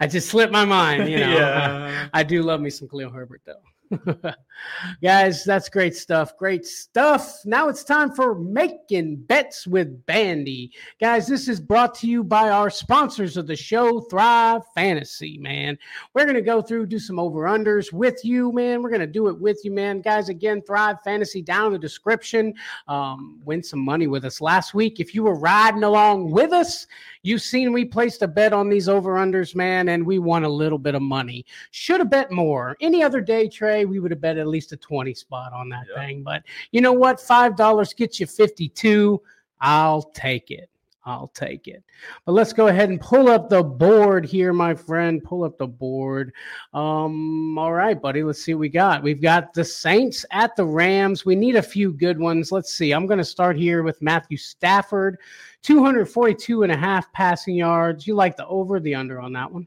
I 0.00 0.06
just 0.06 0.28
slipped 0.28 0.52
my 0.52 0.64
mind. 0.64 1.08
You 1.08 1.20
know, 1.20 1.32
yeah. 1.32 2.08
I, 2.12 2.20
I 2.20 2.22
do 2.22 2.42
love 2.42 2.60
me 2.60 2.68
some 2.68 2.88
Khalil 2.88 3.10
Herbert 3.10 3.40
though. 3.46 3.54
Guys, 5.02 5.44
that's 5.44 5.68
great 5.68 5.94
stuff. 5.94 6.36
Great 6.36 6.64
stuff. 6.64 7.40
Now 7.44 7.68
it's 7.68 7.84
time 7.84 8.12
for 8.12 8.34
making 8.34 9.16
bets 9.16 9.66
with 9.66 10.04
Bandy. 10.06 10.72
Guys, 11.00 11.26
this 11.26 11.48
is 11.48 11.60
brought 11.60 11.94
to 11.96 12.06
you 12.06 12.22
by 12.22 12.50
our 12.50 12.70
sponsors 12.70 13.36
of 13.36 13.46
the 13.46 13.56
show, 13.56 14.00
Thrive 14.02 14.62
Fantasy, 14.74 15.38
man. 15.38 15.78
We're 16.14 16.24
going 16.24 16.36
to 16.36 16.42
go 16.42 16.62
through, 16.62 16.86
do 16.86 16.98
some 16.98 17.18
over 17.18 17.42
unders 17.42 17.92
with 17.92 18.24
you, 18.24 18.52
man. 18.52 18.82
We're 18.82 18.90
going 18.90 19.00
to 19.00 19.06
do 19.06 19.28
it 19.28 19.40
with 19.40 19.60
you, 19.64 19.72
man. 19.72 20.00
Guys, 20.00 20.28
again, 20.28 20.62
Thrive 20.62 21.02
Fantasy 21.02 21.42
down 21.42 21.66
in 21.66 21.72
the 21.72 21.78
description. 21.78 22.54
Um, 22.88 23.40
win 23.44 23.62
some 23.62 23.80
money 23.80 24.06
with 24.06 24.24
us 24.24 24.40
last 24.40 24.74
week. 24.74 25.00
If 25.00 25.14
you 25.14 25.22
were 25.22 25.38
riding 25.38 25.84
along 25.84 26.30
with 26.30 26.52
us, 26.52 26.86
you've 27.22 27.42
seen 27.42 27.72
we 27.72 27.84
placed 27.84 28.22
a 28.22 28.28
bet 28.28 28.52
on 28.52 28.68
these 28.68 28.88
over 28.88 29.14
unders, 29.14 29.54
man, 29.54 29.88
and 29.88 30.06
we 30.06 30.18
won 30.18 30.44
a 30.44 30.48
little 30.48 30.78
bit 30.78 30.94
of 30.94 31.02
money. 31.02 31.44
Should 31.70 32.00
have 32.00 32.10
bet 32.10 32.30
more. 32.30 32.76
Any 32.80 33.02
other 33.02 33.20
day, 33.20 33.48
Trey, 33.48 33.81
we 33.84 34.00
would 34.00 34.10
have 34.10 34.20
bet 34.20 34.38
at 34.38 34.46
least 34.46 34.72
a 34.72 34.76
20 34.76 35.14
spot 35.14 35.52
on 35.52 35.68
that 35.70 35.86
thing. 35.94 36.22
But 36.22 36.42
you 36.70 36.80
know 36.80 36.92
what? 36.92 37.18
$5 37.18 37.96
gets 37.96 38.20
you 38.20 38.26
52. 38.26 39.20
I'll 39.60 40.02
take 40.02 40.50
it. 40.50 40.68
I'll 41.04 41.32
take 41.34 41.66
it. 41.66 41.82
But 42.24 42.32
let's 42.32 42.52
go 42.52 42.68
ahead 42.68 42.88
and 42.88 43.00
pull 43.00 43.28
up 43.28 43.48
the 43.48 43.62
board 43.62 44.24
here, 44.24 44.52
my 44.52 44.74
friend. 44.74 45.22
Pull 45.22 45.42
up 45.42 45.58
the 45.58 45.66
board. 45.66 46.32
Um, 46.72 47.58
all 47.58 47.72
right, 47.72 48.00
buddy. 48.00 48.22
Let's 48.22 48.42
see 48.42 48.54
what 48.54 48.60
we 48.60 48.68
got. 48.68 49.02
We've 49.02 49.20
got 49.20 49.52
the 49.52 49.64
Saints 49.64 50.24
at 50.30 50.54
the 50.54 50.64
Rams. 50.64 51.24
We 51.24 51.34
need 51.34 51.56
a 51.56 51.62
few 51.62 51.92
good 51.92 52.18
ones. 52.18 52.52
Let's 52.52 52.72
see. 52.72 52.92
I'm 52.92 53.06
going 53.06 53.18
to 53.18 53.24
start 53.24 53.56
here 53.56 53.82
with 53.82 54.00
Matthew 54.00 54.36
Stafford, 54.36 55.18
242 55.62 56.62
and 56.62 56.70
a 56.70 56.76
half 56.76 57.12
passing 57.12 57.56
yards. 57.56 58.06
You 58.06 58.14
like 58.14 58.36
the 58.36 58.46
over, 58.46 58.78
the 58.78 58.94
under 58.94 59.20
on 59.20 59.32
that 59.32 59.50
one? 59.50 59.66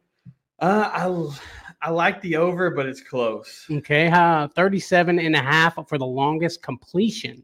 Uh, 0.60 0.90
I 0.94 1.08
I 1.86 1.92
like 1.92 2.20
the 2.22 2.36
over, 2.36 2.72
but 2.72 2.88
it's 2.88 3.00
close. 3.00 3.68
Okay, 3.70 4.08
uh, 4.08 4.48
37 4.48 5.20
and 5.20 5.36
a 5.36 5.40
half 5.40 5.78
for 5.88 6.00
the 6.00 6.06
longest 6.06 6.64
completion. 6.64 7.44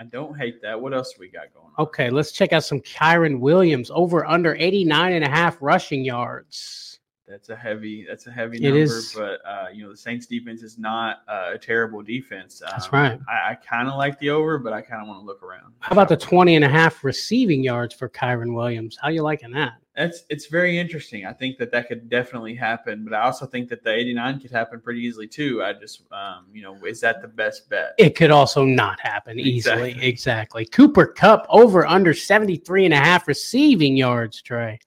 I 0.00 0.04
don't 0.04 0.36
hate 0.36 0.60
that. 0.62 0.80
What 0.80 0.92
else 0.92 1.14
we 1.20 1.28
got 1.28 1.54
going 1.54 1.66
on? 1.78 1.84
Okay, 1.84 2.10
let's 2.10 2.32
check 2.32 2.52
out 2.52 2.64
some 2.64 2.80
Kyren 2.80 3.38
Williams 3.38 3.88
over 3.94 4.26
under 4.26 4.56
89 4.56 5.12
and 5.12 5.24
a 5.24 5.28
half 5.28 5.56
rushing 5.60 6.04
yards. 6.04 6.98
That's 7.28 7.48
a 7.50 7.54
heavy. 7.54 8.04
That's 8.08 8.26
a 8.26 8.32
heavy 8.32 8.58
number. 8.58 8.76
It 8.76 8.82
is. 8.82 9.14
But 9.14 9.38
uh, 9.46 9.66
you 9.72 9.84
know, 9.84 9.92
the 9.92 9.96
Saints 9.96 10.26
defense 10.26 10.64
is 10.64 10.76
not 10.76 11.18
uh, 11.28 11.52
a 11.54 11.58
terrible 11.58 12.02
defense. 12.02 12.60
Um, 12.62 12.70
that's 12.72 12.92
right. 12.92 13.20
I, 13.28 13.52
I 13.52 13.54
kind 13.54 13.88
of 13.88 13.94
like 13.94 14.18
the 14.18 14.30
over, 14.30 14.58
but 14.58 14.72
I 14.72 14.80
kind 14.80 15.00
of 15.00 15.06
want 15.06 15.20
to 15.20 15.24
look 15.24 15.44
around. 15.44 15.74
How 15.78 15.92
about 15.92 16.08
the 16.08 16.16
20 16.16 16.56
and 16.56 16.64
a 16.64 16.68
half 16.68 17.04
receiving 17.04 17.62
yards 17.62 17.94
for 17.94 18.08
Kyren 18.08 18.52
Williams? 18.52 18.98
How 19.00 19.10
you 19.10 19.22
liking 19.22 19.52
that? 19.52 19.74
That's 20.00 20.24
it's 20.30 20.46
very 20.46 20.78
interesting. 20.78 21.26
I 21.26 21.34
think 21.34 21.58
that 21.58 21.70
that 21.72 21.86
could 21.86 22.08
definitely 22.08 22.54
happen, 22.54 23.04
but 23.04 23.12
I 23.12 23.20
also 23.20 23.44
think 23.44 23.68
that 23.68 23.84
the 23.84 23.92
89 23.92 24.40
could 24.40 24.50
happen 24.50 24.80
pretty 24.80 25.00
easily 25.00 25.28
too. 25.28 25.62
I 25.62 25.74
just, 25.74 26.04
um, 26.10 26.46
you 26.50 26.62
know, 26.62 26.74
is 26.86 27.00
that 27.00 27.20
the 27.20 27.28
best 27.28 27.68
bet? 27.68 27.96
It 27.98 28.16
could 28.16 28.30
also 28.30 28.64
not 28.64 28.98
happen 28.98 29.38
easily. 29.38 29.90
Exactly. 29.90 30.08
exactly. 30.08 30.64
Cooper 30.64 31.06
Kupp 31.06 31.44
over 31.50 31.86
under 31.86 32.14
73 32.14 32.86
and 32.86 32.94
a 32.94 32.96
half 32.96 33.28
receiving 33.28 33.94
yards, 33.94 34.40
Trey. 34.40 34.78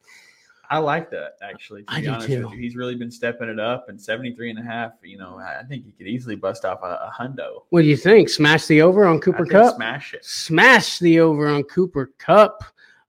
I 0.71 0.79
like 0.79 1.11
that 1.11 1.33
actually. 1.43 1.83
To 1.83 1.93
I 1.93 2.01
be 2.01 2.07
honest 2.07 2.25
too. 2.25 2.47
with 2.47 2.53
you, 2.53 2.57
he's 2.57 2.75
really 2.75 2.95
been 2.95 3.11
stepping 3.11 3.49
it 3.49 3.59
up. 3.59 3.89
And 3.89 4.01
73 4.01 4.49
and 4.49 4.57
a 4.57 4.63
half, 4.63 4.93
you 5.03 5.19
know, 5.19 5.37
I 5.37 5.61
think 5.69 5.85
he 5.85 5.91
could 5.91 6.07
easily 6.07 6.35
bust 6.35 6.65
off 6.65 6.79
a, 6.81 6.87
a 6.87 7.13
hundo. 7.15 7.65
What 7.69 7.83
do 7.83 7.87
you 7.87 7.97
think? 7.97 8.29
Smash 8.29 8.65
the 8.65 8.81
over 8.81 9.05
on 9.05 9.19
Cooper 9.19 9.45
Kupp? 9.45 9.75
Smash 9.75 10.15
it. 10.15 10.25
Smash 10.25 10.97
the 10.97 11.19
over 11.19 11.47
on 11.49 11.61
Cooper 11.65 12.09
Kupp. 12.17 12.63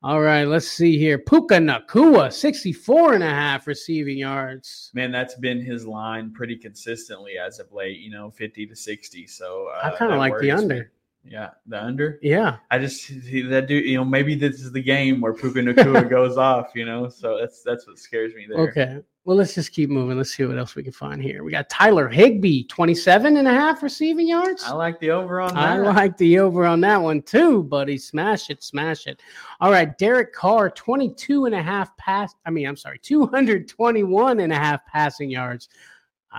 All 0.05 0.21
right, 0.21 0.45
let's 0.45 0.69
see 0.69 0.99
here. 0.99 1.17
Puka 1.17 1.55
Nacua, 1.55 2.31
64 2.31 3.15
and 3.15 3.25
a 3.25 3.31
half 3.31 3.67
receiving 3.67 4.19
yards. 4.19 4.91
Man, 4.93 5.11
that's 5.11 5.35
been 5.37 5.65
his 5.65 5.87
line 5.87 6.31
pretty 6.31 6.57
consistently 6.57 7.39
as 7.39 7.59
of 7.59 7.73
late, 7.73 8.01
you 8.01 8.11
know, 8.11 8.31
50 8.31 8.67
to 8.67 8.77
60. 8.77 9.27
So 9.27 9.71
uh, 9.75 9.87
I 9.87 9.97
kind 9.97 10.13
of 10.13 10.19
like 10.19 10.39
the 10.39 10.51
under. 10.51 10.75
Me. 10.75 10.83
Yeah, 11.27 11.51
the 11.67 11.83
under. 11.83 12.19
Yeah, 12.23 12.59
I 12.71 12.79
just 12.79 13.03
see 13.03 13.43
that 13.43 13.67
dude. 13.67 13.87
You 13.87 13.97
know, 13.97 14.05
maybe 14.05 14.35
this 14.35 14.61
is 14.61 14.73
the 14.73 14.83
game 14.83 15.21
where 15.21 15.33
Puka 15.33 15.61
Nacua 15.61 16.09
goes 16.11 16.37
off. 16.37 16.73
You 16.75 16.85
know, 16.85 17.09
so 17.09 17.39
that's 17.39 17.63
that's 17.63 17.87
what 17.87 17.99
scares 17.99 18.35
me 18.35 18.47
there. 18.47 18.59
Okay, 18.59 19.01
well, 19.25 19.37
let's 19.39 19.55
just 19.55 19.73
keep 19.73 19.89
moving. 19.89 20.19
Let's 20.19 20.35
see 20.35 20.45
what 20.45 20.59
else 20.59 20.75
we 20.75 20.83
can 20.83 20.93
find 20.93 21.23
here. 21.23 21.43
We 21.43 21.51
got 21.51 21.71
Tyler 21.71 22.09
Higbee, 22.09 22.65
27 22.65 23.39
and 23.39 23.49
a 23.49 23.53
half 23.53 23.83
receiving 23.83 24.29
yards. 24.29 24.65
I 24.65 24.75
like 24.75 25.01
the 25.01 25.13
over 25.13 25.41
on 25.41 25.55
that. 25.55 25.63
I 25.63 25.79
like 25.79 26.15
the 26.19 26.41
over 26.41 26.67
on 26.67 26.83
that 26.83 27.01
one 27.01 27.23
too, 27.23 27.63
buddy. 27.63 27.97
Smash 27.97 28.51
it, 28.51 28.63
smash 28.63 29.07
it. 29.07 29.23
All 29.61 29.71
right, 29.71 29.97
Derek 29.97 30.35
Carr, 30.35 30.69
22 30.69 31.47
and 31.47 31.55
a 31.55 31.63
half 31.63 31.97
pass. 31.97 32.35
I 32.45 32.51
mean, 32.51 32.67
I'm 32.67 32.77
sorry, 32.77 32.99
221 32.99 34.41
and 34.41 34.53
a 34.53 34.57
half 34.57 34.85
passing 34.87 35.31
yards. 35.31 35.71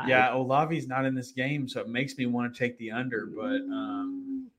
Yeah, 0.06 0.34
Olave's 0.34 0.88
not 0.88 1.06
in 1.06 1.16
this 1.16 1.32
game, 1.32 1.70
so 1.70 1.80
it 1.80 1.88
makes 1.88 2.18
me 2.18 2.26
want 2.26 2.54
to 2.54 2.60
take 2.60 2.78
the 2.78 2.92
under, 2.92 3.28
but 3.28 3.62
um 3.74 4.52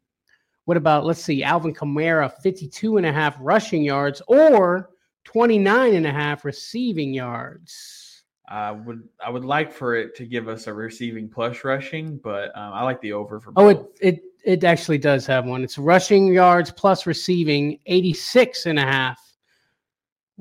what 0.67 0.77
about, 0.77 1.07
let's 1.07 1.23
see, 1.23 1.43
Alvin 1.43 1.73
Kamara, 1.73 2.31
52 2.43 2.99
and 2.99 3.07
a 3.07 3.13
half 3.13 3.37
rushing 3.41 3.83
yards 3.83 4.21
or 4.27 4.91
29 5.25 5.95
and 5.95 6.07
a 6.07 6.13
half 6.13 6.45
receiving 6.45 7.15
yards? 7.15 8.25
I 8.49 8.71
would 8.71 9.09
I 9.25 9.31
would 9.31 9.45
like 9.45 9.73
for 9.73 9.97
it 9.97 10.15
to 10.17 10.25
give 10.25 10.47
us 10.47 10.69
a 10.69 10.73
receiving 10.73 11.29
plus 11.29 11.65
rushing, 11.65 12.19
but 12.19 12.57
um, 12.57 12.73
I 12.75 12.85
like 12.85 13.01
the 13.01 13.13
over 13.13 13.41
for 13.41 13.53
Oh, 13.57 13.69
it 13.69 13.85
it 14.01 14.23
it 14.45 14.65
actually 14.65 14.99
does 14.99 15.27
have 15.27 15.47
one. 15.47 15.65
It's 15.65 15.79
rushing 15.79 16.33
yards 16.33 16.71
plus 16.71 17.07
receiving 17.07 17.81
86 17.87 18.67
and 18.67 18.79
a 18.79 18.83
half. 18.83 19.21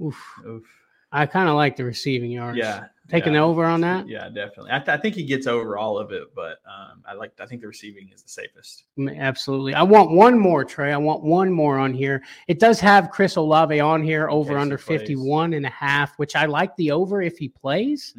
Oof. 0.04 0.22
Oof. 0.46 0.64
I 1.12 1.26
kind 1.26 1.50
of 1.50 1.56
like 1.56 1.76
the 1.76 1.84
receiving 1.84 2.30
yards. 2.30 2.58
Yeah, 2.58 2.86
Taking 3.08 3.34
yeah. 3.34 3.44
over 3.44 3.66
on 3.66 3.82
that? 3.82 4.08
Yeah, 4.08 4.30
definitely. 4.30 4.72
I, 4.72 4.80
th- 4.80 4.90
I 4.90 4.98
think 4.98 5.14
he 5.14 5.24
gets 5.24 5.46
over 5.46 5.78
all 5.78 6.00
of 6.00 6.12
it, 6.12 6.24
but 6.34 6.58
um, 6.66 7.04
I 7.06 7.14
like. 7.14 7.34
I 7.40 7.46
think 7.46 7.62
the 7.62 7.68
receiving 7.68 8.10
is 8.12 8.24
the 8.24 8.30
safest. 8.30 8.86
Absolutely. 8.98 9.76
I 9.76 9.84
want 9.84 10.10
one 10.12 10.40
more, 10.40 10.66
Trey. 10.66 10.92
I 10.92 10.98
want 10.98 11.22
one 11.22 11.52
more 11.52 11.78
on 11.78 11.94
here. 11.94 12.24
It 12.48 12.60
does 12.60 12.80
have 12.80 13.12
Chris 13.12 13.36
Olave 13.36 13.80
on 13.80 14.02
here, 14.02 14.28
over 14.30 14.58
under 14.58 14.78
plays. 14.80 15.02
51 15.02 15.54
and 15.54 15.68
a 15.68 15.70
half, 15.70 16.18
which 16.18 16.36
I 16.36 16.46
like 16.48 16.76
the 16.78 16.92
over 16.92 17.22
if 17.22 17.38
he 17.38 17.48
plays. 17.48 18.16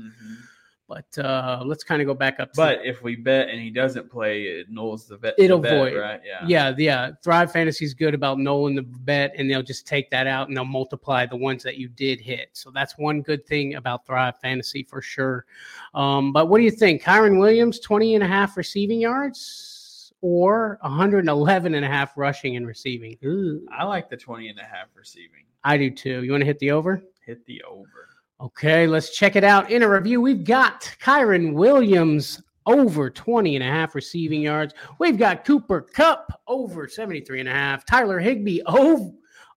But 0.89 1.18
uh, 1.18 1.62
let's 1.66 1.82
kind 1.82 2.01
of 2.01 2.07
go 2.07 2.14
back 2.14 2.39
up. 2.39 2.53
to- 2.53 2.57
But 2.57 2.80
if 2.84 3.03
we 3.03 3.16
bet 3.16 3.49
and 3.49 3.61
he 3.61 3.70
doesn't 3.70 4.09
play, 4.09 4.43
it 4.43 4.72
nulls 4.72 5.09
the 5.09 5.16
bet. 5.16 5.34
It'll 5.37 5.59
the 5.59 5.68
bet, 5.68 5.78
void. 5.78 5.97
right? 6.01 6.20
Yeah. 6.24 6.45
yeah, 6.47 6.74
yeah. 6.78 7.11
Thrive 7.24 7.51
Fantasy 7.51 7.84
is 7.84 7.93
good 7.93 8.14
about 8.14 8.39
knowing 8.39 8.76
the 8.76 8.82
bet, 8.82 9.34
and 9.37 9.51
they'll 9.51 9.64
just 9.64 9.84
take 9.87 10.11
that 10.11 10.28
out 10.28 10.47
and 10.47 10.57
they'll 10.57 10.64
multiply 10.64 11.26
the 11.26 11.37
ones 11.37 11.64
that 11.64 11.76
you 11.76 11.89
did 11.89 12.20
hit. 12.20 12.51
So 12.53 12.70
that's 12.70 12.97
one 12.99 13.20
good 13.22 13.45
thing 13.47 13.74
about 13.74 14.07
Thrive 14.07 14.39
Fantasy 14.39 14.84
for 14.84 15.03
sure. 15.03 15.45
Um, 15.93 16.32
but 16.32 16.49
what 16.49 16.59
do 16.59 16.64
you 16.64 16.70
think? 16.70 17.03
Kyren 17.03 17.39
Williams, 17.41 17.80
20 17.80 18.14
and 18.14 18.22
a 18.22 18.28
half 18.28 18.57
receiving 18.57 19.01
yards 19.01 20.12
or 20.20 20.78
111 20.82 21.74
and 21.74 21.84
a 21.84 21.89
half 21.89 22.16
rushing 22.16 22.55
and 22.57 22.64
receiving? 22.66 23.18
Ooh, 23.24 23.66
I 23.72 23.84
like 23.84 24.09
the 24.09 24.16
20 24.16 24.49
and 24.51 24.59
a 24.61 24.64
half 24.64 24.87
receiving. 24.95 25.45
I 25.64 25.76
do 25.78 25.91
too. 25.91 26.22
You 26.22 26.30
want 26.30 26.43
to 26.43 26.47
hit 26.47 26.61
the 26.61 26.70
over? 26.70 27.03
Hit 27.24 27.45
the 27.47 27.61
over. 27.68 28.09
Okay, 28.41 28.87
let's 28.87 29.16
check 29.16 29.34
it 29.34 29.45
out. 29.45 29.70
In 29.70 29.82
a 29.82 29.89
review, 29.89 30.20
we've 30.20 30.45
got 30.45 30.82
Kyren 31.01 31.55
Williams 31.55 32.43
over 32.66 33.09
20 33.09 33.57
and 33.57 33.64
a 33.64 33.66
half 33.66 33.95
receiving 33.95 34.43
yards. 34.43 34.74
We've 34.99 35.16
got 35.16 35.45
Cooper 35.45 35.80
Kupp 35.80 36.43
over 36.47 36.87
73 36.87 37.41
and 37.41 37.49
a 37.49 37.53
half. 37.53 37.87
Tyler 37.87 38.18
Higbee 38.18 38.61
over 38.66 39.11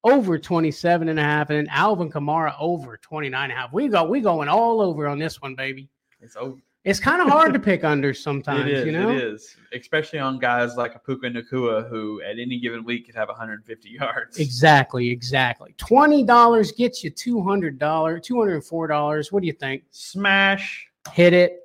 over 0.06 0.40
27 0.40 1.10
and 1.10 1.20
a 1.20 1.24
half 1.24 1.50
and 1.50 1.60
then 1.60 1.68
Alvin 1.76 2.10
Kamara 2.10 2.56
over 2.58 2.96
29 2.96 3.44
and 3.44 3.52
a 3.52 3.56
half. 3.56 3.74
We 3.74 3.90
got 3.90 4.10
we 4.10 4.22
going 4.22 4.48
all 4.48 4.80
over 4.80 5.08
on 5.08 5.20
this 5.20 5.42
one, 5.42 5.56
baby. 5.56 5.90
It's 6.22 6.38
over. 6.38 6.62
It's 6.86 7.00
kind 7.00 7.22
of 7.22 7.28
hard 7.28 7.54
to 7.54 7.60
pick 7.60 7.84
under 7.84 8.14
sometimes, 8.16 8.72
is. 8.72 8.86
you 8.86 8.92
know. 8.92 9.10
It 9.10 9.22
is, 9.22 9.56
especially 9.74 10.20
on 10.20 10.40
guys 10.40 10.76
like 10.76 10.96
a 10.96 11.00
Puka 11.00 11.28
Nacua, 11.28 11.90
who 11.90 12.22
at 12.22 12.40
any 12.40 12.60
given 12.60 12.84
week 12.86 13.06
could 13.06 13.16
have 13.16 13.28
150 13.28 13.90
yards. 13.90 14.38
Exactly, 14.38 15.10
exactly. 15.10 15.76
$20 15.78 16.78
gets 16.78 17.04
you 17.04 17.12
$200, 17.12 17.78
$204. 17.78 19.32
What 19.32 19.42
do 19.42 19.48
you 19.48 19.54
think? 19.54 19.84
Smash. 19.92 20.88
hit 21.12 21.34
it, 21.34 21.60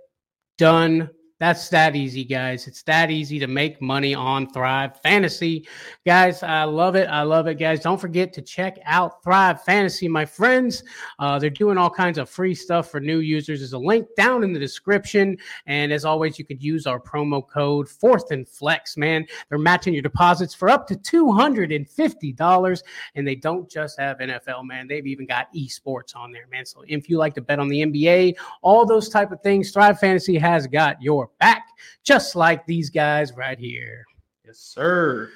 done. 0.59 1.11
That's 1.45 1.69
that 1.69 1.95
easy, 1.95 2.25
guys. 2.25 2.67
It's 2.67 2.83
that 2.85 3.11
easy 3.11 3.39
to 3.39 3.47
make 3.47 3.83
money 3.83 4.15
on 4.15 4.49
Thrive 4.49 4.99
Fantasy. 5.03 5.69
Guys, 6.07 6.43
I 6.43 6.65
love 6.65 6.97
it. 6.97 7.05
I 7.05 7.21
love 7.21 7.49
it, 7.49 7.57
guys. 7.57 7.81
Don't 7.81 8.01
forget 8.01 8.33
to 8.33 8.41
check 8.41 8.79
out 8.87 9.23
Thrive 9.23 9.63
Fantasy, 9.63 10.09
my 10.09 10.25
friends. 10.25 10.83
Uh, 11.19 11.39
they're 11.39 11.51
doing 11.51 11.77
all 11.77 11.91
kinds 11.91 12.17
of 12.17 12.31
free 12.31 12.55
stuff 12.55 12.91
for 12.91 12.99
new 12.99 13.19
users. 13.19 13.61
There's 13.61 13.75
a 13.75 13.79
link 13.79 14.09
down 14.17 14.43
in 14.43 14.55
the 14.55 14.59
description. 14.59 15.37
And 15.67 15.93
as 15.93 16.07
always, 16.07 16.39
you 16.39 16.47
could 16.47 16.63
use 16.63 16.87
our 16.87 16.99
promo 16.99 17.47
code 17.47 17.91
Fourth 17.91 18.31
and 18.31 18.49
Flex, 18.49 18.97
man. 18.97 19.27
They're 19.51 19.59
matching 19.59 19.93
your 19.93 20.03
deposits 20.03 20.55
for 20.55 20.71
up 20.71 20.87
to 20.87 20.97
$250. 20.97 22.83
And 23.17 23.29
they 23.29 23.35
don't 23.35 23.71
just 23.71 24.01
have 24.01 24.17
NFL, 24.17 24.65
man. 24.65 24.89
They've 24.89 25.07
even 25.07 25.27
got 25.27 25.53
esports 25.53 26.17
on 26.17 26.33
there, 26.33 26.47
man. 26.51 26.65
So 26.65 26.85
if 26.89 27.11
you 27.11 27.19
like 27.19 27.35
to 27.35 27.43
bet 27.43 27.59
on 27.59 27.69
the 27.69 27.83
NBA, 27.83 28.37
all 28.63 28.87
those 28.87 29.11
type 29.11 29.31
of 29.31 29.43
things, 29.43 29.73
Thrive 29.73 30.01
Fantasy 30.01 30.39
has 30.39 30.67
got 30.67 31.03
your 31.03 31.29
back, 31.39 31.67
just 32.03 32.37
like 32.37 32.67
these 32.67 32.91
guys 32.91 33.33
right 33.35 33.59
here. 33.59 34.05
Yes, 34.45 34.59
sir. 34.59 35.31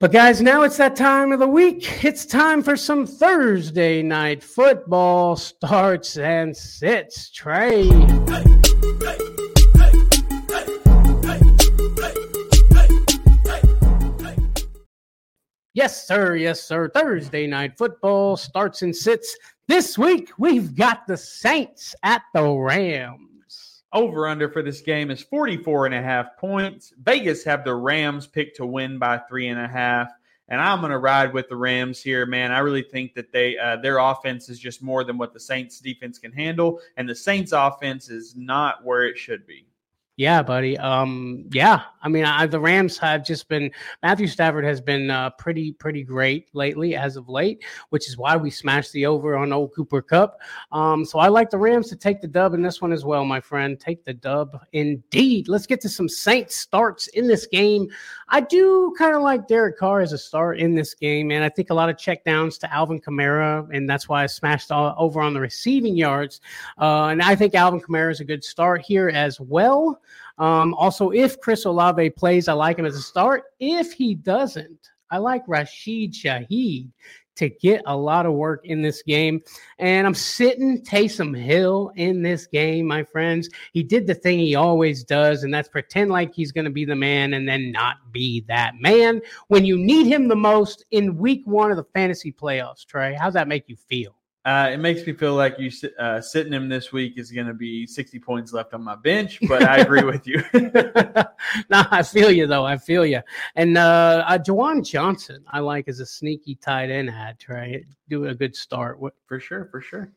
But 0.00 0.12
guys, 0.12 0.40
now 0.40 0.62
it's 0.62 0.78
that 0.78 0.96
time 0.96 1.30
of 1.30 1.40
the 1.40 1.46
week. 1.46 2.02
It's 2.04 2.24
time 2.24 2.62
for 2.62 2.74
some 2.74 3.06
Thursday 3.06 4.02
night 4.02 4.42
football 4.42 5.36
starts 5.36 6.16
and 6.16 6.56
sits. 6.56 7.30
Trey. 7.30 7.84
Yes, 15.74 16.06
sir. 16.06 16.34
Yes, 16.34 16.62
sir. 16.62 16.88
Thursday 16.88 17.46
night 17.46 17.78
football 17.78 18.36
starts 18.36 18.82
and 18.82 18.94
sits. 18.94 19.36
This 19.68 19.96
week, 19.96 20.30
we've 20.36 20.74
got 20.74 21.06
the 21.06 21.16
Saints 21.16 21.94
at 22.02 22.22
the 22.34 22.50
Rams. 22.50 23.29
Over 23.92 24.28
under 24.28 24.48
for 24.48 24.62
this 24.62 24.80
game 24.80 25.10
is 25.10 25.20
44 25.22 25.86
and 25.86 25.94
a 25.94 26.02
half 26.02 26.36
points. 26.36 26.92
Vegas 27.02 27.42
have 27.44 27.64
the 27.64 27.74
Rams 27.74 28.26
picked 28.26 28.56
to 28.56 28.66
win 28.66 28.98
by 28.98 29.18
three 29.18 29.48
and 29.48 29.60
a 29.60 29.66
half. 29.66 30.10
And 30.48 30.60
I'm 30.60 30.80
going 30.80 30.90
to 30.90 30.98
ride 30.98 31.32
with 31.32 31.48
the 31.48 31.56
Rams 31.56 32.02
here, 32.02 32.26
man. 32.26 32.52
I 32.52 32.58
really 32.58 32.82
think 32.82 33.14
that 33.14 33.32
they 33.32 33.56
uh, 33.56 33.76
their 33.76 33.98
offense 33.98 34.48
is 34.48 34.58
just 34.58 34.82
more 34.82 35.04
than 35.04 35.16
what 35.16 35.32
the 35.32 35.38
Saints 35.38 35.78
defense 35.78 36.18
can 36.18 36.32
handle, 36.32 36.80
and 36.96 37.08
the 37.08 37.14
Saints 37.14 37.52
offense 37.52 38.10
is 38.10 38.34
not 38.34 38.84
where 38.84 39.04
it 39.04 39.16
should 39.16 39.46
be. 39.46 39.69
Yeah, 40.16 40.42
buddy. 40.42 40.76
Um, 40.76 41.46
yeah. 41.50 41.82
I 42.02 42.08
mean, 42.08 42.24
I, 42.24 42.46
the 42.46 42.60
Rams 42.60 42.98
have 42.98 43.24
just 43.24 43.48
been 43.48 43.70
Matthew 44.02 44.26
Stafford 44.26 44.64
has 44.64 44.80
been 44.80 45.10
uh, 45.10 45.30
pretty, 45.30 45.72
pretty 45.72 46.02
great 46.02 46.48
lately, 46.54 46.94
as 46.94 47.16
of 47.16 47.28
late, 47.28 47.64
which 47.88 48.06
is 48.08 48.18
why 48.18 48.36
we 48.36 48.50
smashed 48.50 48.92
the 48.92 49.06
over 49.06 49.36
on 49.36 49.52
Old 49.52 49.74
Cooper 49.74 50.02
Kupp. 50.02 50.38
Um, 50.72 51.04
so 51.06 51.18
I 51.18 51.28
like 51.28 51.48
the 51.48 51.58
Rams 51.58 51.88
to 51.88 51.96
take 51.96 52.20
the 52.20 52.28
dub 52.28 52.52
in 52.52 52.62
this 52.62 52.82
one 52.82 52.92
as 52.92 53.04
well, 53.04 53.24
my 53.24 53.40
friend. 53.40 53.80
Take 53.80 54.04
the 54.04 54.12
dub, 54.12 54.60
indeed. 54.72 55.48
Let's 55.48 55.66
get 55.66 55.80
to 55.82 55.88
some 55.88 56.08
Saints 56.08 56.56
starts 56.56 57.06
in 57.08 57.26
this 57.26 57.46
game. 57.46 57.88
I 58.28 58.40
do 58.40 58.94
kind 58.98 59.14
of 59.16 59.22
like 59.22 59.48
Derek 59.48 59.78
Carr 59.78 60.00
as 60.00 60.12
a 60.12 60.18
start 60.18 60.58
in 60.58 60.74
this 60.74 60.94
game, 60.94 61.30
and 61.30 61.42
I 61.42 61.48
think 61.48 61.70
a 61.70 61.74
lot 61.74 61.88
of 61.88 61.96
checkdowns 61.96 62.58
to 62.60 62.72
Alvin 62.72 63.00
Kamara, 63.00 63.68
and 63.74 63.88
that's 63.88 64.08
why 64.08 64.22
I 64.22 64.26
smashed 64.26 64.70
all, 64.70 64.94
over 64.98 65.20
on 65.20 65.34
the 65.34 65.40
receiving 65.40 65.96
yards. 65.96 66.40
Uh, 66.78 67.06
and 67.06 67.22
I 67.22 67.34
think 67.36 67.54
Alvin 67.54 67.80
Kamara 67.80 68.10
is 68.10 68.20
a 68.20 68.24
good 68.24 68.44
start 68.44 68.82
here 68.82 69.08
as 69.08 69.40
well. 69.40 70.00
Um, 70.40 70.72
also, 70.74 71.10
if 71.10 71.38
Chris 71.40 71.66
Olave 71.66 72.10
plays, 72.10 72.48
I 72.48 72.54
like 72.54 72.78
him 72.78 72.86
as 72.86 72.96
a 72.96 73.02
start. 73.02 73.44
If 73.60 73.92
he 73.92 74.14
doesn't, 74.14 74.88
I 75.10 75.18
like 75.18 75.42
Rashid 75.46 76.14
Shaheed 76.14 76.88
to 77.36 77.48
get 77.48 77.82
a 77.86 77.96
lot 77.96 78.26
of 78.26 78.32
work 78.32 78.64
in 78.64 78.82
this 78.82 79.02
game. 79.02 79.42
And 79.78 80.06
I'm 80.06 80.14
sitting 80.14 80.82
Taysom 80.82 81.36
Hill 81.36 81.92
in 81.96 82.22
this 82.22 82.46
game, 82.46 82.86
my 82.86 83.04
friends. 83.04 83.48
He 83.72 83.82
did 83.82 84.06
the 84.06 84.14
thing 84.14 84.38
he 84.38 84.54
always 84.54 85.04
does, 85.04 85.44
and 85.44 85.52
that's 85.52 85.68
pretend 85.68 86.10
like 86.10 86.34
he's 86.34 86.52
going 86.52 86.64
to 86.64 86.70
be 86.70 86.84
the 86.84 86.96
man 86.96 87.34
and 87.34 87.46
then 87.46 87.70
not 87.70 87.96
be 88.10 88.44
that 88.48 88.74
man 88.80 89.20
when 89.48 89.64
you 89.64 89.78
need 89.78 90.06
him 90.06 90.28
the 90.28 90.36
most 90.36 90.86
in 90.90 91.18
week 91.18 91.42
one 91.44 91.70
of 91.70 91.76
the 91.76 91.86
fantasy 91.94 92.32
playoffs, 92.32 92.86
Trey. 92.86 93.14
How's 93.14 93.34
that 93.34 93.48
make 93.48 93.68
you 93.68 93.76
feel? 93.76 94.19
Uh, 94.44 94.70
it 94.72 94.78
makes 94.78 95.06
me 95.06 95.12
feel 95.12 95.34
like 95.34 95.58
you 95.58 95.70
uh, 95.98 96.18
sitting 96.18 96.52
him 96.52 96.68
this 96.68 96.92
week 96.92 97.18
is 97.18 97.30
going 97.30 97.46
to 97.46 97.52
be 97.52 97.86
60 97.86 98.18
points 98.20 98.54
left 98.54 98.72
on 98.72 98.82
my 98.82 98.96
bench, 98.96 99.38
but 99.46 99.62
I 99.62 99.78
agree 99.78 100.02
with 100.02 100.26
you. 100.26 100.42
no, 100.54 101.84
I 101.90 102.02
feel 102.02 102.30
you 102.30 102.46
though. 102.46 102.64
I 102.64 102.78
feel 102.78 103.04
you. 103.04 103.20
And 103.54 103.76
uh, 103.76 104.24
uh 104.26 104.38
Juwan 104.38 104.82
Johnson, 104.88 105.44
I 105.48 105.60
like 105.60 105.88
as 105.88 106.00
a 106.00 106.06
sneaky 106.06 106.54
tight 106.54 106.90
end 106.90 107.10
ad. 107.10 107.38
Try 107.38 107.82
do 108.08 108.26
a 108.26 108.34
good 108.34 108.56
start. 108.56 108.98
What? 108.98 109.14
for 109.26 109.38
sure, 109.38 109.66
for 109.70 109.82
sure. 109.82 110.10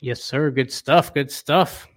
Yes, 0.00 0.22
sir. 0.22 0.52
Good 0.52 0.70
stuff. 0.70 1.12
Good 1.12 1.30
stuff. 1.30 1.88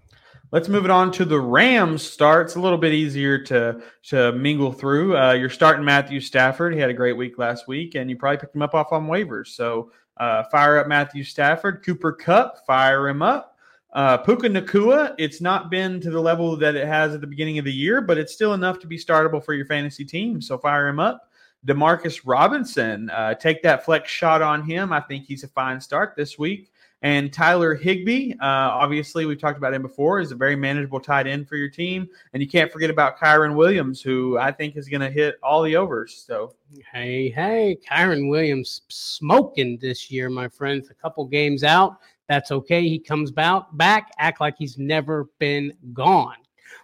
Let's 0.51 0.67
move 0.67 0.83
it 0.83 0.91
on 0.91 1.13
to 1.13 1.23
the 1.23 1.39
Rams 1.39 2.03
start. 2.03 2.47
It's 2.47 2.55
a 2.55 2.59
little 2.59 2.77
bit 2.77 2.91
easier 2.91 3.37
to 3.45 3.81
to 4.09 4.33
mingle 4.33 4.73
through. 4.73 5.17
Uh, 5.17 5.31
you're 5.31 5.49
starting 5.49 5.85
Matthew 5.85 6.19
Stafford. 6.19 6.73
He 6.73 6.79
had 6.79 6.89
a 6.89 6.93
great 6.93 7.15
week 7.15 7.37
last 7.37 7.69
week, 7.69 7.95
and 7.95 8.09
you 8.09 8.17
probably 8.17 8.37
picked 8.37 8.53
him 8.53 8.61
up 8.61 8.75
off 8.75 8.91
on 8.91 9.07
waivers. 9.07 9.47
So 9.47 9.93
uh, 10.17 10.43
fire 10.51 10.77
up 10.77 10.87
Matthew 10.87 11.23
Stafford. 11.23 11.85
Cooper 11.85 12.11
Kupp, 12.11 12.65
fire 12.65 13.07
him 13.07 13.21
up. 13.21 13.55
Uh, 13.93 14.17
Puka 14.17 14.49
Nacua, 14.49 15.15
it's 15.17 15.39
not 15.39 15.71
been 15.71 16.01
to 16.01 16.09
the 16.09 16.19
level 16.19 16.57
that 16.57 16.75
it 16.75 16.85
has 16.85 17.13
at 17.13 17.21
the 17.21 17.27
beginning 17.27 17.57
of 17.57 17.65
the 17.65 17.73
year, 17.73 18.01
but 18.01 18.17
it's 18.17 18.33
still 18.33 18.53
enough 18.53 18.77
to 18.79 18.87
be 18.87 18.97
startable 18.97 19.43
for 19.43 19.53
your 19.53 19.65
fantasy 19.65 20.03
team. 20.03 20.41
So 20.41 20.57
fire 20.57 20.87
him 20.87 20.99
up. 20.99 21.29
Demarcus 21.65 22.21
Robinson, 22.25 23.09
uh, 23.11 23.35
take 23.35 23.61
that 23.63 23.85
flex 23.85 24.09
shot 24.09 24.41
on 24.41 24.63
him. 24.63 24.91
I 24.91 24.99
think 24.99 25.25
he's 25.25 25.43
a 25.43 25.47
fine 25.47 25.79
start 25.79 26.15
this 26.17 26.37
week. 26.39 26.70
And 27.03 27.33
Tyler 27.33 27.73
Higbee, 27.73 28.33
uh, 28.33 28.45
obviously, 28.45 29.25
we've 29.25 29.39
talked 29.39 29.57
about 29.57 29.73
him 29.73 29.81
before, 29.81 30.19
is 30.19 30.31
a 30.31 30.35
very 30.35 30.55
manageable 30.55 30.99
tight 30.99 31.25
end 31.25 31.47
for 31.49 31.55
your 31.55 31.69
team. 31.69 32.07
And 32.33 32.43
you 32.43 32.47
can't 32.47 32.71
forget 32.71 32.91
about 32.91 33.17
Kyren 33.17 33.55
Williams, 33.55 34.01
who 34.01 34.37
I 34.37 34.51
think 34.51 34.77
is 34.77 34.87
going 34.87 35.01
to 35.01 35.09
hit 35.09 35.35
all 35.41 35.63
the 35.63 35.75
overs. 35.75 36.23
So 36.27 36.53
Hey, 36.93 37.29
hey, 37.29 37.77
Kyren 37.89 38.29
Williams 38.29 38.83
smoking 38.87 39.77
this 39.81 40.09
year, 40.11 40.29
my 40.29 40.47
friends. 40.47 40.89
A 40.89 40.93
couple 40.93 41.25
games 41.25 41.63
out. 41.63 41.97
That's 42.29 42.51
okay. 42.51 42.87
He 42.87 42.97
comes 42.97 43.33
out 43.37 43.75
back, 43.77 44.11
act 44.17 44.39
like 44.39 44.55
he's 44.57 44.77
never 44.77 45.29
been 45.37 45.73
gone. 45.93 46.37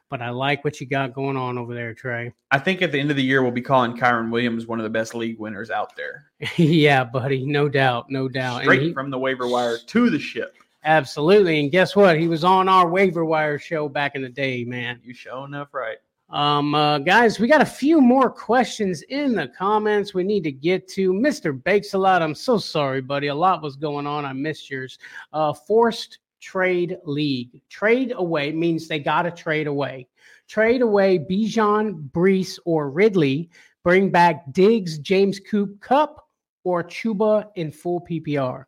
But 0.10 0.22
I 0.22 0.30
like 0.30 0.64
what 0.64 0.80
you 0.80 0.88
got 0.88 1.14
going 1.14 1.36
on 1.36 1.58
over 1.58 1.74
there, 1.74 1.94
Trey. 1.94 2.34
I 2.52 2.60
think 2.60 2.82
at 2.82 2.92
the 2.92 3.00
end 3.00 3.12
of 3.12 3.18
the 3.18 3.24
year, 3.24 3.44
we'll 3.44 3.52
be 3.52 3.62
calling 3.62 3.98
Kyren 3.98 4.32
Williams 4.32 4.66
one 4.66 4.80
of 4.80 4.84
the 4.84 4.90
best 4.90 5.14
league 5.14 5.38
winners 5.38 5.70
out 5.70 5.96
there. 5.98 6.32
yeah, 6.58 7.04
buddy. 7.04 7.46
No 7.46 7.68
doubt. 7.68 8.10
No 8.10 8.30
doubt. 8.30 8.62
Straight 8.62 8.82
he- 8.82 8.94
from 8.94 9.10
the 9.10 9.20
waiver 9.20 9.48
wire 9.48 9.78
to 9.78 10.10
the 10.10 10.20
ship. 10.20 10.56
Absolutely. 10.86 11.60
And 11.60 11.72
guess 11.72 11.96
what? 11.96 12.18
He 12.18 12.30
was 12.30 12.46
on 12.46 12.70
our 12.70 12.88
waiver 12.88 13.26
wire 13.26 13.60
show 13.60 13.90
back 13.90 14.16
in 14.16 14.22
the 14.22 14.30
day, 14.30 14.64
man. 14.64 15.02
You 15.04 15.14
show 15.14 15.44
enough 15.44 15.74
right. 15.74 15.98
Um, 16.30 16.76
uh, 16.76 17.00
guys, 17.00 17.40
we 17.40 17.48
got 17.48 17.62
a 17.62 17.66
few 17.66 18.02
more 18.02 18.30
questions 18.30 19.02
in 19.04 19.34
the 19.34 19.48
comments 19.48 20.14
we 20.14 20.24
need 20.24 20.44
to 20.44 20.52
get 20.52 20.88
to. 20.90 21.14
Mr. 21.14 21.62
Bakes 21.64 21.94
a 21.94 21.98
lot. 21.98 22.22
I'm 22.22 22.36
so 22.36 22.58
sorry, 22.58 23.02
buddy. 23.02 23.28
A 23.28 23.36
lot 23.36 23.62
was 23.62 23.76
going 23.76 24.06
on. 24.06 24.26
I 24.26 24.34
missed 24.34 24.70
yours. 24.70 25.00
Uh, 25.32 25.54
forced 25.54 26.20
trade 26.40 26.98
league. 27.06 27.62
Trade 27.70 28.14
away 28.16 28.52
means 28.52 28.88
they 28.88 29.00
got 29.00 29.24
to 29.24 29.32
trade 29.32 29.68
away. 29.68 30.08
Trade 30.48 30.82
away 30.82 31.20
Bijan, 31.20 32.10
Breece, 32.12 32.60
or 32.66 32.90
Ridley. 32.90 33.50
Bring 33.84 34.10
back 34.10 34.52
Diggs, 34.52 34.98
James 35.00 35.40
Coop, 35.40 35.80
Kupp, 35.80 36.28
or 36.64 36.84
Chuba 36.84 37.50
in 37.56 37.72
full 37.72 38.02
PPR. 38.02 38.66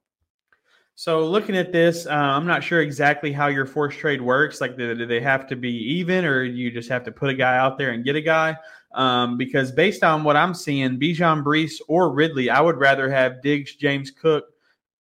So 0.96 1.26
looking 1.26 1.56
at 1.56 1.72
this, 1.72 2.06
uh, 2.06 2.10
I'm 2.10 2.46
not 2.46 2.62
sure 2.62 2.82
exactly 2.82 3.32
how 3.32 3.48
your 3.48 3.66
force 3.66 3.96
trade 3.96 4.22
works. 4.22 4.60
Like, 4.60 4.78
do, 4.78 4.94
do, 4.94 5.06
they 5.06 5.22
have 5.22 5.48
to 5.48 5.56
be 5.56 5.72
even, 5.72 6.26
or 6.26 6.44
you 6.44 6.72
just 6.72 6.90
have 6.90 7.06
to 7.06 7.12
put 7.12 7.30
a 7.30 7.34
guy 7.34 7.58
out 7.58 7.78
there 7.78 7.92
and 7.92 8.04
get 8.04 8.18
a 8.18 8.22
guy? 8.22 8.58
Um, 8.94 9.38
because 9.38 9.72
based 9.72 10.04
on 10.04 10.26
what 10.26 10.36
I'm 10.36 10.54
seeing, 10.54 11.00
Bijan 11.00 11.42
Breece 11.42 11.80
or 11.88 12.12
Ridley, 12.12 12.50
I 12.50 12.60
would 12.60 12.78
rather 12.78 13.10
have 13.10 13.42
Diggs, 13.42 13.76
James 13.76 14.12
Cook, 14.12 14.48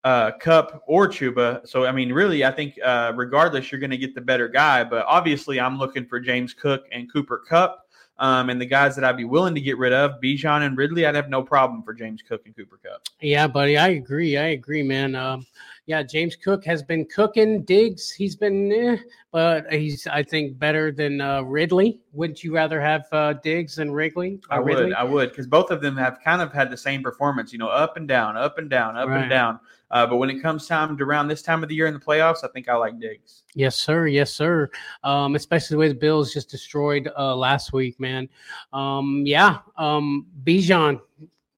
uh, 0.03 0.31
Kupp, 0.39 0.83
or 0.87 1.07
Chuba. 1.07 1.67
So 1.67 1.85
I 1.85 1.91
mean, 1.91 2.11
really, 2.13 2.45
I 2.45 2.51
think 2.51 2.77
uh, 2.83 3.13
regardless, 3.15 3.71
you're 3.71 3.81
going 3.81 3.91
to 3.91 3.97
get 3.97 4.15
the 4.15 4.21
better 4.21 4.47
guy. 4.47 4.83
But 4.83 5.05
obviously, 5.07 5.59
I'm 5.59 5.77
looking 5.77 6.05
for 6.05 6.19
James 6.19 6.53
Cook 6.53 6.85
and 6.91 7.11
Cooper 7.11 7.43
Kupp. 7.47 7.85
Um, 8.19 8.49
and 8.49 8.59
the 8.59 8.65
guys 8.65 8.97
that 8.97 9.05
I'd 9.05 9.15
be 9.15 9.23
willing 9.23 9.55
to 9.55 9.61
get 9.61 9.77
rid 9.77 9.93
of, 9.93 10.19
Bijan 10.21 10.65
and 10.65 10.77
Ridley, 10.77 11.05
I'd 11.05 11.15
have 11.15 11.29
no 11.29 11.41
problem 11.41 11.83
for 11.83 11.93
James 11.93 12.21
Cook 12.21 12.41
and 12.45 12.53
Cooper 12.53 12.77
Kupp. 12.83 13.03
Yeah, 13.21 13.47
buddy, 13.47 13.77
I 13.77 13.89
agree. 13.91 14.35
I 14.35 14.47
agree, 14.47 14.83
man. 14.83 15.15
Um, 15.15 15.45
yeah, 15.85 16.03
James 16.03 16.35
Cook 16.35 16.65
has 16.65 16.83
been 16.83 17.05
cooking. 17.05 17.63
Diggs, 17.63 18.11
he's 18.11 18.35
been, 18.35 18.73
eh, 18.73 18.97
but 19.31 19.71
he's 19.71 20.05
I 20.05 20.21
think 20.21 20.59
better 20.59 20.91
than 20.91 21.21
uh, 21.21 21.43
Ridley. 21.43 22.01
Wouldn't 22.11 22.43
you 22.43 22.53
rather 22.53 22.81
have 22.81 23.05
uh, 23.13 23.33
Diggs 23.33 23.77
than 23.77 23.89
Ridley? 23.89 24.41
I 24.49 24.59
would, 24.59 24.67
Ridley? 24.67 24.93
I 24.93 25.03
would, 25.03 25.29
because 25.29 25.47
both 25.47 25.71
of 25.71 25.79
them 25.81 25.95
have 25.95 26.19
kind 26.21 26.41
of 26.41 26.51
had 26.51 26.69
the 26.69 26.77
same 26.77 27.01
performance. 27.01 27.53
You 27.53 27.59
know, 27.59 27.69
up 27.69 27.95
and 27.95 28.05
down, 28.05 28.35
up 28.35 28.57
and 28.57 28.69
down, 28.69 28.97
up 28.97 29.07
Right. 29.07 29.21
and 29.21 29.29
down. 29.29 29.61
Uh, 29.91 30.05
but 30.05 30.17
when 30.17 30.29
it 30.29 30.41
comes 30.41 30.67
time 30.67 30.97
to 30.97 31.03
around 31.03 31.27
this 31.27 31.41
time 31.41 31.63
of 31.63 31.69
the 31.69 31.75
year 31.75 31.87
in 31.87 31.93
the 31.93 31.99
playoffs, 31.99 32.43
I 32.43 32.47
think 32.49 32.69
I 32.69 32.75
like 32.75 32.99
Diggs. 32.99 33.43
Yes, 33.55 33.75
sir. 33.75 34.07
Yes, 34.07 34.31
sir. 34.31 34.69
Um, 35.03 35.35
especially 35.35 35.75
the 35.75 35.79
way 35.79 35.87
the 35.87 35.95
Bills 35.95 36.33
just 36.33 36.49
destroyed 36.49 37.09
uh, 37.17 37.35
last 37.35 37.73
week, 37.73 37.99
man. 37.99 38.29
Um, 38.71 39.23
yeah. 39.25 39.59
Um, 39.77 40.27
Bijan, 40.43 41.01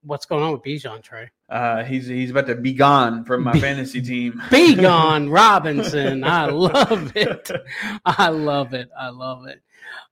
what's 0.04 0.26
going 0.26 0.44
on 0.44 0.54
with 0.54 0.64
Bijan, 0.64 1.04
Trey? 1.04 1.30
Uh, 1.50 1.84
he's 1.84 2.08
he's 2.08 2.32
about 2.32 2.48
to 2.48 2.56
be 2.56 2.72
gone 2.72 3.26
from 3.26 3.44
my 3.44 3.52
Be- 3.52 3.60
fantasy 3.60 4.02
team. 4.02 4.42
Be 4.52 4.74
gone, 4.76 5.30
Robinson. 5.30 6.24
I 6.24 6.46
love 6.46 7.12
it. 7.16 7.52
I 8.06 8.30
love 8.30 8.74
it. 8.74 8.90
I 8.98 9.10
love 9.10 9.46
it. 9.48 9.62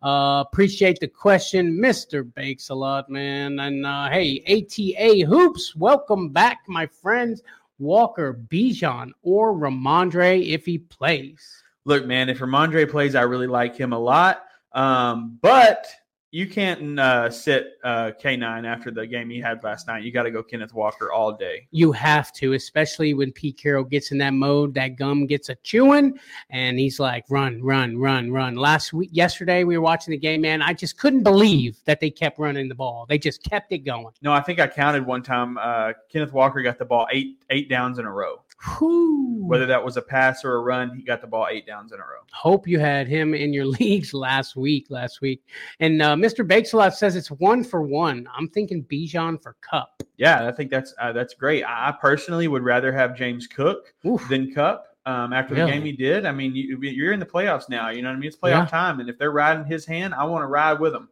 Uh, 0.03 0.43
appreciate 0.45 0.99
the 0.99 1.07
question, 1.07 1.73
Mr. 1.73 2.29
Bakes 2.33 2.69
a 2.69 2.75
lot, 2.75 3.09
man. 3.09 3.59
And 3.59 3.85
uh, 3.85 4.09
hey, 4.09 4.43
ATA 4.47 5.25
Hoops, 5.25 5.75
welcome 5.75 6.29
back, 6.29 6.59
my 6.67 6.85
friends. 6.85 7.41
Walker, 7.79 8.33
Bijan, 8.33 9.11
or 9.23 9.53
Rhamondre 9.53 10.45
if 10.47 10.65
he 10.65 10.77
plays. 10.77 11.63
Look, 11.85 12.05
man, 12.05 12.29
if 12.29 12.39
Rhamondre 12.39 12.89
plays, 12.89 13.15
I 13.15 13.21
really 13.21 13.47
like 13.47 13.75
him 13.75 13.93
a 13.93 13.99
lot. 13.99 14.43
Um, 14.73 15.39
but 15.41 15.87
you 16.31 16.47
can't 16.47 16.99
uh, 16.99 17.29
sit 17.29 17.79
uh, 17.83 18.11
K9 18.21 18.65
after 18.65 18.91
the 18.91 19.07
game 19.07 19.29
he 19.29 19.39
had 19.39 19.63
last 19.63 19.87
night. 19.87 20.03
You 20.03 20.11
got 20.11 20.23
to 20.23 20.31
go 20.31 20.43
Kenneth 20.43 20.73
Walker 20.73 21.11
all 21.11 21.31
day. 21.31 21.67
You 21.71 21.91
have 21.91 22.31
to, 22.33 22.53
especially 22.53 23.15
when 23.15 23.31
Pete 23.31 23.57
Carroll 23.57 23.83
gets 23.83 24.11
in 24.11 24.19
that 24.19 24.33
mode. 24.33 24.75
That 24.75 24.89
gum 24.89 25.25
gets 25.25 25.49
a 25.49 25.55
chewing, 25.55 26.19
and 26.51 26.77
he's 26.77 26.99
like, 26.99 27.25
"Run, 27.29 27.63
run, 27.63 27.97
run, 27.97 28.31
run." 28.31 28.55
Last 28.55 28.93
week, 28.93 29.09
yesterday, 29.11 29.63
we 29.63 29.77
were 29.77 29.83
watching 29.83 30.11
the 30.11 30.17
game, 30.17 30.41
man. 30.41 30.61
I 30.61 30.73
just 30.73 30.99
couldn't 30.99 31.23
believe 31.23 31.79
that 31.85 31.99
they 31.99 32.11
kept 32.11 32.37
running 32.37 32.69
the 32.69 32.75
ball. 32.75 33.05
They 33.09 33.17
just 33.17 33.43
kept 33.43 33.71
it 33.71 33.79
going. 33.79 34.13
No, 34.21 34.31
I 34.31 34.41
think 34.41 34.59
I 34.59 34.67
counted 34.67 35.05
one 35.05 35.23
time. 35.23 35.57
Uh, 35.57 35.93
Kenneth 36.11 36.33
Walker 36.33 36.61
got 36.61 36.77
the 36.77 36.85
ball 36.85 37.07
eight 37.11 37.37
eight 37.49 37.69
downs 37.69 37.97
in 37.97 38.05
a 38.05 38.11
row. 38.11 38.41
Whew. 38.77 39.45
Whether 39.45 39.65
that 39.67 39.83
was 39.83 39.95
a 39.97 40.01
pass 40.01 40.43
or 40.43 40.55
a 40.55 40.59
run, 40.61 40.95
he 40.95 41.01
got 41.01 41.21
the 41.21 41.27
ball 41.27 41.47
eight 41.49 41.65
downs 41.65 41.91
in 41.91 41.99
a 41.99 42.03
row. 42.03 42.19
Hope 42.33 42.67
you 42.67 42.77
had 42.79 43.07
him 43.07 43.33
in 43.33 43.53
your 43.53 43.65
leagues 43.79 44.13
last 44.13 44.55
week. 44.55 44.87
Last 44.89 45.21
week, 45.21 45.43
and 45.79 46.01
uh, 46.01 46.15
Mr. 46.15 46.45
Bakesalot 46.47 46.93
says 46.93 47.15
it's 47.15 47.31
one 47.31 47.63
for 47.63 47.81
one. 47.81 48.27
I'm 48.35 48.47
thinking 48.49 48.83
Bijan 48.83 49.41
for 49.41 49.55
Kupp. 49.61 50.03
Yeah, 50.17 50.47
I 50.47 50.51
think 50.51 50.69
that's 50.71 50.93
uh, 50.99 51.13
that's 51.13 51.33
great. 51.33 51.63
I 51.65 51.93
personally 52.01 52.47
would 52.49 52.63
rather 52.63 52.91
have 52.91 53.15
James 53.15 53.47
Cook 53.47 53.93
Oof. 54.05 54.27
than 54.29 54.53
Kupp. 54.53 54.85
Um, 55.05 55.33
after 55.33 55.55
the 55.55 55.65
game 55.65 55.83
he 55.83 55.91
did, 55.93 56.25
I 56.27 56.31
mean, 56.31 56.53
you, 56.53 56.77
you're 56.81 57.13
in 57.13 57.19
the 57.19 57.25
playoffs 57.25 57.67
now. 57.67 57.89
You 57.89 58.03
know 58.03 58.09
what 58.09 58.17
I 58.17 58.19
mean? 58.19 58.27
It's 58.27 58.37
playoff 58.37 58.65
Yeah. 58.65 58.65
time, 58.65 58.99
and 58.99 59.09
if 59.09 59.17
they're 59.17 59.31
riding 59.31 59.65
his 59.65 59.83
hand, 59.83 60.13
I 60.13 60.23
want 60.25 60.43
to 60.43 60.47
ride 60.47 60.79
with 60.79 60.91
them. 60.93 61.09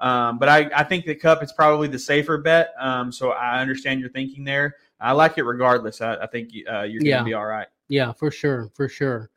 Um, 0.00 0.38
but 0.38 0.48
I, 0.48 0.68
I 0.74 0.82
think 0.82 1.04
the 1.04 1.14
Kupp 1.14 1.44
is 1.44 1.52
probably 1.52 1.86
the 1.86 1.98
safer 1.98 2.38
bet. 2.38 2.72
Um, 2.80 3.12
so 3.12 3.30
I 3.32 3.60
understand 3.60 4.00
your 4.00 4.08
thinking 4.08 4.42
there. 4.42 4.76
I 5.00 5.12
like 5.12 5.38
it 5.38 5.44
regardless. 5.44 6.00
I, 6.00 6.16
I 6.16 6.26
think 6.26 6.50
uh, 6.70 6.82
you're 6.82 7.02
going 7.02 7.18
to 7.18 7.24
be 7.24 7.34
all 7.34 7.46
right. 7.46 7.68
Yeah, 7.88 8.12
for 8.12 8.30
sure, 8.30 8.70
for 8.74 8.88
sure. 8.88 9.30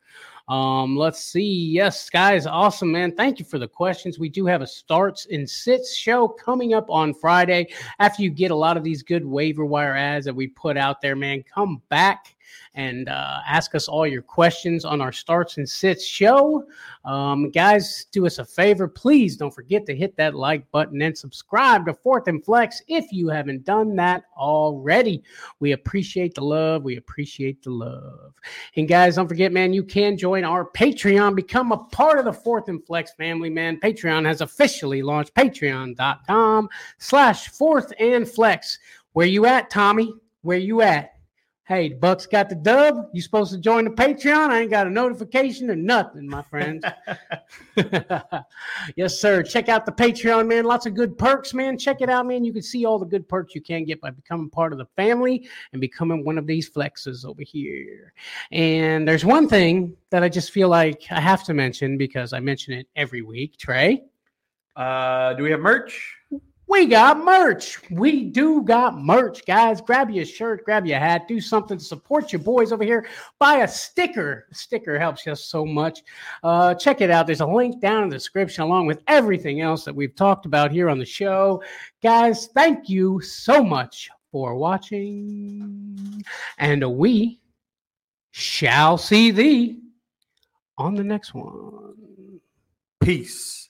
Um, 0.48 0.96
let's 0.96 1.22
see. 1.22 1.70
Yes, 1.70 2.10
guys, 2.10 2.44
awesome, 2.44 2.90
man. 2.90 3.14
Thank 3.14 3.38
you 3.38 3.44
for 3.44 3.58
the 3.60 3.68
questions. 3.68 4.18
We 4.18 4.28
do 4.28 4.46
have 4.46 4.62
a 4.62 4.66
starts 4.66 5.28
and 5.30 5.48
sits 5.48 5.94
show 5.96 6.26
coming 6.26 6.74
up 6.74 6.90
on 6.90 7.14
Friday. 7.14 7.68
After 8.00 8.22
you 8.24 8.30
get 8.30 8.50
a 8.50 8.56
lot 8.56 8.76
of 8.76 8.82
these 8.82 9.04
good 9.04 9.24
waiver 9.24 9.64
wire 9.64 9.94
ads 9.94 10.24
that 10.24 10.34
we 10.34 10.48
put 10.48 10.76
out 10.76 11.00
there, 11.00 11.14
man, 11.14 11.44
come 11.44 11.80
back 11.88 12.34
and 12.74 13.08
uh, 13.08 13.40
ask 13.46 13.74
us 13.74 13.88
all 13.88 14.06
your 14.06 14.22
questions 14.22 14.84
on 14.84 15.00
our 15.00 15.12
starts 15.12 15.56
and 15.56 15.68
sits 15.68 16.04
show. 16.04 16.64
Um, 17.04 17.50
guys, 17.50 18.06
do 18.12 18.26
us 18.26 18.38
a 18.38 18.44
favor, 18.44 18.86
please 18.86 19.36
don't 19.36 19.54
forget 19.54 19.86
to 19.86 19.96
hit 19.96 20.16
that 20.16 20.34
like 20.34 20.70
button 20.70 21.00
and 21.02 21.16
subscribe 21.16 21.86
to 21.86 21.94
Fourth 21.94 22.28
and 22.28 22.44
Flex 22.44 22.82
if 22.88 23.10
you 23.10 23.28
haven't 23.28 23.64
done 23.64 23.96
that 23.96 24.24
already. 24.36 25.22
We 25.60 25.72
appreciate 25.72 26.34
the 26.34 26.44
love. 26.44 26.84
We 26.84 26.96
appreciate 26.96 27.62
the 27.62 27.70
love. 27.70 28.34
And 28.76 28.88
guys, 28.88 29.16
don't 29.16 29.28
forget, 29.28 29.52
man, 29.52 29.72
you 29.72 29.82
can 29.82 30.16
join 30.16 30.44
our 30.44 30.70
Patreon, 30.70 31.34
become 31.34 31.72
a 31.72 31.78
part 31.78 32.18
of 32.18 32.24
the 32.24 32.32
Fourth 32.32 32.68
and 32.68 32.84
Flex 32.84 33.12
family, 33.12 33.50
man. 33.50 33.80
Patreon 33.80 34.26
has 34.26 34.40
officially 34.40 35.02
launched 35.02 35.34
patreon.com 35.34 36.68
slash 36.98 37.48
fourth 37.48 37.92
and 37.98 38.28
flex. 38.28 38.78
Where 39.12 39.26
you 39.26 39.46
at, 39.46 39.70
Tommy? 39.70 40.12
Where 40.42 40.58
you 40.58 40.82
at? 40.82 41.19
Hey, 41.70 41.90
Bucks 41.90 42.26
got 42.26 42.48
the 42.48 42.56
dub. 42.56 43.10
You 43.12 43.22
supposed 43.22 43.52
to 43.52 43.58
join 43.58 43.84
the 43.84 43.92
Patreon? 43.92 44.50
I 44.50 44.62
ain't 44.62 44.72
got 44.72 44.88
a 44.88 44.90
notification 44.90 45.70
or 45.70 45.76
nothing, 45.76 46.28
my 46.28 46.42
friends. 46.42 46.84
yes, 48.96 49.20
sir. 49.20 49.44
Check 49.44 49.68
out 49.68 49.86
the 49.86 49.92
Patreon, 49.92 50.48
man. 50.48 50.64
Lots 50.64 50.86
of 50.86 50.96
good 50.96 51.16
perks, 51.16 51.54
man. 51.54 51.78
Check 51.78 52.00
it 52.00 52.10
out, 52.10 52.26
man. 52.26 52.44
You 52.44 52.52
can 52.52 52.62
see 52.62 52.84
all 52.86 52.98
the 52.98 53.06
good 53.06 53.28
perks 53.28 53.54
you 53.54 53.60
can 53.60 53.84
get 53.84 54.00
by 54.00 54.10
becoming 54.10 54.50
part 54.50 54.72
of 54.72 54.78
the 54.78 54.86
family 54.96 55.48
and 55.70 55.80
becoming 55.80 56.24
one 56.24 56.38
of 56.38 56.46
these 56.48 56.68
flexes 56.68 57.24
over 57.24 57.42
here. 57.42 58.14
And 58.50 59.06
there's 59.06 59.24
one 59.24 59.48
thing 59.48 59.96
that 60.10 60.24
I 60.24 60.28
just 60.28 60.50
feel 60.50 60.68
like 60.68 61.04
I 61.12 61.20
have 61.20 61.44
to 61.44 61.54
mention 61.54 61.96
because 61.96 62.32
I 62.32 62.40
mention 62.40 62.74
it 62.74 62.88
every 62.96 63.22
week, 63.22 63.58
Trey. 63.58 64.02
Uh, 64.74 65.34
do 65.34 65.44
we 65.44 65.52
have 65.52 65.60
merch? 65.60 66.16
We 66.70 66.86
got 66.86 67.24
merch. 67.24 67.80
We 67.90 68.26
do 68.26 68.62
got 68.62 68.96
merch, 68.96 69.44
guys. 69.44 69.80
Grab 69.80 70.08
your 70.08 70.24
shirt, 70.24 70.64
grab 70.64 70.86
your 70.86 71.00
hat, 71.00 71.26
do 71.26 71.40
something 71.40 71.78
to 71.78 71.84
support 71.84 72.32
your 72.32 72.38
boys 72.38 72.70
over 72.70 72.84
here. 72.84 73.08
Buy 73.40 73.56
a 73.62 73.68
sticker. 73.68 74.46
A 74.52 74.54
sticker 74.54 74.96
helps 74.96 75.26
us 75.26 75.44
so 75.46 75.66
much. 75.66 76.04
Uh, 76.44 76.74
check 76.74 77.00
it 77.00 77.10
out. 77.10 77.26
There's 77.26 77.40
a 77.40 77.46
link 77.46 77.80
down 77.80 78.04
in 78.04 78.08
the 78.08 78.14
description 78.14 78.62
along 78.62 78.86
with 78.86 79.02
everything 79.08 79.60
else 79.60 79.84
that 79.84 79.96
we've 79.96 80.14
talked 80.14 80.46
about 80.46 80.70
here 80.70 80.88
on 80.88 81.00
the 81.00 81.04
show. 81.04 81.60
Guys, 82.04 82.46
thank 82.54 82.88
you 82.88 83.20
so 83.20 83.64
much 83.64 84.08
for 84.30 84.54
watching. 84.54 86.22
And 86.56 86.84
we 86.96 87.40
shall 88.30 88.96
see 88.96 89.32
thee 89.32 89.80
on 90.78 90.94
the 90.94 91.02
next 91.02 91.34
one. 91.34 92.40
Peace. 93.00 93.69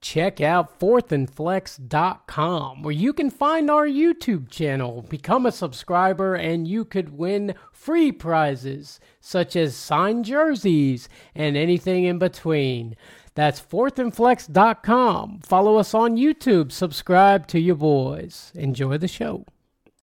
Check 0.00 0.40
out 0.40 0.80
fourthandflex.com 0.80 2.82
where 2.82 2.92
you 2.92 3.12
can 3.12 3.30
find 3.30 3.70
our 3.70 3.86
YouTube 3.86 4.50
channel, 4.50 5.06
become 5.08 5.46
a 5.46 5.52
subscriber, 5.52 6.34
and 6.34 6.66
you 6.66 6.84
could 6.84 7.16
win 7.16 7.54
free 7.72 8.10
prizes 8.10 8.98
such 9.20 9.54
as 9.56 9.76
signed 9.76 10.24
jerseys 10.24 11.08
and 11.34 11.56
anything 11.56 12.04
in 12.04 12.18
between. 12.18 12.96
That's 13.34 13.60
fourthandflex.com. 13.60 15.40
Follow 15.44 15.76
us 15.76 15.94
on 15.94 16.16
YouTube, 16.16 16.72
subscribe 16.72 17.46
to 17.48 17.60
your 17.60 17.76
boys. 17.76 18.52
Enjoy 18.54 18.96
the 18.98 19.08
show. 19.08 19.44